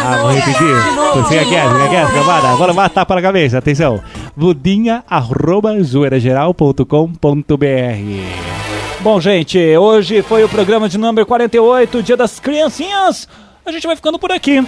Ah, 0.00 0.18
vou 0.22 0.30
repetir. 0.30 0.58
Quieto, 0.58 1.28
fica 1.28 1.44
quieto, 1.88 2.12
camada. 2.12 2.56
Bora 2.56 2.72
matar 2.72 3.04
para 3.04 3.18
a 3.18 3.22
cabeça, 3.22 3.58
atenção. 3.58 4.00
Mudinha, 4.36 5.02
arroba 5.08 5.82
zoeirageral.com.br 5.82 8.67
Bom, 9.00 9.20
gente, 9.20 9.58
hoje 9.76 10.22
foi 10.22 10.42
o 10.42 10.48
programa 10.48 10.88
de 10.88 10.98
número 10.98 11.24
48, 11.24 12.02
Dia 12.02 12.16
das 12.16 12.40
Criancinhas. 12.40 13.28
A 13.64 13.70
gente 13.70 13.86
vai 13.86 13.94
ficando 13.94 14.18
por 14.18 14.32
aqui. 14.32 14.66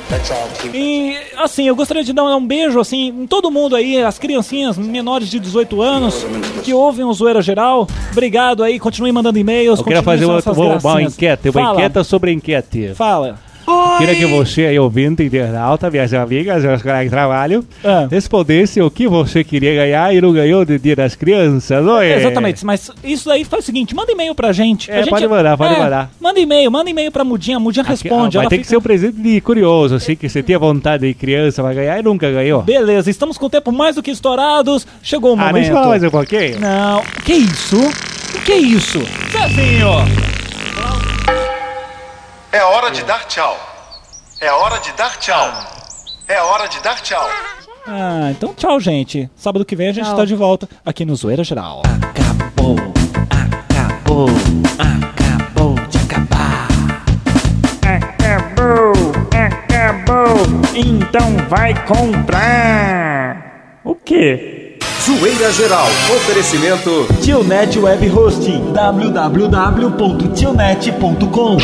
E, 0.72 1.16
assim, 1.36 1.66
eu 1.66 1.74
gostaria 1.74 2.04
de 2.04 2.12
dar 2.12 2.24
um 2.36 2.46
beijo, 2.46 2.78
assim, 2.78 3.08
em 3.08 3.26
todo 3.26 3.50
mundo 3.50 3.74
aí, 3.74 4.00
as 4.02 4.18
criancinhas 4.18 4.76
menores 4.78 5.28
de 5.28 5.40
18 5.40 5.82
anos 5.82 6.24
que 6.62 6.72
ouvem 6.72 7.04
o 7.04 7.12
Zoeira 7.12 7.42
Geral. 7.42 7.88
Obrigado 8.12 8.62
aí, 8.62 8.78
continue 8.78 9.10
mandando 9.10 9.38
e-mails. 9.38 9.78
Eu 9.78 9.84
queria 9.84 10.02
fazer 10.02 10.26
uma, 10.26 10.40
uma, 10.80 11.02
enquete, 11.02 11.48
uma 11.48 11.52
Fala, 11.52 11.74
enquete 11.82 12.04
sobre 12.04 12.32
enquete. 12.32 12.94
Fala. 12.94 13.38
Queria 14.00 14.14
que 14.16 14.26
você 14.26 14.62
aí, 14.66 14.78
ouvinte 14.78 15.22
internauta, 15.22 15.90
minhas 15.90 16.12
amigas, 16.14 16.64
meus 16.64 16.82
colegas 16.82 17.04
de 17.04 17.10
trabalho, 17.10 17.64
Ah. 17.84 18.08
respondesse 18.10 18.80
o 18.80 18.90
que 18.90 19.06
você 19.06 19.44
queria 19.44 19.74
ganhar 19.74 20.14
e 20.14 20.20
não 20.20 20.32
ganhou 20.32 20.64
do 20.64 20.78
Dia 20.78 20.96
das 20.96 21.14
Crianças, 21.14 21.84
não 21.84 22.00
é? 22.00 22.16
Exatamente, 22.16 22.64
mas 22.64 22.90
isso 23.04 23.30
aí 23.30 23.44
faz 23.44 23.62
o 23.62 23.66
seguinte, 23.66 23.94
manda 23.94 24.10
e-mail 24.12 24.34
pra 24.34 24.52
gente. 24.52 24.90
É, 24.90 24.94
A 24.96 25.00
gente- 25.02 25.10
pode 25.10 25.28
mandar, 25.28 25.56
pode 25.56 25.74
é, 25.74 25.78
mandar. 25.78 26.10
Manda 26.20 26.40
e-mail, 26.40 26.70
manda 26.70 26.88
e-mail 26.90 27.12
pra 27.12 27.24
Mudinha, 27.24 27.56
a 27.56 27.60
Mudinha 27.60 27.84
responde. 27.84 28.36
Vai 28.36 28.44
ela 28.44 28.50
ter 28.50 28.56
que 28.58 28.62
fica- 28.64 28.70
ser 28.70 28.76
um 28.76 28.80
presente 28.82 29.16
de 29.20 29.40
curioso, 29.40 29.94
assim, 29.94 30.16
que 30.16 30.28
você 30.28 30.42
tinha 30.42 30.58
vontade 30.58 31.06
de 31.06 31.14
criança 31.14 31.62
vai 31.62 31.74
ganhar 31.74 31.98
e 31.98 32.02
nunca 32.02 32.30
ganhou. 32.30 32.62
Beleza, 32.62 33.10
estamos 33.10 33.36
com 33.38 33.46
o 33.46 33.50
tempo 33.50 33.70
mais 33.72 33.96
do 33.96 34.02
que 34.02 34.10
estourados. 34.10 34.86
Chegou 35.02 35.30
o 35.30 35.34
Ah, 35.34 35.36
momento. 35.36 35.54
deixa 35.54 35.70
eu 35.70 35.74
falar 35.74 35.88
mais 35.88 36.02
um 36.04 36.10
pouquinho. 36.10 36.60
Não. 36.60 37.02
Que 37.24 37.34
isso? 37.34 37.76
O 37.78 38.42
que 38.42 38.52
é 38.52 38.58
isso? 38.58 38.98
Zezinho! 39.30 39.88
É 42.52 42.62
hora 42.64 42.90
de 42.90 43.02
dar 43.04 43.26
tchau. 43.28 43.56
É 44.40 44.50
hora 44.52 44.78
de 44.78 44.92
dar 44.92 45.16
tchau. 45.18 45.48
É 46.26 46.40
hora 46.40 46.66
de 46.68 46.80
dar 46.80 46.98
tchau. 47.02 47.28
Ah, 47.86 48.30
então 48.30 48.54
tchau, 48.54 48.80
gente. 48.80 49.28
Sábado 49.36 49.62
que 49.64 49.74
vem 49.76 49.88
a 49.88 49.92
gente 49.92 50.04
Tchau. 50.06 50.16
tá 50.16 50.24
de 50.24 50.34
volta 50.34 50.68
aqui 50.84 51.04
no 51.04 51.14
Zoeira 51.16 51.44
Geral. 51.44 51.82
Acabou, 51.84 52.76
acabou, 53.30 54.28
acabou 54.78 55.74
de 55.88 55.98
acabar. 55.98 56.68
Acabou, 57.82 58.92
acabou. 59.32 60.36
Então 60.74 61.36
vai 61.48 61.74
comprar. 61.86 63.78
O 63.84 63.94
quê? 63.94 64.78
Zoeira 65.02 65.52
Geral. 65.52 65.86
Oferecimento. 66.16 67.06
Tionet 67.22 67.78
Web 67.78 68.10
Hosting 68.10 68.72
www.tionet.com 68.72 71.56